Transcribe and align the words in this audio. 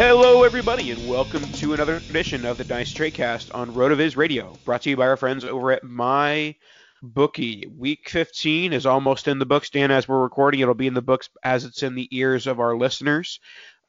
Hello, 0.00 0.44
everybody, 0.44 0.92
and 0.92 1.10
welcome 1.10 1.42
to 1.42 1.74
another 1.74 1.96
edition 1.96 2.46
of 2.46 2.56
the 2.56 2.64
Dice 2.64 2.90
Tradecast 2.90 3.54
on 3.54 3.74
RotoViz 3.74 4.16
Radio, 4.16 4.56
brought 4.64 4.80
to 4.80 4.88
you 4.88 4.96
by 4.96 5.06
our 5.06 5.18
friends 5.18 5.44
over 5.44 5.72
at 5.72 5.84
My 5.84 6.56
Bookie. 7.02 7.66
Week 7.76 8.08
15 8.08 8.72
is 8.72 8.86
almost 8.86 9.28
in 9.28 9.38
the 9.38 9.44
books, 9.44 9.68
Dan. 9.68 9.90
As 9.90 10.08
we're 10.08 10.22
recording, 10.22 10.60
it'll 10.60 10.72
be 10.72 10.86
in 10.86 10.94
the 10.94 11.02
books 11.02 11.28
as 11.44 11.66
it's 11.66 11.82
in 11.82 11.96
the 11.96 12.08
ears 12.12 12.46
of 12.46 12.60
our 12.60 12.78
listeners. 12.78 13.40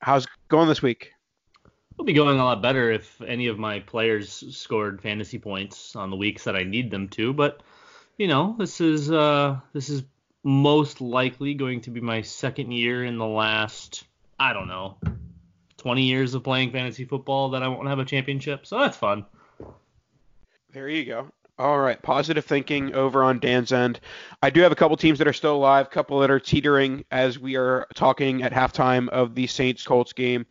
How's 0.01 0.25
it 0.25 0.31
going 0.49 0.67
this 0.67 0.81
week? 0.81 1.13
It'll 1.93 2.03
be 2.03 2.11
going 2.11 2.39
a 2.39 2.43
lot 2.43 2.61
better 2.61 2.91
if 2.91 3.21
any 3.21 3.47
of 3.47 3.57
my 3.57 3.79
players 3.79 4.43
scored 4.53 5.01
fantasy 5.01 5.39
points 5.39 5.95
on 5.95 6.09
the 6.09 6.17
weeks 6.17 6.43
that 6.43 6.57
I 6.57 6.63
need 6.63 6.91
them 6.91 7.07
to. 7.11 7.31
But 7.31 7.63
you 8.17 8.27
know, 8.27 8.57
this 8.59 8.81
is 8.81 9.09
uh, 9.09 9.61
this 9.71 9.87
is 9.87 10.03
most 10.43 10.99
likely 10.99 11.53
going 11.53 11.79
to 11.79 11.89
be 11.89 12.01
my 12.01 12.21
second 12.21 12.73
year 12.73 13.05
in 13.05 13.17
the 13.17 13.25
last 13.25 14.03
I 14.37 14.51
don't 14.51 14.67
know 14.67 14.97
20 15.81 16.03
years 16.03 16.35
of 16.35 16.43
playing 16.43 16.71
fantasy 16.71 17.05
football 17.05 17.49
that 17.49 17.63
I 17.63 17.67
won't 17.67 17.87
have 17.87 17.97
a 17.97 18.05
championship. 18.05 18.67
So 18.67 18.77
that's 18.79 18.95
fun. 18.95 19.25
There 20.71 20.87
you 20.87 21.05
go. 21.05 21.27
All 21.57 21.79
right, 21.79 22.01
positive 22.01 22.45
thinking 22.45 22.93
over 22.93 23.23
on 23.23 23.39
Dan's 23.39 23.71
end. 23.71 23.99
I 24.43 24.51
do 24.51 24.61
have 24.61 24.71
a 24.71 24.75
couple 24.75 24.95
teams 24.95 25.17
that 25.17 25.27
are 25.27 25.33
still 25.33 25.55
alive, 25.55 25.89
couple 25.89 26.19
that 26.19 26.29
are 26.29 26.39
teetering 26.39 27.03
as 27.11 27.39
we 27.39 27.55
are 27.55 27.87
talking 27.95 28.43
at 28.43 28.51
halftime 28.51 29.09
of 29.09 29.33
the 29.33 29.47
Saints 29.47 29.83
Colts 29.83 30.13
game. 30.13 30.45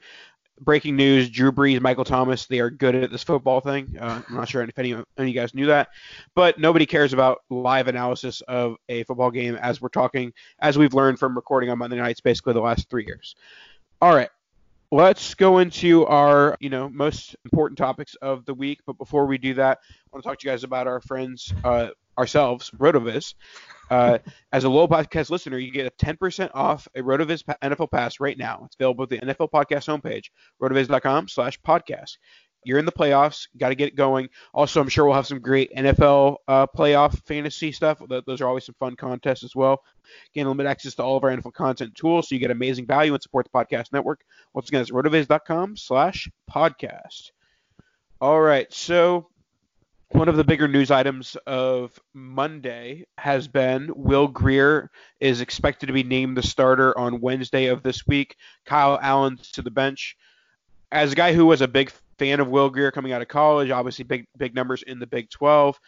Breaking 0.61 0.97
news: 0.97 1.31
Drew 1.31 1.53
Brees, 1.53 1.81
Michael 1.81 2.05
Thomas, 2.05 2.47
they 2.47 2.59
are 2.59 2.71
good 2.71 2.95
at 2.95 3.11
this 3.11 3.23
football 3.23 3.61
thing. 3.61 3.97
Uh, 3.99 4.21
I'm 4.29 4.37
not 4.37 4.49
sure 4.49 4.63
if 4.63 4.79
any, 4.79 4.93
any 4.93 5.05
of 5.17 5.29
you 5.29 5.33
guys 5.33 5.55
knew 5.55 5.67
that, 5.67 5.89
but 6.35 6.59
nobody 6.59 6.87
cares 6.87 7.13
about 7.13 7.39
live 7.51 7.89
analysis 7.89 8.41
of 8.43 8.77
a 8.89 9.05
football 9.05 9.31
game 9.31 9.55
as 9.57 9.81
we're 9.81 9.89
talking, 9.89 10.33
as 10.61 10.77
we've 10.77 10.95
learned 10.95 11.19
from 11.19 11.35
recording 11.35 11.71
on 11.71 11.79
Monday 11.79 11.97
nights, 11.97 12.21
basically 12.21 12.53
the 12.53 12.61
last 12.61 12.91
three 12.91 13.07
years. 13.07 13.37
All 14.03 14.15
right, 14.15 14.31
let's 14.91 15.35
go 15.35 15.59
into 15.59 16.05
our 16.07 16.57
you 16.61 16.71
know 16.71 16.89
most 16.89 17.37
important 17.45 17.79
topics 17.79 18.15
of 18.17 18.45
the 18.45 18.55
week. 18.55 18.81
But 18.87 18.99
before 18.99 19.27
we 19.27 19.39
do 19.39 19.55
that 19.55 19.79
i 19.83 20.09
want 20.13 20.23
to 20.23 20.29
talk 20.29 20.39
to 20.39 20.47
you 20.47 20.53
guys 20.53 20.65
about 20.65 20.87
our 20.87 21.01
friends 21.01 21.53
uh, 21.65 21.89
ourselves 22.19 22.71
rotoviz. 22.77 23.35
Uh, 23.91 24.19
as 24.53 24.65
a 24.65 24.69
low 24.69 24.87
podcast 24.87 25.31
listener 25.31 25.59
you 25.59 25.73
get 25.73 25.87
a 25.87 26.05
10% 26.05 26.51
off 26.55 26.87
a 26.95 27.01
rotoviz 27.01 27.43
nfl 27.63 27.91
pass 27.91 28.21
right 28.21 28.39
now. 28.39 28.63
It's 28.67 28.77
available 28.77 29.05
at 29.05 29.11
the 29.11 29.19
nfl 29.19 29.51
podcast 29.51 29.87
homepage 29.89 30.27
rotoviz.com 30.63 31.29
slash 31.29 31.61
podcast 31.61 32.17
you're 32.65 32.79
in 32.79 32.85
the 32.85 32.93
playoffs. 32.93 33.49
Got 33.57 33.71
to 33.71 33.75
get 33.75 33.89
it 33.89 33.97
going. 33.97 34.29
Also, 34.53 34.81
I'm 34.81 34.89
sure 34.89 35.05
we'll 35.05 35.15
have 35.15 35.27
some 35.27 35.41
great 35.41 35.73
NFL 35.75 36.37
uh, 36.47 36.67
playoff 36.67 37.21
fantasy 37.27 37.73
stuff. 37.73 38.03
Those 38.09 38.41
are 38.41 38.49
always 38.49 38.67
some 38.67 38.75
fun 38.79 38.97
contests 38.97 39.45
as 39.45 39.55
well. 39.55 39.83
Gain 40.35 40.47
limited 40.47 40.69
access 40.69 40.95
to 40.97 41.03
all 41.03 41.17
of 41.17 41.25
our 41.25 41.31
NFL 41.31 41.53
content 41.53 41.95
tools, 41.95 42.29
so 42.29 42.35
you 42.35 42.41
get 42.41 42.51
amazing 42.51 42.87
value 42.87 43.15
and 43.15 43.23
support 43.23 43.47
the 43.51 43.59
podcast 43.59 43.93
network. 43.93 44.21
Once 44.55 44.69
again, 44.69 44.81
it's 44.81 44.91
rotoviz.com 44.91 45.77
slash 45.77 46.29
podcast. 46.51 47.31
All 48.21 48.41
right, 48.41 48.71
so 48.73 49.29
one 50.13 50.29
of 50.29 50.37
the 50.37 50.45
bigger 50.45 50.67
news 50.67 50.91
items 50.91 51.37
of 51.47 51.99
Monday 52.13 53.07
has 53.17 53.47
been 53.47 53.91
Will 53.95 54.27
Grier 54.27 54.91
is 55.21 55.41
expected 55.41 55.87
to 55.87 55.93
be 55.93 56.03
named 56.03 56.37
the 56.37 56.43
starter 56.43 56.97
on 56.99 57.21
Wednesday 57.21 57.67
of 57.67 57.83
this 57.85 58.07
week. 58.07 58.35
Kyle 58.67 58.99
Allen 59.01 59.39
to 59.53 59.63
the 59.63 59.71
bench. 59.71 60.17
As 60.91 61.13
a 61.13 61.15
guy 61.15 61.33
who 61.33 61.47
was 61.47 61.61
a 61.61 61.69
big 61.69 61.93
fan 62.21 62.39
of 62.39 62.49
Will 62.49 62.69
Grier 62.69 62.91
coming 62.91 63.13
out 63.13 63.23
of 63.23 63.29
college. 63.29 63.71
Obviously, 63.71 64.05
big 64.05 64.27
big 64.37 64.55
numbers 64.55 64.83
in 64.83 64.99
the 64.99 65.07
Big 65.07 65.31
12, 65.31 65.81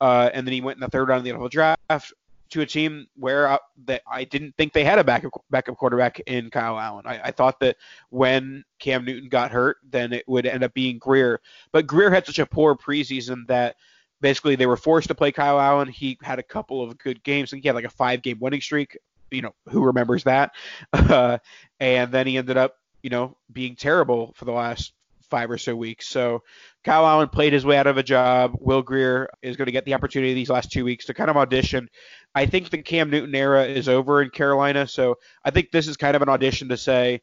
uh, 0.00 0.30
and 0.34 0.46
then 0.46 0.52
he 0.52 0.60
went 0.60 0.76
in 0.76 0.80
the 0.80 0.88
third 0.88 1.08
round 1.08 1.20
of 1.20 1.24
the 1.24 1.30
NFL 1.30 1.50
draft 1.50 2.12
to 2.50 2.60
a 2.60 2.66
team 2.66 3.06
where 3.16 3.48
I, 3.48 3.54
uh, 3.54 3.58
that 3.86 4.02
I 4.10 4.24
didn't 4.24 4.54
think 4.56 4.72
they 4.72 4.84
had 4.84 4.98
a 4.98 5.04
backup 5.04 5.32
backup 5.50 5.76
quarterback 5.76 6.20
in 6.20 6.50
Kyle 6.50 6.78
Allen. 6.78 7.04
I, 7.06 7.20
I, 7.24 7.30
thought 7.30 7.60
that 7.60 7.76
when 8.10 8.64
Cam 8.78 9.04
Newton 9.04 9.28
got 9.28 9.50
hurt, 9.50 9.78
then 9.88 10.12
it 10.12 10.26
would 10.26 10.46
end 10.46 10.64
up 10.64 10.74
being 10.74 10.98
Grier. 10.98 11.40
But 11.72 11.86
Grier 11.86 12.10
had 12.10 12.26
such 12.26 12.38
a 12.38 12.46
poor 12.46 12.74
preseason 12.74 13.46
that 13.48 13.76
basically 14.20 14.56
they 14.56 14.66
were 14.66 14.76
forced 14.76 15.08
to 15.08 15.14
play 15.14 15.32
Kyle 15.32 15.60
Allen. 15.60 15.88
He 15.88 16.18
had 16.22 16.38
a 16.38 16.42
couple 16.42 16.82
of 16.82 16.96
good 16.98 17.22
games. 17.22 17.50
I 17.50 17.52
think 17.52 17.64
he 17.64 17.68
had 17.68 17.76
like 17.76 17.84
a 17.84 17.90
five 17.90 18.22
game 18.22 18.38
winning 18.40 18.60
streak. 18.60 18.96
You 19.30 19.42
know, 19.42 19.54
who 19.68 19.84
remembers 19.84 20.24
that? 20.24 20.52
Uh, 20.92 21.38
and 21.80 22.10
then 22.10 22.26
he 22.26 22.36
ended 22.36 22.56
up, 22.56 22.74
you 23.02 23.10
know, 23.10 23.36
being 23.52 23.76
terrible 23.76 24.32
for 24.34 24.44
the 24.46 24.52
last 24.52 24.92
five 25.30 25.50
or 25.50 25.58
so 25.58 25.74
weeks. 25.74 26.08
So 26.08 26.42
Kyle 26.84 27.06
Allen 27.06 27.28
played 27.28 27.52
his 27.52 27.64
way 27.64 27.76
out 27.76 27.86
of 27.86 27.96
a 27.96 28.02
job. 28.02 28.56
Will 28.60 28.82
Grier 28.82 29.28
is 29.42 29.56
going 29.56 29.66
to 29.66 29.72
get 29.72 29.84
the 29.84 29.94
opportunity 29.94 30.34
these 30.34 30.50
last 30.50 30.72
two 30.72 30.84
weeks 30.84 31.06
to 31.06 31.14
kind 31.14 31.30
of 31.30 31.36
audition. 31.36 31.88
I 32.34 32.46
think 32.46 32.70
the 32.70 32.82
Cam 32.82 33.10
Newton 33.10 33.34
era 33.34 33.64
is 33.64 33.88
over 33.88 34.22
in 34.22 34.30
Carolina. 34.30 34.86
So 34.86 35.16
I 35.44 35.50
think 35.50 35.70
this 35.70 35.88
is 35.88 35.96
kind 35.96 36.16
of 36.16 36.22
an 36.22 36.28
audition 36.28 36.68
to 36.68 36.76
say, 36.76 37.20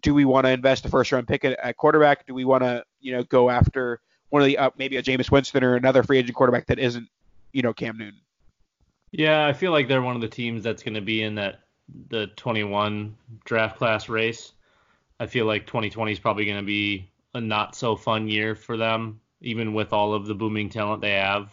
do 0.00 0.14
we 0.14 0.24
want 0.24 0.46
to 0.46 0.50
invest 0.50 0.84
a 0.86 0.88
first 0.88 1.12
round 1.12 1.28
pick 1.28 1.44
at, 1.44 1.76
quarterback? 1.76 2.26
Do 2.26 2.34
we 2.34 2.44
want 2.44 2.62
to, 2.62 2.84
you 3.00 3.12
know, 3.12 3.22
go 3.24 3.50
after 3.50 4.00
one 4.30 4.40
of 4.40 4.46
the 4.46 4.56
uh, 4.58 4.70
maybe 4.78 4.96
a 4.96 5.02
Jameis 5.02 5.30
Winston 5.30 5.62
or 5.62 5.76
another 5.76 6.02
free 6.02 6.18
agent 6.18 6.34
quarterback 6.34 6.66
that 6.66 6.78
isn't, 6.78 7.08
you 7.52 7.62
know, 7.62 7.74
Cam 7.74 7.98
Newton? 7.98 8.20
Yeah, 9.10 9.46
I 9.46 9.52
feel 9.52 9.72
like 9.72 9.88
they're 9.88 10.00
one 10.00 10.14
of 10.14 10.22
the 10.22 10.28
teams 10.28 10.62
that's 10.62 10.82
going 10.82 10.94
to 10.94 11.02
be 11.02 11.22
in 11.22 11.34
that 11.34 11.60
the 12.08 12.28
21 12.36 13.16
draft 13.44 13.76
class 13.76 14.08
race. 14.08 14.52
I 15.20 15.26
feel 15.26 15.46
like 15.46 15.66
2020 15.66 16.12
is 16.12 16.18
probably 16.18 16.46
going 16.46 16.56
to 16.56 16.64
be 16.64 17.10
a 17.34 17.40
not 17.40 17.74
so 17.74 17.96
fun 17.96 18.28
year 18.28 18.54
for 18.54 18.76
them, 18.76 19.20
even 19.40 19.74
with 19.74 19.92
all 19.92 20.14
of 20.14 20.26
the 20.26 20.34
booming 20.34 20.68
talent 20.68 21.00
they 21.00 21.12
have 21.12 21.50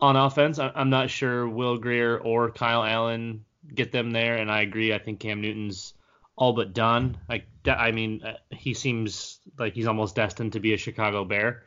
on 0.00 0.16
offense. 0.16 0.58
I'm 0.58 0.90
not 0.90 1.10
sure 1.10 1.48
Will 1.48 1.78
Grier 1.78 2.18
or 2.18 2.50
Kyle 2.50 2.84
Allen 2.84 3.44
get 3.74 3.92
them 3.92 4.10
there, 4.10 4.36
and 4.36 4.50
I 4.50 4.62
agree. 4.62 4.92
I 4.92 4.98
think 4.98 5.20
Cam 5.20 5.40
Newton's 5.40 5.94
all 6.36 6.52
but 6.52 6.74
done. 6.74 7.18
Like, 7.28 7.46
I 7.66 7.90
mean, 7.92 8.22
uh, 8.22 8.34
he 8.50 8.74
seems 8.74 9.40
like 9.58 9.74
he's 9.74 9.86
almost 9.86 10.14
destined 10.14 10.52
to 10.52 10.60
be 10.60 10.74
a 10.74 10.76
Chicago 10.76 11.24
Bear. 11.24 11.62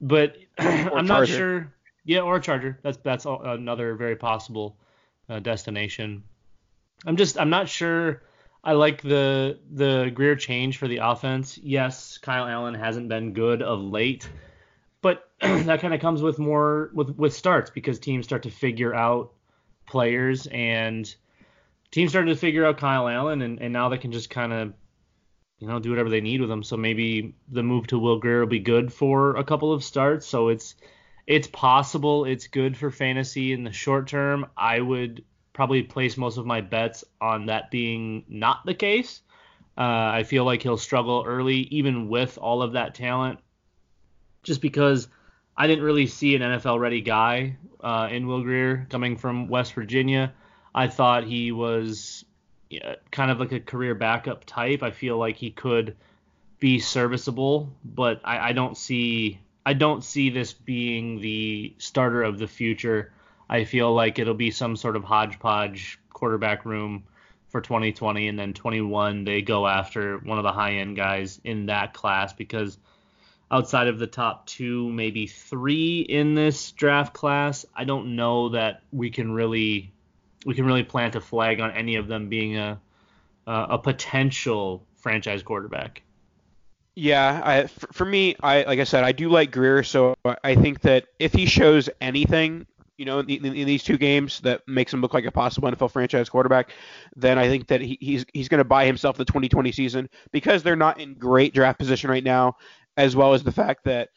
But 0.00 0.36
I'm 0.58 1.06
not 1.06 1.28
sure. 1.28 1.72
Yeah, 2.04 2.20
or 2.20 2.36
a 2.36 2.40
Charger. 2.40 2.78
That's 2.82 2.98
that's 2.98 3.26
another 3.26 3.94
very 3.96 4.14
possible 4.14 4.76
uh, 5.28 5.40
destination. 5.40 6.22
I'm 7.04 7.16
just 7.16 7.38
I'm 7.38 7.50
not 7.50 7.68
sure. 7.68 8.22
I 8.66 8.72
like 8.72 9.00
the 9.00 9.60
the 9.70 10.10
Grier 10.12 10.34
change 10.34 10.78
for 10.78 10.88
the 10.88 10.96
offense. 10.96 11.56
Yes, 11.56 12.18
Kyle 12.18 12.48
Allen 12.48 12.74
hasn't 12.74 13.08
been 13.08 13.32
good 13.32 13.62
of 13.62 13.80
late, 13.80 14.28
but 15.02 15.30
that 15.40 15.80
kind 15.80 15.94
of 15.94 16.00
comes 16.00 16.20
with 16.20 16.40
more 16.40 16.90
with 16.92 17.10
with 17.10 17.32
starts 17.32 17.70
because 17.70 18.00
teams 18.00 18.24
start 18.24 18.42
to 18.42 18.50
figure 18.50 18.92
out 18.92 19.32
players 19.86 20.48
and 20.48 21.14
teams 21.92 22.10
started 22.10 22.30
to 22.30 22.36
figure 22.36 22.66
out 22.66 22.78
Kyle 22.78 23.06
Allen 23.06 23.40
and, 23.40 23.60
and 23.60 23.72
now 23.72 23.88
they 23.88 23.98
can 23.98 24.10
just 24.10 24.30
kind 24.30 24.52
of 24.52 24.72
you 25.60 25.68
know 25.68 25.78
do 25.78 25.90
whatever 25.90 26.10
they 26.10 26.20
need 26.20 26.40
with 26.40 26.50
him. 26.50 26.64
So 26.64 26.76
maybe 26.76 27.36
the 27.48 27.62
move 27.62 27.86
to 27.86 28.00
Will 28.00 28.18
Grier 28.18 28.40
will 28.40 28.48
be 28.48 28.58
good 28.58 28.92
for 28.92 29.36
a 29.36 29.44
couple 29.44 29.72
of 29.72 29.84
starts. 29.84 30.26
So 30.26 30.48
it's 30.48 30.74
it's 31.24 31.46
possible 31.46 32.24
it's 32.24 32.48
good 32.48 32.76
for 32.76 32.90
fantasy 32.90 33.52
in 33.52 33.62
the 33.62 33.70
short 33.70 34.08
term. 34.08 34.46
I 34.56 34.80
would 34.80 35.22
probably 35.56 35.82
place 35.82 36.18
most 36.18 36.36
of 36.36 36.44
my 36.44 36.60
bets 36.60 37.02
on 37.18 37.46
that 37.46 37.70
being 37.70 38.22
not 38.28 38.66
the 38.66 38.74
case. 38.74 39.22
Uh, 39.78 40.12
I 40.12 40.22
feel 40.22 40.44
like 40.44 40.62
he'll 40.62 40.76
struggle 40.76 41.24
early, 41.26 41.60
even 41.70 42.08
with 42.08 42.36
all 42.36 42.60
of 42.60 42.72
that 42.72 42.94
talent, 42.94 43.38
just 44.42 44.60
because 44.60 45.08
I 45.56 45.66
didn't 45.66 45.84
really 45.84 46.06
see 46.06 46.36
an 46.36 46.42
NFL 46.42 46.78
ready 46.78 47.00
guy 47.00 47.56
uh, 47.80 48.08
in 48.10 48.26
Will 48.26 48.42
Grier 48.42 48.86
coming 48.90 49.16
from 49.16 49.48
West 49.48 49.72
Virginia. 49.72 50.34
I 50.74 50.88
thought 50.88 51.24
he 51.24 51.52
was 51.52 52.26
kind 53.10 53.30
of 53.30 53.40
like 53.40 53.52
a 53.52 53.60
career 53.60 53.94
backup 53.94 54.44
type. 54.44 54.82
I 54.82 54.90
feel 54.90 55.16
like 55.16 55.36
he 55.36 55.50
could 55.50 55.96
be 56.60 56.80
serviceable, 56.80 57.72
but 57.82 58.20
I, 58.24 58.50
I 58.50 58.52
don't 58.52 58.76
see 58.76 59.40
I 59.64 59.72
don't 59.72 60.04
see 60.04 60.28
this 60.28 60.52
being 60.52 61.20
the 61.20 61.74
starter 61.78 62.22
of 62.22 62.38
the 62.38 62.46
future. 62.46 63.12
I 63.48 63.64
feel 63.64 63.92
like 63.94 64.18
it'll 64.18 64.34
be 64.34 64.50
some 64.50 64.76
sort 64.76 64.96
of 64.96 65.04
hodgepodge 65.04 65.98
quarterback 66.12 66.64
room 66.64 67.04
for 67.48 67.60
2020, 67.60 68.28
and 68.28 68.38
then 68.38 68.52
21 68.52 69.24
they 69.24 69.42
go 69.42 69.66
after 69.66 70.18
one 70.18 70.38
of 70.38 70.44
the 70.44 70.52
high 70.52 70.74
end 70.74 70.96
guys 70.96 71.40
in 71.44 71.66
that 71.66 71.94
class 71.94 72.32
because 72.32 72.78
outside 73.50 73.86
of 73.86 73.98
the 73.98 74.06
top 74.06 74.46
two, 74.46 74.90
maybe 74.90 75.26
three 75.26 76.00
in 76.00 76.34
this 76.34 76.72
draft 76.72 77.14
class, 77.14 77.64
I 77.74 77.84
don't 77.84 78.16
know 78.16 78.50
that 78.50 78.82
we 78.92 79.10
can 79.10 79.32
really 79.32 79.92
we 80.44 80.54
can 80.54 80.64
really 80.64 80.84
plant 80.84 81.16
a 81.16 81.20
flag 81.20 81.60
on 81.60 81.70
any 81.72 81.96
of 81.96 82.08
them 82.08 82.28
being 82.28 82.56
a 82.56 82.80
uh, 83.46 83.66
a 83.70 83.78
potential 83.78 84.84
franchise 84.96 85.42
quarterback. 85.42 86.02
Yeah, 86.96 87.42
I, 87.44 87.66
for 87.66 88.04
me, 88.04 88.36
I 88.42 88.62
like 88.62 88.80
I 88.80 88.84
said, 88.84 89.04
I 89.04 89.12
do 89.12 89.28
like 89.28 89.52
Grier, 89.52 89.82
so 89.82 90.14
I 90.42 90.54
think 90.54 90.80
that 90.80 91.06
if 91.18 91.32
he 91.32 91.46
shows 91.46 91.90
anything, 92.00 92.66
you 92.98 93.04
know, 93.04 93.18
in, 93.18 93.28
in, 93.28 93.44
in, 93.54 93.66
these 93.66 93.82
two 93.82 93.98
games 93.98 94.40
that 94.40 94.66
makes 94.66 94.92
him 94.92 95.00
look 95.00 95.14
like 95.14 95.24
a 95.24 95.30
possible 95.30 95.70
NFL 95.70 95.90
franchise 95.90 96.28
quarterback, 96.28 96.70
then 97.14 97.38
I 97.38 97.48
think 97.48 97.66
that 97.68 97.80
he, 97.80 97.98
he's 98.00 98.24
he's 98.32 98.48
going 98.48 98.58
to 98.58 98.64
buy 98.64 98.86
himself 98.86 99.16
the 99.16 99.24
2020 99.24 99.72
season 99.72 100.08
because 100.32 100.62
they're 100.62 100.76
not 100.76 101.00
in 101.00 101.14
great 101.14 101.52
draft 101.52 101.78
position 101.78 102.10
right 102.10 102.24
now, 102.24 102.56
as 102.96 103.14
well 103.14 103.34
as 103.34 103.42
the 103.42 103.52
fact 103.52 103.84
that 103.84 104.08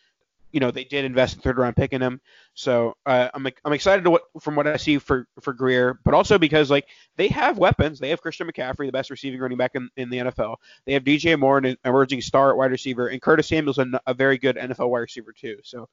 you 0.52 0.60
know 0.60 0.72
they 0.72 0.84
did 0.84 1.06
invest 1.06 1.36
in 1.36 1.42
third 1.42 1.58
round 1.58 1.76
pick 1.76 1.94
in 1.94 2.02
him. 2.02 2.22
So 2.54 2.96
uh, 3.06 3.30
I'm 3.34 3.48
I'm 3.66 3.74
excited 3.74 4.04
to 4.04 4.12
what 4.12 4.24
from 4.42 4.56
what 4.56 4.68
I 4.68 4.78
see 4.78 4.98
for 4.98 5.28
for 5.42 5.54
Grier, 5.54 6.00
but 6.04 6.14
also 6.14 6.38
because 6.38 6.72
like 6.72 6.88
they 7.18 7.28
have 7.28 7.58
weapons. 7.58 8.00
They 8.00 8.10
have 8.10 8.22
Christian 8.22 8.50
McCaffrey, 8.50 8.86
the 8.86 8.92
best 8.92 9.10
receiving 9.10 9.40
running 9.40 9.58
back 9.58 9.72
in, 9.76 9.90
in 9.98 10.10
the 10.10 10.18
NFL. 10.18 10.56
They 10.86 10.94
have 10.94 11.04
DJ 11.04 11.38
Moore, 11.38 11.60
an 11.60 11.78
emerging 11.86 12.22
star 12.22 12.52
at 12.52 12.58
wide 12.58 12.72
receiver, 12.72 13.08
and 13.08 13.22
Curtis 13.22 13.48
Samuel's 13.48 13.78
a, 13.78 13.88
a 14.08 14.14
very 14.14 14.38
good 14.38 14.56
NFL 14.56 14.90
wide 14.90 15.00
receiver 15.00 15.34
too. 15.34 15.58
So 15.64 15.88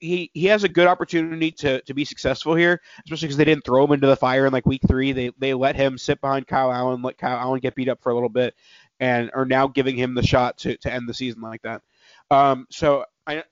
he 0.00 0.30
he 0.34 0.46
has 0.46 0.64
a 0.64 0.68
good 0.68 0.86
opportunity 0.86 1.50
to 1.50 1.80
to 1.82 1.94
be 1.94 2.04
successful 2.04 2.54
here, 2.54 2.80
especially 3.04 3.26
because 3.26 3.36
they 3.36 3.44
didn't 3.44 3.64
throw 3.64 3.84
him 3.84 3.92
into 3.92 4.06
the 4.06 4.16
fire 4.16 4.46
in 4.46 4.52
like 4.52 4.66
week 4.66 4.82
three. 4.86 5.12
They 5.12 5.30
they 5.38 5.54
let 5.54 5.76
him 5.76 5.98
sit 5.98 6.20
behind 6.20 6.46
Kyle 6.46 6.72
Allen, 6.72 7.02
let 7.02 7.18
Kyle 7.18 7.38
Allen 7.38 7.60
get 7.60 7.74
beat 7.74 7.88
up 7.88 8.02
for 8.02 8.10
a 8.10 8.14
little 8.14 8.28
bit, 8.28 8.54
and 9.00 9.30
are 9.34 9.44
now 9.44 9.66
giving 9.66 9.96
him 9.96 10.14
the 10.14 10.26
shot 10.26 10.58
to 10.58 10.76
to 10.78 10.92
end 10.92 11.08
the 11.08 11.14
season 11.14 11.40
like 11.40 11.62
that. 11.62 11.82
Um, 12.30 12.66
so 12.70 13.04
I, 13.26 13.44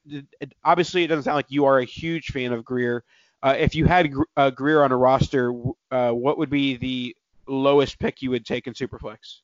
obviously 0.62 1.04
it 1.04 1.08
doesn't 1.08 1.24
sound 1.24 1.36
like 1.36 1.50
you 1.50 1.64
are 1.64 1.78
a 1.78 1.84
huge 1.84 2.26
fan 2.26 2.52
of 2.52 2.64
Grier. 2.64 3.04
Uh, 3.42 3.54
if 3.58 3.74
you 3.74 3.84
had 3.84 4.10
uh, 4.36 4.50
Grier 4.50 4.82
on 4.82 4.92
a 4.92 4.96
roster, 4.96 5.52
uh, 5.90 6.10
what 6.10 6.38
would 6.38 6.50
be 6.50 6.76
the 6.76 7.16
lowest 7.46 7.98
pick 7.98 8.22
you 8.22 8.30
would 8.30 8.46
take 8.46 8.66
in 8.66 8.72
Superflex? 8.72 9.40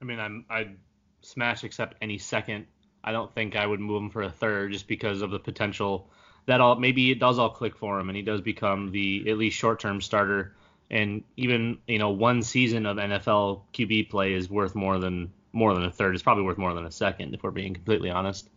I 0.00 0.04
mean, 0.04 0.20
I'm 0.20 0.44
I'd 0.50 0.76
smash 1.22 1.64
accept 1.64 1.96
any 2.00 2.18
second. 2.18 2.66
I 3.02 3.12
don't 3.12 3.32
think 3.34 3.56
I 3.56 3.66
would 3.66 3.80
move 3.80 4.02
him 4.02 4.10
for 4.10 4.22
a 4.22 4.30
third 4.30 4.72
just 4.72 4.86
because 4.86 5.22
of 5.22 5.30
the 5.30 5.38
potential 5.38 6.08
that 6.46 6.60
all 6.60 6.76
maybe 6.76 7.10
it 7.10 7.18
does 7.18 7.38
all 7.38 7.50
click 7.50 7.76
for 7.76 7.98
him 7.98 8.08
and 8.08 8.16
he 8.16 8.22
does 8.22 8.40
become 8.40 8.90
the 8.90 9.28
at 9.28 9.38
least 9.38 9.56
short-term 9.56 10.00
starter. 10.00 10.54
And 10.90 11.22
even 11.36 11.78
you 11.86 11.98
know 11.98 12.10
one 12.10 12.42
season 12.42 12.86
of 12.86 12.96
NFL 12.96 13.62
QB 13.72 14.10
play 14.10 14.34
is 14.34 14.50
worth 14.50 14.74
more 14.74 14.98
than 14.98 15.32
more 15.52 15.74
than 15.74 15.84
a 15.84 15.90
third. 15.90 16.14
It's 16.14 16.22
probably 16.22 16.44
worth 16.44 16.58
more 16.58 16.74
than 16.74 16.86
a 16.86 16.90
second 16.90 17.34
if 17.34 17.42
we're 17.42 17.50
being 17.50 17.74
completely 17.74 18.10
honest. 18.10 18.48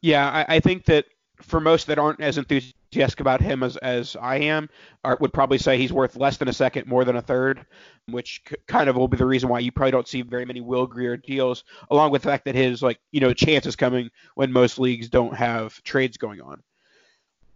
Yeah, 0.00 0.28
I, 0.28 0.56
I 0.56 0.60
think 0.60 0.84
that 0.84 1.06
for 1.40 1.60
most 1.60 1.86
that 1.88 1.98
aren't 1.98 2.20
as 2.20 2.38
enthusiastic 2.38 2.73
about 2.96 3.40
him 3.40 3.62
as, 3.62 3.76
as 3.78 4.16
I 4.20 4.36
am, 4.36 4.68
Art 5.02 5.20
would 5.20 5.32
probably 5.32 5.58
say 5.58 5.78
he's 5.78 5.92
worth 5.92 6.16
less 6.16 6.36
than 6.36 6.48
a 6.48 6.52
second, 6.52 6.86
more 6.86 7.04
than 7.04 7.16
a 7.16 7.22
third, 7.22 7.66
which 8.06 8.42
c- 8.48 8.56
kind 8.66 8.88
of 8.88 8.96
will 8.96 9.08
be 9.08 9.16
the 9.16 9.26
reason 9.26 9.48
why 9.48 9.60
you 9.60 9.72
probably 9.72 9.92
don't 9.92 10.08
see 10.08 10.22
very 10.22 10.44
many 10.44 10.60
Will 10.60 10.86
Grier 10.86 11.16
deals, 11.16 11.64
along 11.90 12.10
with 12.10 12.22
the 12.22 12.28
fact 12.28 12.44
that 12.46 12.54
his 12.54 12.82
like 12.82 12.98
you 13.12 13.20
know 13.20 13.32
chance 13.32 13.66
is 13.66 13.76
coming 13.76 14.10
when 14.34 14.52
most 14.52 14.78
leagues 14.78 15.08
don't 15.08 15.34
have 15.34 15.82
trades 15.82 16.16
going 16.16 16.40
on. 16.40 16.62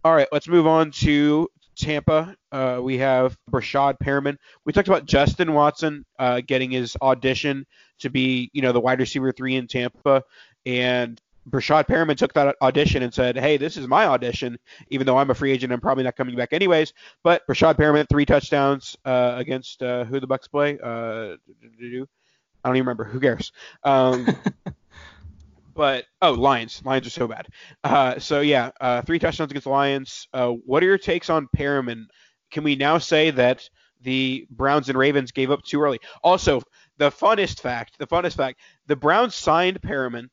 All 0.03 0.13
right, 0.13 0.27
let's 0.31 0.47
move 0.47 0.67
on 0.67 0.91
to 0.91 1.49
Tampa. 1.75 2.35
Uh, 2.51 2.79
we 2.81 2.97
have 2.97 3.37
Breshad 3.49 3.97
Perriman. 3.99 4.37
We 4.65 4.73
talked 4.73 4.87
about 4.87 5.05
Justin 5.05 5.53
Watson 5.53 6.05
uh, 6.17 6.41
getting 6.45 6.71
his 6.71 6.95
audition 7.01 7.65
to 7.99 8.09
be, 8.09 8.49
you 8.53 8.61
know, 8.61 8.71
the 8.71 8.79
wide 8.79 8.99
receiver 8.99 9.31
three 9.31 9.55
in 9.55 9.67
Tampa, 9.67 10.23
and 10.65 11.19
Breshad 11.49 11.87
Perriman 11.87 12.17
took 12.17 12.33
that 12.33 12.55
audition 12.61 13.03
and 13.03 13.13
said, 13.13 13.37
"Hey, 13.37 13.57
this 13.57 13.77
is 13.77 13.87
my 13.87 14.05
audition, 14.05 14.57
even 14.89 15.05
though 15.05 15.17
I'm 15.17 15.29
a 15.29 15.35
free 15.35 15.51
agent. 15.51 15.73
I'm 15.73 15.81
probably 15.81 16.03
not 16.03 16.15
coming 16.15 16.35
back 16.35 16.53
anyways." 16.53 16.93
But 17.23 17.45
Breshad 17.47 17.75
Perriman 17.75 18.07
three 18.09 18.25
touchdowns 18.25 18.95
uh, 19.05 19.33
against 19.37 19.81
uh, 19.83 20.05
who 20.05 20.19
the 20.19 20.27
Bucks 20.27 20.47
play. 20.47 20.77
Uh, 20.81 21.35
I 22.63 22.67
don't 22.67 22.75
even 22.75 22.87
remember. 22.87 23.05
Who 23.05 23.19
cares? 23.19 23.51
Um, 23.83 24.27
but 25.73 26.05
oh, 26.21 26.33
Lions. 26.33 26.81
Lions 26.83 27.07
are 27.07 27.11
so 27.11 27.27
bad. 27.27 27.47
Uh, 27.83 28.19
so 28.19 28.41
yeah, 28.41 28.71
uh, 28.81 29.01
three 29.01 29.19
touchdowns 29.19 29.51
against 29.51 29.65
the 29.65 29.71
Lions. 29.71 30.27
Uh, 30.33 30.49
what 30.49 30.83
are 30.83 30.87
your 30.87 30.97
takes 30.97 31.29
on 31.29 31.47
Perriman? 31.55 32.05
Can 32.51 32.63
we 32.63 32.75
now 32.75 32.97
say 32.97 33.31
that 33.31 33.69
the 34.01 34.47
Browns 34.49 34.89
and 34.89 34.97
Ravens 34.97 35.31
gave 35.31 35.51
up 35.51 35.63
too 35.63 35.81
early? 35.81 35.99
Also, 36.23 36.61
the 36.97 37.11
funnest 37.11 37.61
fact, 37.61 37.97
the 37.97 38.07
funnest 38.07 38.35
fact, 38.35 38.59
the 38.87 38.95
Browns 38.95 39.35
signed 39.35 39.81
Perriman 39.81 40.29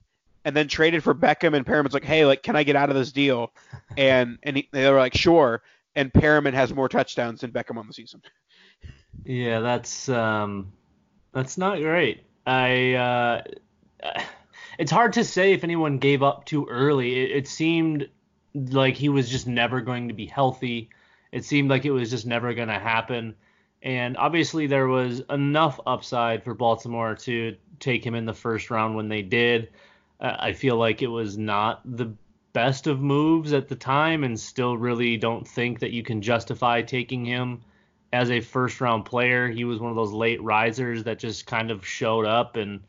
and 0.47 0.55
then 0.55 0.69
traded 0.69 1.03
for 1.03 1.13
Beckham, 1.13 1.57
and 1.57 1.67
Perriman's 1.67 1.93
like, 1.93 2.05
hey, 2.05 2.25
like, 2.25 2.45
can 2.45 2.55
I 2.55 2.63
get 2.63 2.77
out 2.77 2.89
of 2.89 2.95
this 2.95 3.11
deal? 3.11 3.53
And 3.97 4.39
and 4.45 4.59
he, 4.59 4.69
they 4.71 4.89
were 4.89 4.99
like, 4.99 5.15
sure. 5.15 5.63
And 5.97 6.13
Perriman 6.13 6.55
has 6.55 6.73
more 6.73 6.89
touchdowns 6.89 7.41
than 7.41 7.51
Beckham 7.51 7.79
on 7.79 7.89
the 7.89 7.93
season. 7.93 8.23
Yeah, 9.25 9.59
that's 9.59 10.09
um, 10.09 10.73
that's 11.33 11.59
not 11.59 11.81
great. 11.81 12.23
I 12.47 12.95
uh, 12.95 13.43
it's 14.79 14.93
hard 14.93 15.15
to 15.15 15.25
say 15.25 15.53
if 15.53 15.65
anyone 15.65 15.99
gave 15.99 16.23
up 16.23 16.45
too 16.45 16.67
early. 16.67 17.25
It, 17.25 17.39
it 17.39 17.49
seemed 17.49 18.09
like 18.55 18.95
he 18.95 19.09
was 19.09 19.29
just 19.29 19.49
never 19.49 19.81
going 19.81 20.07
to 20.09 20.15
be 20.15 20.27
healthy. 20.27 20.91
It 21.33 21.45
seemed 21.45 21.71
like 21.71 21.85
it 21.85 21.91
was 21.91 22.09
just 22.09 22.25
never 22.25 22.55
going 22.55 22.69
to 22.69 22.79
happen. 22.79 23.35
And 23.83 24.17
obviously, 24.17 24.69
there 24.69 24.87
was 24.87 25.23
enough 25.29 25.81
upside 25.87 26.45
for 26.45 26.55
Baltimore 26.55 27.17
to 27.17 27.57
take 27.81 28.07
him 28.07 28.15
in 28.15 28.27
the 28.27 28.33
first 28.33 28.71
round 28.71 28.95
when 28.95 29.09
they 29.09 29.23
did. 29.23 29.71
I 30.21 30.53
feel 30.53 30.77
like 30.77 31.03
it 31.03 31.09
was 31.09 31.37
not 31.37 31.81
the 31.85 32.13
best 32.53 32.87
of 32.87 33.01
moves 33.01 33.53
at 33.53 33.69
the 33.69 33.77
time, 33.77 34.25
and 34.25 34.39
still 34.39 34.77
really 34.77 35.17
don't 35.17 35.47
think 35.47 35.81
that 35.81 35.93
you 35.93 36.03
can 36.03 36.23
justify 36.23 36.83
taking 36.83 37.25
him 37.25 37.63
as 38.13 38.31
a 38.31 38.41
first 38.41 38.81
round 38.81 39.05
player. 39.05 39.49
He 39.49 39.65
was 39.65 39.79
one 39.79 39.91
of 39.91 39.97
those 39.97 40.13
late 40.13 40.43
risers 40.43 41.05
that 41.05 41.19
just 41.19 41.47
kind 41.47 41.71
of 41.71 41.87
showed 41.87 42.25
up 42.25 42.57
and, 42.57 42.81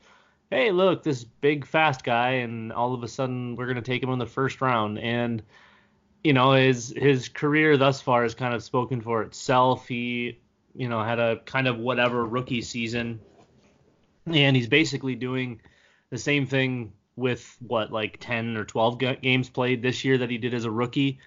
hey, 0.52 0.72
look, 0.72 1.04
this 1.04 1.24
big 1.24 1.66
fast 1.66 2.04
guy, 2.04 2.32
and 2.32 2.72
all 2.72 2.94
of 2.94 3.04
a 3.04 3.08
sudden 3.08 3.56
we're 3.56 3.66
going 3.66 3.76
to 3.76 3.82
take 3.82 4.02
him 4.02 4.12
in 4.12 4.20
the 4.20 4.26
first 4.26 4.62
round. 4.62 5.00
And 5.00 5.44
you 6.24 6.34
know, 6.34 6.54
his 6.54 6.94
his 6.96 7.30
career 7.30 7.78
thus 7.78 8.02
far 8.02 8.24
has 8.24 8.36
kind 8.36 8.54
of 8.54 8.64
spoken 8.64 9.02
for 9.02 9.22
itself. 9.22 9.88
He, 9.88 10.40
you 10.76 10.90
know, 10.90 11.04
had 11.04 11.20
a 11.20 11.40
kind 11.46 11.68
of 11.68 11.78
whatever 11.78 12.26
rookie 12.26 12.62
season, 12.62 13.20
and 14.26 14.56
he's 14.56 14.68
basically 14.68 15.16
doing 15.16 15.62
the 16.10 16.18
same 16.18 16.46
thing 16.46 16.92
with 17.18 17.58
what 17.60 17.92
like 17.92 18.18
10 18.22 18.56
or 18.56 18.64
12 18.64 19.00
games 19.22 19.50
played 19.50 19.82
this 19.82 20.06
year 20.06 20.20
that 20.20 20.30
he 20.30 20.38
did 20.38 20.54
as 20.54 20.64
a 20.64 20.72
rookie. 20.72 21.20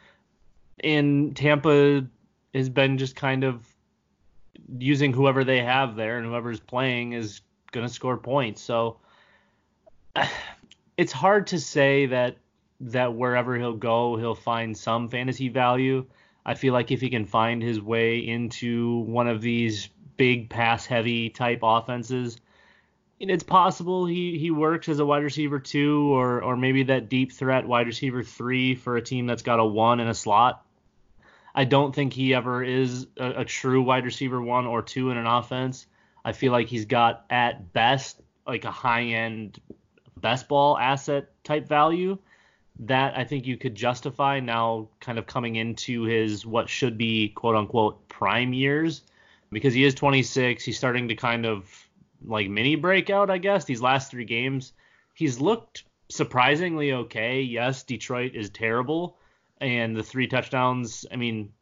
And 0.83 1.37
Tampa 1.37 2.07
has 2.55 2.71
been 2.71 2.97
just 2.97 3.17
kind 3.17 3.45
of 3.45 3.67
using 4.79 5.13
whoever 5.13 5.45
they 5.45 5.61
have 5.63 5.97
there, 5.97 6.17
and 6.17 6.27
whoever's 6.27 6.61
playing 6.61 7.13
is 7.13 7.43
going 7.73 7.87
to 7.87 7.93
score 7.93 8.17
points. 8.17 8.63
So 8.63 8.99
it's 10.97 11.13
hard 11.13 11.49
to 11.49 11.61
say 11.61 12.07
that 12.07 12.37
that 12.83 13.15
wherever 13.15 13.59
he'll 13.59 13.75
go, 13.75 14.17
he'll 14.17 14.35
find 14.35 14.77
some 14.77 15.09
fantasy 15.09 15.51
value. 15.51 16.07
I 16.47 16.55
feel 16.55 16.73
like 16.73 16.91
if 16.91 17.03
he 17.03 17.11
can 17.11 17.27
find 17.27 17.63
his 17.63 17.79
way 17.79 18.19
into 18.27 19.01
one 19.01 19.29
of 19.29 19.43
these 19.43 19.91
big 20.17 20.49
pass 20.49 20.87
heavy 20.87 21.29
type 21.29 21.61
offenses, 21.63 22.39
it's 23.29 23.43
possible 23.43 24.07
he, 24.07 24.39
he 24.39 24.51
works 24.51 24.89
as 24.89 24.99
a 24.99 25.05
wide 25.05 25.23
receiver 25.23 25.59
two 25.59 26.15
or 26.15 26.43
or 26.43 26.57
maybe 26.57 26.85
that 26.85 27.11
deep 27.11 27.33
threat 27.33 27.67
wide 27.67 27.87
receiver 27.87 28.23
three 28.23 28.75
for 28.75 28.97
a 28.97 29.03
team 29.03 29.27
that's 29.27 29.43
got 29.43 29.61
a 29.61 29.65
one 29.65 30.01
in 30.01 30.09
a 30.09 30.15
slot. 30.15 30.65
I 31.55 31.65
don't 31.65 31.95
think 31.95 32.13
he 32.13 32.33
ever 32.33 32.63
is 32.63 33.09
a, 33.19 33.41
a 33.41 33.45
true 33.45 33.83
wide 33.83 34.05
receiver 34.05 34.41
one 34.41 34.67
or 34.67 34.81
two 34.83 35.11
in 35.11 35.19
an 35.19 35.27
offense. 35.27 35.87
I 36.25 36.33
feel 36.33 36.53
like 36.53 36.69
he's 36.69 36.87
got 36.87 37.27
at 37.29 37.73
best 37.73 38.21
like 38.47 38.65
a 38.65 38.71
high 38.71 39.05
end 39.05 39.61
best 40.17 40.49
ball 40.49 40.79
asset 40.79 41.31
type 41.45 41.69
value 41.69 42.17
that 42.81 43.19
I 43.19 43.25
think 43.25 43.47
you 43.47 43.59
could 43.59 43.75
justify 43.75 44.41
now 44.41 44.89
kind 45.01 45.19
of 45.19 45.27
coming 45.27 45.57
into 45.57 46.05
his 46.05 46.47
what 46.47 46.71
should 46.71 46.97
be 46.97 47.29
quote 47.29 47.57
unquote 47.57 48.09
prime 48.09 48.55
years 48.55 49.03
because 49.53 49.75
he 49.75 49.85
is 49.85 49.95
26. 49.95 50.65
He's 50.65 50.79
starting 50.79 51.09
to 51.09 51.15
kind 51.15 51.45
of 51.45 51.80
like 52.25 52.49
mini 52.49 52.77
breakout, 52.77 53.31
I 53.31 53.39
guess. 53.39 53.65
These 53.65 53.83
last 53.83 54.11
three 54.11 54.25
games, 54.25 54.73
he's 55.15 55.41
looked 55.41 55.85
surprisingly 56.09 56.93
okay. 56.93 57.43
Yes, 57.43 57.83
Detroit 57.83 58.33
is 58.35 58.51
terrible, 58.51 59.19
and 59.61 59.97
the 59.97 60.03
three 60.03 60.27
touchdowns, 60.27 61.07
I 61.11 61.17
mean, 61.17 61.53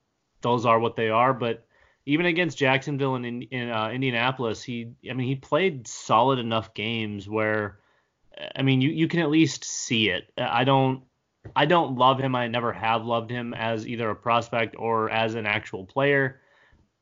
those 0.40 0.66
are 0.66 0.78
what 0.78 0.96
they 0.96 1.10
are. 1.10 1.34
But 1.34 1.66
even 2.06 2.26
against 2.26 2.58
Jacksonville 2.58 3.16
and 3.16 3.26
in, 3.26 3.42
in 3.42 3.70
uh, 3.70 3.90
Indianapolis, 3.90 4.62
he, 4.62 4.92
I 5.08 5.14
mean, 5.14 5.28
he 5.28 5.36
played 5.36 5.86
solid 5.86 6.38
enough 6.38 6.74
games 6.74 7.28
where, 7.28 7.78
I 8.54 8.62
mean, 8.62 8.80
you 8.80 8.90
you 8.90 9.08
can 9.08 9.20
at 9.20 9.30
least 9.30 9.64
see 9.64 10.10
it. 10.10 10.32
I 10.36 10.64
don't. 10.64 11.02
I 11.56 11.64
don't 11.64 11.96
love 11.96 12.20
him. 12.20 12.34
I 12.34 12.48
never 12.48 12.72
have 12.72 13.06
loved 13.06 13.30
him 13.30 13.54
as 13.54 13.86
either 13.86 14.10
a 14.10 14.14
prospect 14.14 14.76
or 14.78 15.08
as 15.08 15.34
an 15.34 15.46
actual 15.46 15.86
player 15.86 16.40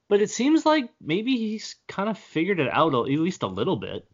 but 0.09 0.21
it 0.21 0.31
seems 0.31 0.65
like 0.65 0.89
maybe 1.01 1.37
he's 1.37 1.77
kind 1.89 2.09
of 2.09 2.19
figured 2.19 2.61
it 2.61 2.69
out 2.73 2.95
at 2.95 3.05
least 3.07 3.43
a 3.43 3.49
little 3.49 3.77
bit. 3.77 4.07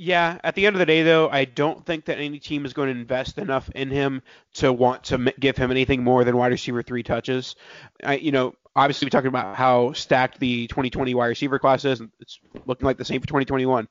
Yeah, 0.00 0.38
at 0.44 0.54
the 0.54 0.64
end 0.64 0.76
of 0.76 0.78
the 0.78 0.86
day, 0.86 1.02
though, 1.02 1.28
I 1.28 1.44
don't 1.44 1.84
think 1.84 2.04
that 2.04 2.18
any 2.18 2.38
team 2.38 2.64
is 2.64 2.72
going 2.72 2.86
to 2.86 2.98
invest 2.98 3.36
enough 3.36 3.68
in 3.70 3.90
him 3.90 4.22
to 4.54 4.72
want 4.72 5.02
to 5.04 5.32
give 5.40 5.56
him 5.56 5.72
anything 5.72 6.04
more 6.04 6.22
than 6.22 6.36
wide 6.36 6.52
receiver 6.52 6.84
three 6.84 7.02
touches. 7.02 7.56
I, 8.04 8.14
you 8.14 8.30
know, 8.30 8.54
obviously 8.76 9.06
we're 9.06 9.10
talking 9.10 9.26
about 9.26 9.56
how 9.56 9.92
stacked 9.94 10.38
the 10.38 10.68
2020 10.68 11.14
wide 11.16 11.26
receiver 11.26 11.58
class 11.58 11.84
is. 11.84 11.98
and 11.98 12.10
It's 12.20 12.38
looking 12.64 12.86
like 12.86 12.96
the 12.96 13.04
same 13.04 13.20
for 13.20 13.26
2021. 13.26 13.88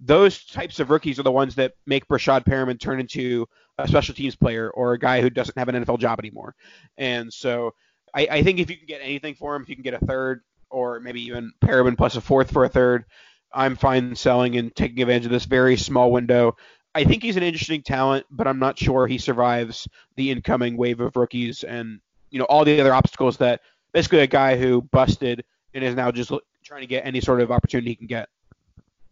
Those 0.00 0.44
types 0.44 0.78
of 0.78 0.90
rookies 0.90 1.18
are 1.18 1.24
the 1.24 1.32
ones 1.32 1.56
that 1.56 1.74
make 1.86 2.06
Breshad 2.06 2.44
Perriman 2.44 2.78
turn 2.78 3.00
into 3.00 3.48
a 3.78 3.88
special 3.88 4.14
teams 4.14 4.36
player 4.36 4.70
or 4.70 4.92
a 4.92 4.98
guy 4.98 5.20
who 5.20 5.28
doesn't 5.28 5.58
have 5.58 5.68
an 5.68 5.84
NFL 5.84 5.98
job 5.98 6.20
anymore. 6.20 6.54
And 6.96 7.32
so 7.32 7.74
I, 8.14 8.28
I 8.30 8.42
think 8.42 8.58
if 8.58 8.70
you 8.70 8.76
can 8.76 8.86
get 8.86 9.00
anything 9.02 9.34
for 9.34 9.54
him, 9.54 9.62
if 9.62 9.68
you 9.68 9.76
can 9.76 9.82
get 9.82 9.94
a 9.94 10.04
third 10.04 10.42
or 10.70 11.00
maybe 11.00 11.22
even 11.22 11.52
Perriman 11.62 11.96
plus 11.96 12.16
a 12.16 12.20
fourth 12.20 12.50
for 12.50 12.64
a 12.64 12.68
third, 12.68 13.04
I'm 13.52 13.76
fine 13.76 14.14
selling 14.14 14.56
and 14.56 14.74
taking 14.74 15.00
advantage 15.00 15.26
of 15.26 15.30
this 15.30 15.44
very 15.44 15.76
small 15.76 16.10
window. 16.10 16.56
I 16.94 17.04
think 17.04 17.22
he's 17.22 17.36
an 17.36 17.42
interesting 17.42 17.82
talent, 17.82 18.26
but 18.30 18.46
I'm 18.46 18.58
not 18.58 18.78
sure 18.78 19.06
he 19.06 19.18
survives 19.18 19.88
the 20.16 20.30
incoming 20.30 20.76
wave 20.76 21.00
of 21.00 21.16
rookies 21.16 21.64
and 21.64 22.00
you 22.30 22.38
know 22.38 22.44
all 22.46 22.64
the 22.64 22.80
other 22.80 22.92
obstacles 22.92 23.38
that 23.38 23.60
basically 23.92 24.20
a 24.20 24.26
guy 24.26 24.56
who 24.56 24.82
busted 24.82 25.44
and 25.74 25.84
is 25.84 25.94
now 25.94 26.10
just 26.10 26.32
trying 26.64 26.80
to 26.82 26.86
get 26.86 27.06
any 27.06 27.20
sort 27.20 27.40
of 27.40 27.50
opportunity 27.50 27.90
he 27.90 27.96
can 27.96 28.06
get. 28.06 28.28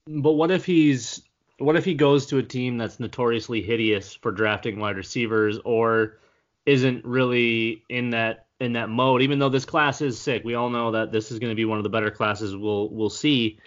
But 0.06 0.32
what 0.32 0.50
if 0.50 0.64
he's 0.64 1.22
what 1.58 1.76
if 1.76 1.84
he 1.84 1.94
goes 1.94 2.26
to 2.26 2.38
a 2.38 2.42
team 2.42 2.76
that's 2.76 3.00
notoriously 3.00 3.62
hideous 3.62 4.14
for 4.14 4.30
drafting 4.30 4.78
wide 4.78 4.96
receivers 4.96 5.58
or 5.64 6.18
isn't 6.66 7.04
really 7.04 7.82
in 7.88 8.10
that 8.10 8.45
in 8.60 8.72
that 8.72 8.88
mode. 8.88 9.22
Even 9.22 9.38
though 9.38 9.48
this 9.48 9.64
class 9.64 10.00
is 10.00 10.18
sick, 10.18 10.44
we 10.44 10.54
all 10.54 10.70
know 10.70 10.92
that 10.92 11.12
this 11.12 11.30
is 11.30 11.38
going 11.38 11.50
to 11.50 11.56
be 11.56 11.64
one 11.64 11.78
of 11.78 11.84
the 11.84 11.90
better 11.90 12.10
classes 12.10 12.56
we'll 12.56 12.88
we'll 12.90 13.10
see. 13.10 13.58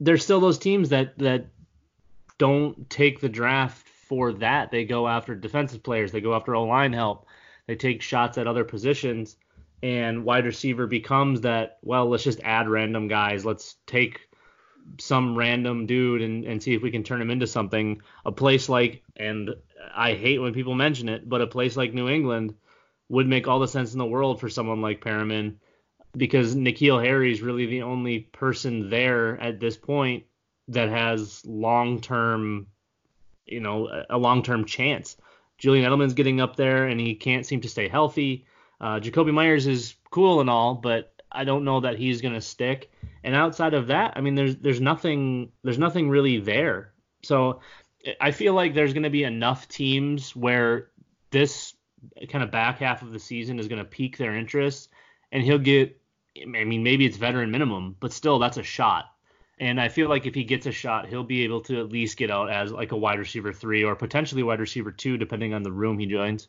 There's 0.00 0.24
still 0.24 0.40
those 0.40 0.58
teams 0.58 0.90
that 0.90 1.18
that 1.18 1.46
don't 2.38 2.88
take 2.90 3.20
the 3.20 3.28
draft 3.28 3.86
for 4.08 4.32
that. 4.34 4.70
They 4.70 4.84
go 4.84 5.08
after 5.08 5.34
defensive 5.34 5.82
players. 5.82 6.12
They 6.12 6.20
go 6.20 6.34
after 6.34 6.54
O 6.54 6.64
line 6.64 6.92
help. 6.92 7.26
They 7.66 7.76
take 7.76 8.02
shots 8.02 8.38
at 8.38 8.46
other 8.46 8.64
positions. 8.64 9.36
And 9.82 10.24
wide 10.24 10.44
receiver 10.44 10.86
becomes 10.86 11.40
that. 11.42 11.78
Well, 11.82 12.08
let's 12.08 12.24
just 12.24 12.40
add 12.44 12.68
random 12.68 13.08
guys. 13.08 13.44
Let's 13.44 13.76
take 13.86 14.20
some 14.98 15.36
random 15.36 15.86
dude 15.86 16.22
and, 16.22 16.44
and 16.44 16.62
see 16.62 16.74
if 16.74 16.82
we 16.82 16.90
can 16.90 17.02
turn 17.02 17.22
him 17.22 17.30
into 17.30 17.46
something. 17.46 18.00
A 18.24 18.32
place 18.32 18.68
like, 18.68 19.02
and 19.16 19.50
I 19.94 20.14
hate 20.14 20.38
when 20.40 20.52
people 20.52 20.74
mention 20.74 21.08
it, 21.08 21.28
but 21.28 21.40
a 21.40 21.46
place 21.46 21.76
like 21.76 21.94
New 21.94 22.08
England 22.08 22.54
would 23.12 23.28
make 23.28 23.46
all 23.46 23.58
the 23.58 23.68
sense 23.68 23.92
in 23.92 23.98
the 23.98 24.06
world 24.06 24.40
for 24.40 24.48
someone 24.48 24.80
like 24.80 25.04
Perriman 25.04 25.56
because 26.16 26.56
N'Keal 26.56 27.04
Harry 27.04 27.30
is 27.30 27.42
really 27.42 27.66
the 27.66 27.82
only 27.82 28.20
person 28.20 28.88
there 28.88 29.38
at 29.38 29.60
this 29.60 29.76
point 29.76 30.24
that 30.68 30.88
has 30.88 31.44
long 31.44 32.00
term, 32.00 32.68
you 33.44 33.60
know, 33.60 34.04
a 34.08 34.16
long 34.16 34.42
term 34.42 34.64
chance. 34.64 35.18
Julian 35.58 35.84
Edelman's 35.84 36.14
getting 36.14 36.40
up 36.40 36.56
there 36.56 36.86
and 36.86 36.98
he 36.98 37.14
can't 37.14 37.44
seem 37.44 37.60
to 37.60 37.68
stay 37.68 37.86
healthy. 37.86 38.46
Uh, 38.80 38.98
Jakobi 38.98 39.32
Meyers 39.32 39.66
is 39.66 39.94
cool 40.10 40.40
and 40.40 40.48
all, 40.48 40.74
but 40.76 41.12
I 41.30 41.44
don't 41.44 41.66
know 41.66 41.80
that 41.80 41.98
he's 41.98 42.22
going 42.22 42.34
to 42.34 42.40
stick. 42.40 42.90
And 43.22 43.34
outside 43.34 43.74
of 43.74 43.88
that, 43.88 44.14
I 44.16 44.22
mean, 44.22 44.36
there's 44.36 44.56
there's 44.56 44.80
nothing 44.80 45.52
there's 45.62 45.78
nothing 45.78 46.08
really 46.08 46.38
there. 46.38 46.94
So 47.22 47.60
I 48.18 48.30
feel 48.30 48.54
like 48.54 48.72
there's 48.72 48.94
going 48.94 49.02
to 49.02 49.10
be 49.10 49.24
enough 49.24 49.68
teams 49.68 50.34
where 50.34 50.88
this 51.30 51.74
kind 52.28 52.44
of 52.44 52.50
back 52.50 52.78
half 52.78 53.02
of 53.02 53.12
the 53.12 53.18
season 53.18 53.58
is 53.58 53.68
going 53.68 53.78
to 53.78 53.84
pique 53.84 54.16
their 54.16 54.34
interest, 54.34 54.90
and 55.30 55.42
he'll 55.42 55.58
get. 55.58 55.98
I 56.40 56.64
mean, 56.64 56.82
maybe 56.82 57.04
it's 57.04 57.18
veteran 57.18 57.50
minimum, 57.50 57.94
but 58.00 58.12
still, 58.12 58.38
that's 58.38 58.56
a 58.56 58.62
shot. 58.62 59.12
And 59.58 59.78
I 59.80 59.88
feel 59.88 60.08
like 60.08 60.24
if 60.24 60.34
he 60.34 60.44
gets 60.44 60.66
a 60.66 60.72
shot, 60.72 61.06
he'll 61.06 61.24
be 61.24 61.44
able 61.44 61.60
to 61.62 61.78
at 61.78 61.90
least 61.90 62.16
get 62.16 62.30
out 62.30 62.50
as 62.50 62.72
like 62.72 62.92
a 62.92 62.96
wide 62.96 63.18
receiver 63.18 63.52
three 63.52 63.84
or 63.84 63.94
potentially 63.94 64.42
wide 64.42 64.60
receiver 64.60 64.90
two, 64.90 65.18
depending 65.18 65.52
on 65.52 65.62
the 65.62 65.70
room 65.70 65.98
he 65.98 66.06
joins. 66.06 66.48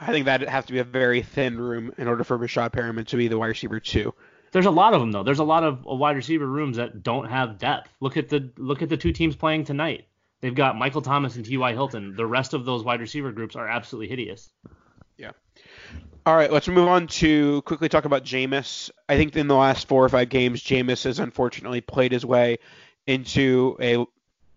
I 0.00 0.06
think 0.06 0.24
that 0.24 0.48
has 0.48 0.64
to 0.64 0.72
be 0.72 0.78
a 0.78 0.84
very 0.84 1.22
thin 1.22 1.60
room 1.60 1.92
in 1.98 2.08
order 2.08 2.24
for 2.24 2.38
Rashad 2.38 2.72
Perriman 2.72 3.06
to 3.06 3.16
be 3.16 3.28
the 3.28 3.38
wide 3.38 3.48
receiver 3.48 3.78
two. 3.78 4.14
There's 4.50 4.66
a 4.66 4.70
lot 4.70 4.94
of 4.94 5.00
them 5.00 5.12
though. 5.12 5.22
There's 5.22 5.38
a 5.38 5.44
lot 5.44 5.64
of 5.64 5.86
uh, 5.86 5.94
wide 5.94 6.16
receiver 6.16 6.46
rooms 6.46 6.76
that 6.76 7.02
don't 7.02 7.28
have 7.28 7.58
depth. 7.58 7.90
Look 8.00 8.16
at 8.16 8.28
the 8.28 8.50
look 8.56 8.82
at 8.82 8.88
the 8.88 8.96
two 8.96 9.12
teams 9.12 9.36
playing 9.36 9.64
tonight. 9.64 10.06
They've 10.42 10.54
got 10.54 10.76
Michael 10.76 11.02
Thomas 11.02 11.36
and 11.36 11.44
T.Y. 11.44 11.72
Hilton. 11.72 12.16
The 12.16 12.26
rest 12.26 12.52
of 12.52 12.64
those 12.64 12.82
wide 12.82 13.00
receiver 13.00 13.30
groups 13.30 13.54
are 13.54 13.66
absolutely 13.66 14.08
hideous. 14.08 14.50
Yeah. 15.16 15.30
All 16.26 16.34
right, 16.34 16.52
let's 16.52 16.66
move 16.66 16.88
on 16.88 17.06
to 17.06 17.62
quickly 17.62 17.88
talk 17.88 18.04
about 18.04 18.24
Jameis. 18.24 18.90
I 19.08 19.16
think 19.16 19.36
in 19.36 19.46
the 19.46 19.54
last 19.54 19.86
four 19.86 20.04
or 20.04 20.08
five 20.08 20.28
games, 20.28 20.62
Jameis 20.62 21.04
has 21.04 21.20
unfortunately 21.20 21.80
played 21.80 22.10
his 22.10 22.26
way 22.26 22.58
into 23.06 23.76
a 23.80 24.04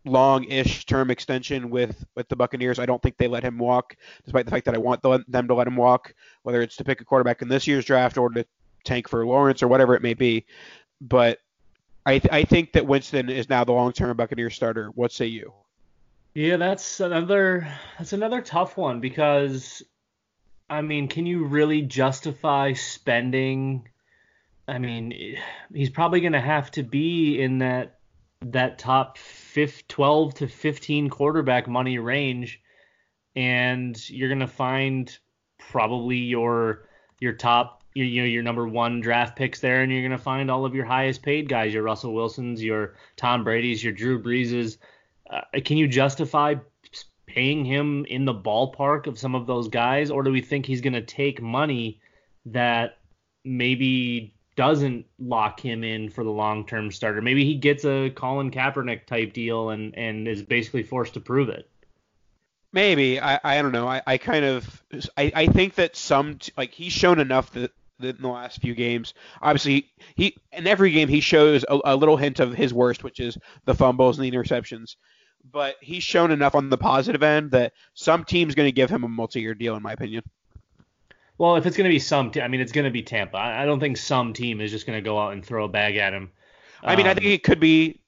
long-ish 0.05 0.85
term 0.85 1.11
extension 1.11 1.69
with 1.69 2.03
with 2.15 2.29
the 2.29 2.35
Buccaneers. 2.35 2.79
I 2.79 2.85
don't 2.87 3.01
think 3.01 3.17
they 3.17 3.27
let 3.27 3.43
him 3.43 3.57
walk, 3.59 3.95
despite 4.23 4.45
the 4.45 4.51
fact 4.51 4.65
that 4.65 4.75
I 4.75 4.79
want 4.79 5.03
them 5.03 5.47
to 5.47 5.53
let 5.53 5.67
him 5.67 5.75
walk, 5.75 6.13
whether 6.41 6.61
it's 6.61 6.77
to 6.77 6.83
pick 6.83 7.01
a 7.01 7.05
quarterback 7.05 7.43
in 7.43 7.47
this 7.47 7.67
year's 7.67 7.85
draft 7.85 8.17
or 8.17 8.29
to 8.29 8.45
tank 8.83 9.07
for 9.07 9.25
Lawrence 9.25 9.61
or 9.61 9.67
whatever 9.67 9.95
it 9.95 10.01
may 10.01 10.13
be. 10.15 10.45
But 11.01 11.39
I, 12.05 12.19
th- 12.19 12.31
I 12.31 12.43
think 12.43 12.73
that 12.73 12.85
Winston 12.85 13.29
is 13.29 13.49
now 13.49 13.63
the 13.63 13.71
long-term 13.71 14.15
Buccaneers 14.17 14.55
starter. 14.55 14.89
What 14.89 15.11
say 15.11 15.25
you? 15.25 15.53
Yeah, 16.35 16.57
that's 16.57 16.99
another 16.99 17.65
that's 17.97 18.11
another 18.11 18.41
tough 18.41 18.75
one 18.75 18.99
because 18.99 19.81
I 20.69 20.81
mean, 20.81 21.07
can 21.07 21.25
you 21.25 21.45
really 21.45 21.81
justify 21.81 22.73
spending? 22.73 23.87
I 24.67 24.79
mean, 24.79 25.37
he's 25.73 25.89
probably 25.89 26.19
going 26.19 26.33
to 26.33 26.41
have 26.41 26.71
to 26.71 26.83
be 26.83 27.41
in 27.41 27.59
that 27.59 27.99
that 28.41 28.79
top 28.79 29.17
5, 29.17 29.87
12 29.87 30.33
to 30.35 30.47
15 30.47 31.09
quarterback 31.09 31.69
money 31.69 31.99
range 31.99 32.61
and 33.35 33.97
you're 34.09 34.29
going 34.29 34.39
to 34.39 34.47
find 34.47 35.17
probably 35.57 36.17
your 36.17 36.89
your 37.19 37.33
top 37.33 37.83
you 37.93 38.21
know 38.21 38.27
your 38.27 38.43
number 38.43 38.67
1 38.67 38.99
draft 38.99 39.37
picks 39.37 39.61
there 39.61 39.81
and 39.81 39.91
you're 39.91 40.01
going 40.01 40.11
to 40.11 40.17
find 40.17 40.51
all 40.51 40.65
of 40.65 40.75
your 40.75 40.85
highest 40.85 41.23
paid 41.23 41.47
guys, 41.47 41.73
your 41.73 41.83
Russell 41.83 42.13
Wilsons, 42.13 42.61
your 42.61 42.95
Tom 43.15 43.45
Brady's, 43.45 43.81
your 43.81 43.93
Drew 43.93 44.21
Breeses 44.21 44.77
uh, 45.29 45.41
can 45.63 45.77
you 45.77 45.87
justify 45.87 46.55
paying 47.25 47.65
him 47.65 48.05
in 48.05 48.25
the 48.25 48.33
ballpark 48.33 49.07
of 49.07 49.19
some 49.19 49.35
of 49.35 49.47
those 49.47 49.67
guys, 49.67 50.11
or 50.11 50.23
do 50.23 50.31
we 50.31 50.41
think 50.41 50.65
he's 50.65 50.81
going 50.81 50.93
to 50.93 51.01
take 51.01 51.41
money 51.41 51.99
that 52.45 52.97
maybe 53.43 54.33
doesn't 54.55 55.05
lock 55.19 55.59
him 55.59 55.83
in 55.83 56.09
for 56.09 56.23
the 56.23 56.29
long 56.29 56.65
term 56.65 56.91
starter? 56.91 57.21
Maybe 57.21 57.43
he 57.43 57.55
gets 57.55 57.85
a 57.85 58.09
Colin 58.11 58.51
Kaepernick 58.51 59.05
type 59.05 59.33
deal 59.33 59.71
and, 59.71 59.95
and 59.97 60.27
is 60.27 60.41
basically 60.41 60.83
forced 60.83 61.13
to 61.15 61.19
prove 61.19 61.49
it. 61.49 61.69
Maybe 62.71 63.21
I, 63.21 63.39
I 63.43 63.61
don't 63.61 63.71
know. 63.71 63.87
I, 63.87 64.01
I 64.05 64.17
kind 64.17 64.43
of 64.43 64.83
I, 65.17 65.31
I 65.33 65.47
think 65.47 65.75
that 65.75 65.95
some 65.95 66.39
like 66.57 66.73
he's 66.73 66.91
shown 66.91 67.19
enough 67.19 67.51
that, 67.51 67.71
in 68.01 68.17
the 68.21 68.27
last 68.27 68.59
few 68.59 68.75
games. 68.75 69.13
Obviously, 69.41 69.89
he 70.15 70.35
in 70.51 70.67
every 70.67 70.91
game 70.91 71.07
he 71.07 71.21
shows 71.21 71.63
a, 71.69 71.79
a 71.85 71.95
little 71.95 72.17
hint 72.17 72.39
of 72.41 72.53
his 72.53 72.73
worst, 72.73 73.03
which 73.03 73.19
is 73.19 73.37
the 73.63 73.73
fumbles 73.73 74.19
and 74.19 74.25
the 74.25 74.37
interceptions. 74.37 74.95
But 75.51 75.75
he's 75.81 76.03
shown 76.03 76.31
enough 76.31 76.55
on 76.55 76.69
the 76.69 76.77
positive 76.77 77.23
end 77.23 77.51
that 77.51 77.73
some 77.93 78.25
team's 78.25 78.55
going 78.55 78.67
to 78.67 78.71
give 78.71 78.89
him 78.89 79.03
a 79.03 79.07
multi-year 79.07 79.53
deal, 79.53 79.75
in 79.75 79.83
my 79.83 79.93
opinion. 79.93 80.23
Well, 81.37 81.55
if 81.57 81.65
it's 81.65 81.75
going 81.75 81.89
to 81.89 81.93
be 81.93 81.99
some, 81.99 82.31
team, 82.31 82.43
I 82.43 82.47
mean, 82.47 82.61
it's 82.61 82.71
going 82.71 82.85
to 82.85 82.91
be 82.91 83.03
Tampa. 83.03 83.37
I, 83.37 83.65
don't 83.65 83.79
think 83.79 83.97
some 83.97 84.33
team 84.33 84.61
is 84.61 84.71
just 84.71 84.87
going 84.87 84.97
to 84.97 85.01
go 85.01 85.19
out 85.19 85.33
and 85.33 85.45
throw 85.45 85.65
a 85.65 85.69
bag 85.69 85.97
at 85.97 86.13
him. 86.13 86.31
I 86.83 86.95
mean, 86.95 87.07
I 87.07 87.13
think 87.13 87.25
Um, 87.25 87.31
it 87.31 87.43
could 87.43 87.59
be, 87.59 87.99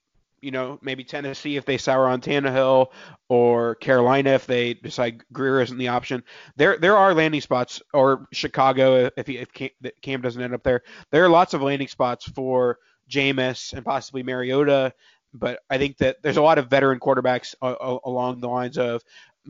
you 0.41 0.51
know, 0.51 0.79
maybe 0.81 1.03
Tennessee 1.03 1.57
if 1.57 1.65
they 1.65 1.77
sour 1.77 2.07
on 2.07 2.21
Tannehill, 2.21 2.87
or 3.27 3.75
Carolina 3.75 4.31
if 4.31 4.45
they 4.45 4.75
decide 4.75 5.23
Grier 5.33 5.61
isn't 5.61 5.77
the 5.77 5.89
option. 5.89 6.23
There, 6.55 6.77
there 6.77 6.95
are 6.95 7.13
landing 7.13 7.41
spots, 7.41 7.81
or 7.93 8.27
Chicago 8.31 9.09
if 9.17 9.27
he, 9.27 9.37
if 9.37 9.51
Cam, 9.51 9.69
Cam 10.01 10.21
doesn't 10.21 10.41
end 10.41 10.53
up 10.53 10.63
there. 10.63 10.83
There 11.11 11.25
are 11.25 11.29
lots 11.29 11.53
of 11.53 11.61
landing 11.61 11.87
spots 11.87 12.29
for 12.29 12.77
Jameis 13.09 13.73
and 13.73 13.83
possibly 13.83 14.23
Mariota, 14.23 14.93
but 15.33 15.59
I 15.69 15.77
think 15.77 15.97
that 15.97 16.17
there's 16.21 16.37
a 16.37 16.41
lot 16.41 16.57
of 16.57 16.69
veteran 16.69 16.99
quarterbacks 16.99 17.55
uh, 17.61 17.71
uh, 17.73 17.99
along 18.05 18.41
the 18.41 18.49
lines 18.49 18.77
of 18.77 19.03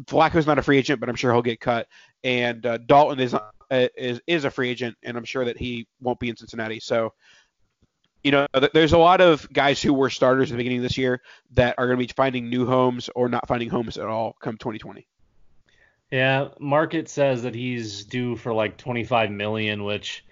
Flacco's 0.05 0.48
not 0.48 0.60
a 0.60 0.62
free 0.62 0.77
agent, 0.77 1.00
but 1.00 1.10
I'm 1.10 1.15
sure 1.15 1.31
he'll 1.31 1.41
get 1.41 1.60
cut, 1.60 1.88
and 2.24 2.65
uh, 2.65 2.77
Dalton 2.77 3.19
is 3.19 3.34
uh, 3.34 3.50
is 3.69 4.22
is 4.27 4.46
a 4.46 4.51
free 4.51 4.69
agent, 4.69 4.96
and 5.03 5.17
I'm 5.17 5.25
sure 5.25 5.46
that 5.46 5.57
he 5.57 5.88
won't 6.01 6.19
be 6.19 6.29
in 6.29 6.38
Cincinnati. 6.38 6.79
So 6.79 7.13
you 8.24 8.31
know, 8.31 8.48
th- 8.53 8.72
there's 8.74 8.93
a 8.93 8.98
lot 8.98 9.22
of 9.22 9.51
guys 9.53 9.81
who 9.81 9.93
were 9.93 10.10
starters 10.10 10.51
at 10.51 10.53
the 10.53 10.57
beginning 10.57 10.79
of 10.79 10.84
this 10.84 10.98
year 10.98 11.22
that 11.53 11.75
are 11.77 11.86
going 11.88 11.98
to 11.98 12.05
be 12.05 12.13
finding 12.15 12.50
new 12.50 12.65
homes 12.65 13.10
or 13.15 13.29
not 13.29 13.48
finding 13.48 13.69
homes 13.69 13.98
at 13.98 14.05
all 14.05 14.36
come 14.41 14.57
2020. 14.57 15.07
Yeah, 16.12 16.50
market 16.60 17.10
says 17.10 17.43
that 17.43 17.53
he's 17.53 18.05
due 18.05 18.36
for 18.36 18.53
like 18.53 18.77
25 18.77 19.31
million, 19.31 19.84
which 19.84 20.25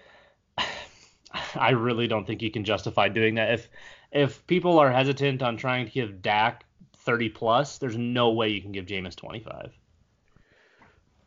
I 1.54 1.70
really 1.70 2.06
don't 2.06 2.26
think 2.26 2.42
you 2.42 2.50
can 2.50 2.64
justify 2.64 3.08
doing 3.08 3.34
that. 3.36 3.52
If 3.52 3.68
if 4.12 4.46
people 4.46 4.78
are 4.78 4.90
hesitant 4.90 5.42
on 5.42 5.56
trying 5.56 5.86
to 5.86 5.92
give 5.92 6.22
Dak 6.22 6.64
30 6.98 7.28
plus, 7.30 7.78
there's 7.78 7.96
no 7.96 8.32
way 8.32 8.48
you 8.48 8.60
can 8.60 8.72
give 8.72 8.86
Jameis 8.86 9.16
25. 9.16 9.72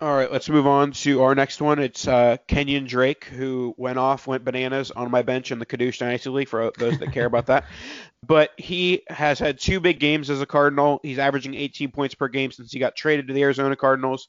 All 0.01 0.15
right, 0.15 0.31
let's 0.31 0.47
move 0.47 0.65
on 0.65 0.93
to 0.93 1.23
our 1.23 1.35
next 1.35 1.61
one. 1.61 1.77
It's 1.77 2.07
uh, 2.07 2.37
Kenyon 2.47 2.85
Drake, 2.85 3.25
who 3.25 3.75
went 3.75 3.99
off, 3.99 4.27
went 4.27 4.45
bananas 4.45 4.91
on 4.91 5.11
my 5.11 5.23
bench 5.23 5.51
in 5.51 5.59
the 5.59 5.65
Kadoosh 5.65 5.97
Dynasty 5.97 6.29
League 6.29 6.47
for 6.47 6.71
those 6.77 6.97
that 6.99 7.11
care 7.11 7.25
about 7.25 7.47
that. 7.47 7.65
But 8.21 8.51
he 8.57 9.03
has 9.07 9.39
had 9.39 9.59
two 9.59 9.79
big 9.79 9.97
games 9.97 10.29
as 10.29 10.41
a 10.41 10.45
Cardinal. 10.45 10.99
He's 11.03 11.19
averaging 11.19 11.53
18 11.53 11.91
points 11.91 12.15
per 12.15 12.27
game 12.27 12.51
since 12.51 12.69
he 12.69 12.77
got 12.77 12.93
traded 12.93 13.27
to 13.27 13.33
the 13.33 13.41
Arizona 13.41 13.77
Cardinals. 13.77 14.27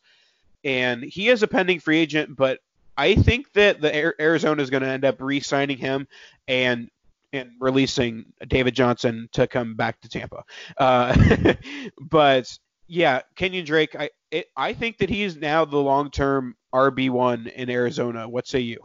And 0.62 1.02
he 1.02 1.28
is 1.28 1.42
a 1.42 1.48
pending 1.48 1.80
free 1.80 1.98
agent, 1.98 2.36
but 2.36 2.60
I 2.96 3.16
think 3.16 3.52
that 3.54 3.80
the 3.80 4.04
Ar- 4.04 4.14
Arizona 4.20 4.62
is 4.62 4.70
going 4.70 4.84
to 4.84 4.88
end 4.88 5.04
up 5.04 5.20
re-signing 5.20 5.76
him 5.76 6.06
and 6.46 6.88
and 7.32 7.50
releasing 7.60 8.26
David 8.48 8.74
Johnson 8.74 9.28
to 9.32 9.46
come 9.46 9.74
back 9.74 10.00
to 10.00 10.08
Tampa. 10.08 10.44
Uh, 10.76 11.54
but 12.00 12.58
yeah, 12.86 13.20
Kenyon 13.36 13.64
Drake, 13.64 13.94
I 13.96 14.10
it, 14.30 14.46
I 14.56 14.72
think 14.72 14.98
that 14.98 15.08
he's 15.08 15.36
now 15.36 15.64
the 15.64 15.78
long-term 15.78 16.56
RB 16.72 17.10
one 17.10 17.46
in 17.48 17.70
Arizona. 17.70 18.28
What 18.28 18.46
say 18.46 18.60
you? 18.60 18.78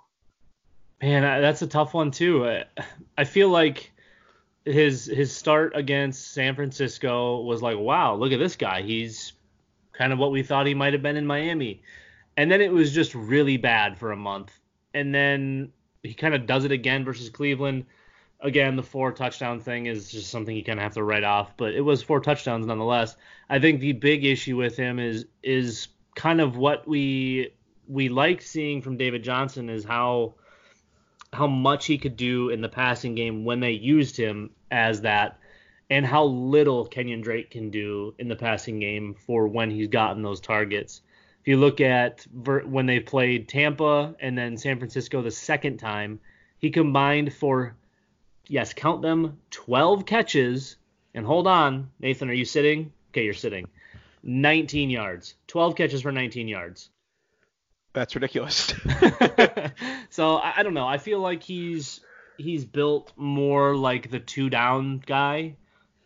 Man, 1.01 1.21
that's 1.41 1.61
a 1.61 1.67
tough 1.67 1.93
one 1.93 2.11
too. 2.11 2.47
I, 2.47 2.63
I 3.17 3.23
feel 3.23 3.49
like 3.49 3.91
his 4.63 5.05
his 5.05 5.35
start 5.35 5.73
against 5.75 6.33
San 6.33 6.55
Francisco 6.55 7.41
was 7.41 7.61
like, 7.61 7.77
wow, 7.77 8.15
look 8.15 8.31
at 8.31 8.39
this 8.39 8.55
guy. 8.55 8.81
He's 8.81 9.33
kind 9.93 10.11
of 10.11 10.19
what 10.19 10.31
we 10.31 10.43
thought 10.43 10.65
he 10.65 10.73
might 10.73 10.93
have 10.93 11.01
been 11.01 11.17
in 11.17 11.25
Miami. 11.25 11.81
And 12.37 12.51
then 12.51 12.61
it 12.61 12.71
was 12.71 12.91
just 12.91 13.15
really 13.15 13.57
bad 13.57 13.97
for 13.97 14.11
a 14.11 14.17
month. 14.17 14.51
And 14.93 15.13
then 15.13 15.71
he 16.03 16.13
kind 16.13 16.33
of 16.33 16.45
does 16.45 16.65
it 16.65 16.71
again 16.71 17.05
versus 17.05 17.29
Cleveland. 17.29 17.85
Again, 18.41 18.75
the 18.75 18.83
four 18.83 19.11
touchdown 19.11 19.59
thing 19.59 19.85
is 19.85 20.11
just 20.11 20.29
something 20.29 20.55
you 20.55 20.63
kind 20.63 20.79
of 20.79 20.83
have 20.83 20.93
to 20.95 21.03
write 21.03 21.23
off, 21.23 21.55
but 21.57 21.73
it 21.73 21.81
was 21.81 22.03
four 22.03 22.19
touchdowns 22.19 22.65
nonetheless. 22.65 23.15
I 23.49 23.59
think 23.59 23.79
the 23.79 23.93
big 23.93 24.25
issue 24.25 24.57
with 24.57 24.77
him 24.77 24.99
is 24.99 25.25
is 25.41 25.87
kind 26.15 26.41
of 26.41 26.57
what 26.57 26.87
we 26.87 27.53
we 27.87 28.09
like 28.09 28.41
seeing 28.41 28.81
from 28.81 28.97
David 28.97 29.23
Johnson 29.23 29.69
is 29.69 29.83
how 29.83 30.35
how 31.33 31.47
much 31.47 31.85
he 31.85 31.97
could 31.97 32.15
do 32.15 32.49
in 32.49 32.61
the 32.61 32.69
passing 32.69 33.15
game 33.15 33.45
when 33.45 33.59
they 33.59 33.71
used 33.71 34.15
him 34.17 34.51
as 34.71 35.01
that, 35.01 35.37
and 35.89 36.05
how 36.05 36.23
little 36.25 36.85
Kenyon 36.85 37.21
Drake 37.21 37.51
can 37.51 37.69
do 37.69 38.13
in 38.17 38.27
the 38.27 38.35
passing 38.35 38.79
game 38.79 39.15
for 39.15 39.47
when 39.47 39.69
he's 39.69 39.87
gotten 39.87 40.23
those 40.23 40.39
targets. 40.39 41.01
If 41.41 41.49
you 41.49 41.57
look 41.57 41.79
at 41.79 42.25
ver- 42.33 42.65
when 42.65 42.85
they 42.85 42.99
played 42.99 43.47
Tampa 43.47 44.15
and 44.19 44.37
then 44.37 44.57
San 44.57 44.79
Francisco 44.79 45.21
the 45.21 45.29
second 45.29 45.77
time, 45.77 46.19
he 46.57 46.71
combined 46.71 47.33
for, 47.33 47.75
yes, 48.47 48.73
count 48.73 49.01
them, 49.01 49.39
12 49.51 50.05
catches. 50.05 50.77
And 51.13 51.25
hold 51.25 51.47
on, 51.47 51.89
Nathan, 51.99 52.29
are 52.29 52.33
you 52.33 52.45
sitting? 52.45 52.91
Okay, 53.11 53.23
you're 53.23 53.33
sitting. 53.33 53.67
19 54.23 54.89
yards. 54.89 55.35
12 55.47 55.75
catches 55.75 56.01
for 56.01 56.11
19 56.11 56.47
yards. 56.47 56.89
That's 57.93 58.13
ridiculous. 58.15 58.73
so 60.09 60.35
I, 60.35 60.55
I 60.57 60.63
don't 60.63 60.73
know. 60.73 60.87
I 60.87 60.97
feel 60.97 61.19
like 61.19 61.41
he's 61.41 62.01
he's 62.37 62.65
built 62.65 63.13
more 63.15 63.75
like 63.75 64.11
the 64.11 64.19
two 64.19 64.49
down 64.49 65.01
guy, 65.05 65.55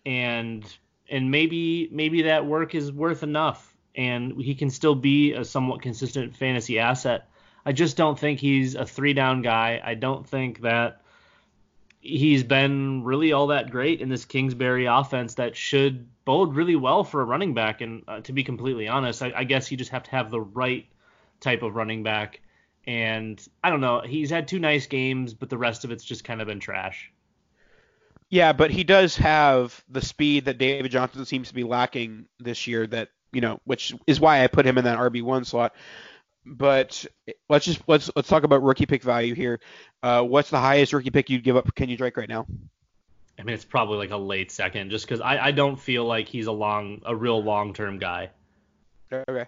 and 0.06 0.63
and 1.10 1.32
maybe 1.32 1.89
maybe 1.91 2.23
that 2.23 2.45
work 2.45 2.75
is 2.75 2.91
worth 2.91 3.23
enough, 3.23 3.75
and 3.95 4.39
he 4.39 4.54
can 4.54 4.69
still 4.69 4.93
be 4.93 5.34
a 5.34 5.43
somewhat 5.43 5.82
consistent 5.82 6.36
fantasy 6.36 6.78
asset. 6.78 7.28
I 7.65 7.71
just 7.71 7.97
don't 7.97 8.17
think 8.17 8.39
he's 8.39 8.75
a 8.75 8.86
three 8.86 9.13
down 9.13 9.41
guy. 9.41 9.82
I 9.84 9.95
don't 9.95 10.28
think 10.28 10.62
that 10.62 11.02
he's 12.17 12.43
been 12.43 13.04
really 13.04 13.32
all 13.32 13.48
that 13.48 13.72
great 13.72 14.02
in 14.02 14.10
this 14.10 14.26
Kingsbury 14.26 14.86
offense 14.86 15.36
that 15.36 15.56
should 15.56 16.08
bode 16.26 16.56
really 16.56 16.76
well 16.76 17.04
for 17.04 17.22
a 17.22 17.26
running 17.26 17.54
back. 17.54 17.82
And 17.82 18.04
uh, 18.08 18.22
to 18.22 18.34
be 18.34 18.43
completely 18.43 18.88
honest, 18.88 19.22
I, 19.22 19.32
I 19.36 19.43
guess 19.43 19.72
you 19.72 19.78
just 19.78 19.91
have 19.91 20.04
to 20.04 20.12
have 20.12 20.32
the 20.32 20.41
right 20.41 20.88
type 21.39 21.63
of 21.63 21.76
running 21.76 22.04
back. 22.04 22.41
And 22.86 23.41
I 23.63 23.69
don't 23.69 23.82
know. 23.82 24.02
He's 24.02 24.30
had 24.30 24.48
two 24.48 24.60
nice 24.60 24.88
games, 24.88 25.34
but 25.34 25.50
the 25.50 25.58
rest 25.58 25.84
of 25.86 25.91
it's 25.91 26.04
just 26.04 26.24
kind 26.24 26.41
of 26.41 26.48
been 26.48 26.60
trash. 26.60 27.12
yeah, 28.30 28.54
but 28.54 28.72
he 28.72 28.84
does 28.84 29.17
have 29.17 29.84
the 29.89 30.02
speed 30.02 30.45
that 30.45 30.58
David 30.58 30.91
Johnson 30.91 31.26
seems 31.26 31.50
to 31.50 31.54
be 31.54 31.63
lacking 31.63 32.26
this 32.39 32.67
year. 32.67 32.88
That 32.88 33.10
you 33.32 33.41
know, 33.41 33.60
which 33.65 33.93
is 34.08 34.19
why 34.19 34.43
I 34.43 34.48
put 34.48 34.65
him 34.65 34.78
in 34.78 34.86
that 34.86 34.98
RB 34.98 35.22
one 35.22 35.45
slot. 35.45 35.76
But 36.51 37.05
let's 37.47 37.65
just 37.65 37.81
let's 37.88 38.09
let's 38.15 38.27
talk 38.27 38.43
about 38.43 38.63
rookie 38.63 38.88
pick 38.88 39.03
value 39.03 39.35
here. 39.35 39.59
Uh, 40.01 40.23
what's 40.23 40.49
the 40.49 40.59
highest 40.59 40.93
rookie 40.93 41.12
pick 41.12 41.29
you'd 41.29 41.43
give 41.43 41.55
up 41.55 41.65
for 41.65 41.71
Kenny 41.73 41.95
Drake 41.95 42.17
right 42.17 42.27
now? 42.27 42.47
I 43.38 43.43
mean, 43.43 43.53
it's 43.53 43.65
probably 43.65 43.97
like 43.97 44.12
a 44.12 44.17
late 44.17 44.51
second, 44.51 44.89
just 44.89 45.05
because 45.05 45.21
I, 45.21 45.38
I 45.38 45.51
don't 45.51 45.77
feel 45.77 46.05
like 46.05 46.27
he's 46.27 46.47
a 46.47 46.51
long, 46.51 47.01
a 47.05 47.15
real 47.15 47.41
long 47.41 47.73
term 47.73 47.97
guy. 47.97 48.31
Okay. 49.13 49.45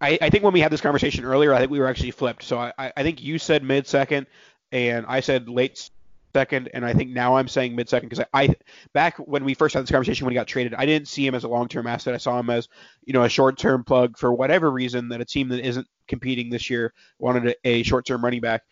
I, 0.00 0.18
I 0.20 0.30
think 0.30 0.44
when 0.44 0.52
we 0.52 0.60
had 0.60 0.70
this 0.70 0.80
conversation 0.80 1.24
earlier, 1.24 1.52
I 1.52 1.58
think 1.58 1.70
we 1.70 1.80
were 1.80 1.88
actually 1.88 2.12
flipped. 2.12 2.42
So 2.44 2.58
I, 2.58 2.92
I 2.96 3.02
think 3.02 3.22
you 3.22 3.38
said 3.38 3.62
mid 3.62 3.86
second, 3.86 4.26
and 4.70 5.06
I 5.08 5.20
said 5.20 5.48
late 5.48 5.90
second, 6.34 6.68
and 6.74 6.84
I 6.84 6.92
think 6.92 7.10
now 7.10 7.36
I'm 7.36 7.48
saying 7.48 7.74
mid 7.74 7.88
second 7.88 8.08
because 8.08 8.26
I, 8.34 8.42
I 8.42 8.56
back 8.92 9.16
when 9.18 9.44
we 9.44 9.54
first 9.54 9.74
had 9.74 9.82
this 9.82 9.90
conversation 9.90 10.26
when 10.26 10.32
he 10.32 10.34
got 10.34 10.46
traded, 10.46 10.74
I 10.74 10.84
didn't 10.84 11.08
see 11.08 11.26
him 11.26 11.34
as 11.34 11.44
a 11.44 11.48
long 11.48 11.68
term 11.68 11.86
asset. 11.86 12.12
I 12.12 12.18
saw 12.18 12.38
him 12.38 12.50
as 12.50 12.68
you 13.04 13.12
know 13.12 13.22
a 13.22 13.28
short 13.28 13.56
term 13.56 13.84
plug 13.84 14.18
for 14.18 14.32
whatever 14.32 14.70
reason 14.70 15.08
that 15.08 15.20
a 15.20 15.24
team 15.24 15.48
that 15.48 15.64
isn't 15.64 15.86
competing 16.08 16.50
this 16.50 16.68
year 16.68 16.92
wanted 17.18 17.46
a, 17.64 17.68
a 17.68 17.82
short 17.84 18.04
term 18.04 18.22
running 18.22 18.40
back. 18.40 18.62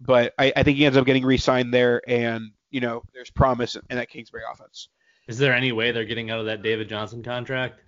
But 0.00 0.34
I, 0.38 0.52
I 0.54 0.62
think 0.62 0.76
he 0.76 0.84
ends 0.84 0.98
up 0.98 1.06
getting 1.06 1.24
re-signed 1.24 1.72
there, 1.72 2.02
and 2.06 2.50
you 2.70 2.80
know 2.80 3.02
there's 3.14 3.30
promise 3.30 3.76
in 3.76 3.96
that 3.96 4.10
Kingsbury 4.10 4.42
offense. 4.52 4.88
Is 5.26 5.38
there 5.38 5.54
any 5.54 5.72
way 5.72 5.90
they're 5.90 6.04
getting 6.04 6.30
out 6.30 6.38
of 6.38 6.46
that 6.46 6.62
David 6.62 6.88
Johnson 6.88 7.22
contract? 7.22 7.80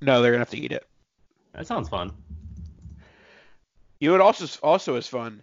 No, 0.00 0.22
they're 0.22 0.30
gonna 0.30 0.42
have 0.42 0.50
to 0.50 0.58
eat 0.60 0.72
it. 0.72 0.86
That 1.54 1.66
sounds 1.66 1.88
fun. 1.88 2.12
You 3.98 4.08
know 4.08 4.12
what 4.12 4.20
also 4.20 4.46
also 4.62 4.96
is 4.96 5.08
fun? 5.08 5.42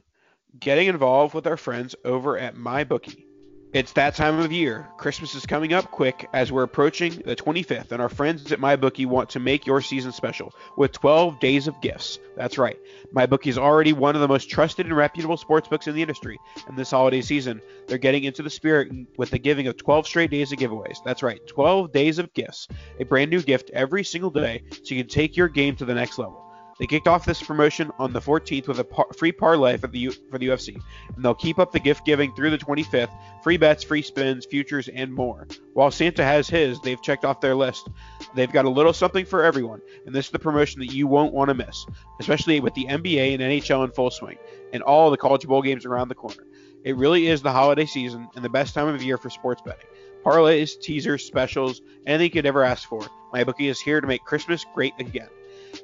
Getting 0.60 0.88
involved 0.88 1.34
with 1.34 1.48
our 1.48 1.58
friends 1.58 1.96
over 2.06 2.38
at 2.38 2.56
MyBookie. 2.56 3.26
It's 3.74 3.92
that 3.94 4.16
time 4.16 4.40
of 4.40 4.54
year. 4.54 4.88
Christmas 4.98 5.36
is 5.36 5.46
coming 5.46 5.74
up 5.74 5.92
quick 5.92 6.30
as 6.32 6.50
we're 6.50 6.64
approaching 6.64 7.22
the 7.26 7.36
25th, 7.36 7.92
and 7.92 8.02
our 8.02 8.08
friends 8.08 8.50
at 8.54 8.60
MyBookie 8.60 9.06
want 9.06 9.32
to 9.32 9.42
make 9.42 9.66
your 9.66 9.82
season 9.82 10.14
special 10.14 10.54
with 10.78 10.94
12 10.94 11.42
days 11.42 11.68
of 11.68 11.82
gifts. 11.82 12.18
That's 12.38 12.58
right. 12.58 12.80
MyBookie 13.14 13.48
is 13.48 13.58
already 13.58 13.92
one 13.92 14.16
of 14.16 14.22
the 14.22 14.30
most 14.30 14.50
trusted 14.50 14.86
and 14.86 14.96
reputable 14.96 15.36
sportsbooks 15.36 15.90
in 15.90 15.96
the 15.96 16.02
industry, 16.02 16.40
and 16.68 16.78
this 16.78 16.92
holiday 16.92 17.22
season, 17.22 17.62
they're 17.88 17.98
getting 17.98 18.24
into 18.24 18.44
the 18.44 18.50
spirit 18.50 18.94
with 19.18 19.32
the 19.32 19.40
giving 19.40 19.68
of 19.68 19.76
12 19.76 20.08
straight 20.08 20.32
days 20.32 20.54
of 20.54 20.60
giveaways. 20.60 21.04
That's 21.04 21.22
right, 21.22 21.46
12 21.48 21.92
days 21.92 22.18
of 22.18 22.34
gifts. 22.34 22.70
A 23.02 23.04
brand 23.04 23.30
new 23.30 23.42
gift 23.42 23.72
every 23.72 24.06
single 24.06 24.30
day 24.30 24.64
so 24.72 24.96
you 24.96 25.04
can 25.04 25.10
take 25.10 25.36
your 25.36 25.50
game 25.50 25.76
to 25.76 25.86
the 25.86 25.96
next 25.96 26.18
level. 26.18 26.45
They 26.78 26.88
kicked 26.88 27.08
off 27.08 27.26
this 27.26 27.42
promotion 27.42 27.90
on 28.00 28.12
the 28.12 28.20
14th 28.20 28.68
with 28.68 28.80
a 28.80 28.84
par- 28.84 29.08
free 29.18 29.32
parlay 29.32 29.78
for 29.78 29.88
the 29.88 30.00
U- 30.00 30.12
for 30.12 30.38
the 30.38 30.48
UFC, 30.48 30.76
and 31.16 31.24
they'll 31.24 31.34
keep 31.34 31.58
up 31.58 31.72
the 31.72 31.80
gift 31.80 32.06
giving 32.06 32.34
through 32.36 32.50
the 32.50 32.58
25th. 32.58 33.12
Free 33.44 33.56
bets, 33.56 33.84
free 33.84 34.02
spins, 34.02 34.46
futures, 34.46 34.90
and 34.90 35.14
more. 35.14 35.48
While 35.74 35.90
Santa 35.90 36.24
has 36.24 36.50
his, 36.50 36.82
they've 36.82 37.02
checked 37.02 37.24
off 37.24 37.40
their 37.40 37.56
list. 37.56 37.88
They've 38.36 38.52
got 38.52 38.66
a 38.66 38.70
little 38.70 38.92
something 38.92 39.26
for 39.26 39.44
everyone, 39.44 39.82
and 40.06 40.14
this 40.14 40.26
is 40.26 40.32
the 40.32 40.40
promotion 40.40 40.82
that 40.82 40.92
you 40.92 41.08
won't 41.08 41.34
want 41.34 41.48
to 41.48 41.54
miss, 41.54 41.86
especially 42.20 42.60
with 42.60 42.74
the 42.74 42.86
NBA 42.86 43.34
and 43.34 43.42
NHL 43.42 43.86
in 43.86 43.92
full 43.92 44.12
swing, 44.12 44.38
and 44.74 44.84
all 44.84 45.12
the 45.12 45.18
college 45.18 45.48
bowl 45.48 45.62
games 45.62 45.86
around 45.86 46.10
the 46.10 46.16
corner. 46.16 46.46
It 46.84 46.98
really 46.98 47.28
is 47.28 47.42
the 47.42 47.54
holiday 47.54 47.86
season 47.86 48.28
and 48.36 48.44
the 48.44 48.50
best 48.50 48.74
time 48.74 48.90
of 48.90 49.02
year 49.02 49.18
for 49.18 49.30
sports 49.30 49.62
betting. 49.62 49.88
Parlays, 50.26 50.80
teasers, 50.80 51.24
specials, 51.24 51.82
anything 52.06 52.26
you 52.26 52.32
could 52.32 52.46
ever 52.46 52.64
ask 52.64 52.90
for. 52.90 53.02
MyBookie 53.34 53.70
is 53.70 53.80
here 53.80 54.02
to 54.02 54.08
make 54.08 54.24
Christmas 54.24 54.66
great 54.74 54.94
again. 55.00 55.30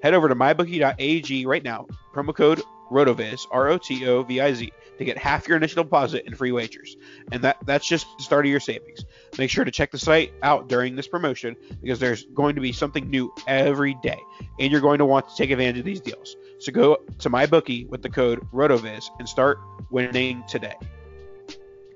Head 0.02 0.14
over 0.14 0.28
to 0.28 0.36
mybookie.ag 0.36 1.46
right 1.46 1.64
now, 1.64 1.86
promo 2.14 2.36
code 2.36 2.62
ROTOVIZ, 2.92 3.48
R 3.52 3.70
O 3.70 3.78
T 3.78 4.06
O 4.08 4.24
V 4.24 4.42
I 4.42 4.54
Z, 4.54 4.72
to 4.98 5.06
get 5.06 5.18
half 5.18 5.48
your 5.48 5.58
initial 5.58 5.84
deposit 5.84 6.26
in 6.26 6.36
free 6.36 6.52
wagers. 6.52 6.98
And 7.32 7.42
that, 7.44 7.58
that's 7.66 7.88
just 7.88 8.06
the 8.18 8.24
start 8.24 8.46
of 8.46 8.52
your 8.52 8.60
savings. 8.60 9.06
Make 9.38 9.50
sure 9.50 9.64
to 9.64 9.72
check 9.72 9.92
the 9.92 9.98
site 9.98 10.34
out 10.44 10.68
during 10.68 10.96
this 10.96 11.08
promotion 11.08 11.56
because 11.82 12.00
there's 12.00 12.26
going 12.34 12.56
to 12.56 12.62
be 12.62 12.74
something 12.74 13.10
new 13.10 13.34
every 13.48 13.96
day, 14.04 14.20
and 14.60 14.72
you're 14.72 14.82
going 14.82 15.00
to 15.00 15.06
want 15.06 15.30
to 15.30 15.36
take 15.36 15.52
advantage 15.52 15.80
of 15.80 15.86
these 15.86 16.02
deals. 16.02 16.36
So 16.60 16.72
go 16.72 16.98
to 17.20 17.30
MyBookie 17.30 17.88
with 17.88 18.02
the 18.02 18.10
code 18.10 18.42
ROTOVIZ 18.52 19.10
and 19.20 19.28
start 19.28 19.60
winning 19.90 20.44
today. 20.48 20.76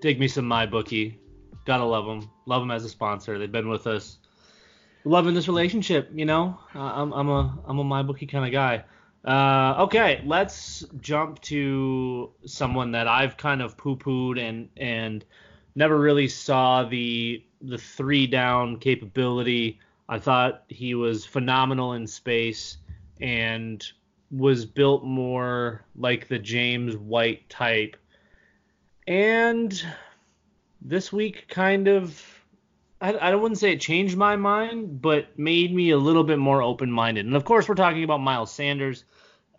Dig 0.02 0.20
me 0.20 0.28
some 0.28 0.46
MyBookie. 0.46 1.18
Gotta 1.66 1.84
love 1.84 2.06
them. 2.06 2.30
Love 2.46 2.62
them 2.62 2.72
as 2.72 2.86
a 2.86 2.90
sponsor. 2.90 3.38
They've 3.38 3.52
been 3.52 3.70
with 3.70 3.88
us 3.88 4.20
loving 5.06 5.34
this 5.34 5.48
relationship. 5.48 6.10
You 6.14 6.26
know, 6.26 6.60
uh, 6.74 6.80
I'm 6.80 7.14
I'm 7.14 7.30
a 7.30 7.60
I'm 7.66 7.80
a 7.80 7.84
my 7.84 8.04
bookie 8.04 8.28
kind 8.28 8.46
of 8.46 8.52
guy. 8.52 8.84
Uh, 9.24 9.84
okay, 9.84 10.22
let's 10.26 10.84
jump 11.02 11.42
to 11.42 12.32
someone 12.46 12.92
that 12.92 13.08
I've 13.08 13.38
kind 13.38 13.62
of 13.62 13.78
poo-pooed 13.78 14.40
and 14.40 14.70
and 14.78 15.24
never 15.76 15.98
really 15.98 16.28
saw 16.28 16.84
the 16.84 17.44
the 17.62 17.78
three 17.78 18.28
down 18.28 18.78
capability. 18.78 19.80
I 20.08 20.20
thought 20.20 20.66
he 20.68 20.94
was 20.94 21.26
phenomenal 21.26 21.94
in 21.94 22.06
space 22.06 22.78
and 23.20 23.84
was 24.30 24.66
built 24.66 25.04
more 25.04 25.84
like 25.96 26.28
the 26.28 26.38
James 26.38 26.96
White 26.96 27.50
type. 27.50 27.96
And 29.08 29.84
this 30.82 31.12
week 31.12 31.48
kind 31.48 31.88
of 31.88 32.35
I, 33.06 33.12
I 33.12 33.36
wouldn't 33.36 33.60
say 33.60 33.72
it 33.72 33.82
changed 33.82 34.18
my 34.18 34.36
mind, 34.36 35.00
but 35.00 35.38
made 35.38 35.74
me 35.74 35.92
a 35.92 35.98
little 35.98 36.24
bit 36.24 36.40
more 36.40 36.64
open 36.64 36.92
minded. 36.92 37.28
And 37.28 37.36
of 37.36 37.46
course, 37.46 37.70
we're 37.70 37.76
talking 37.76 38.04
about 38.04 38.20
Miles 38.20 38.52
Sanders, 38.52 39.04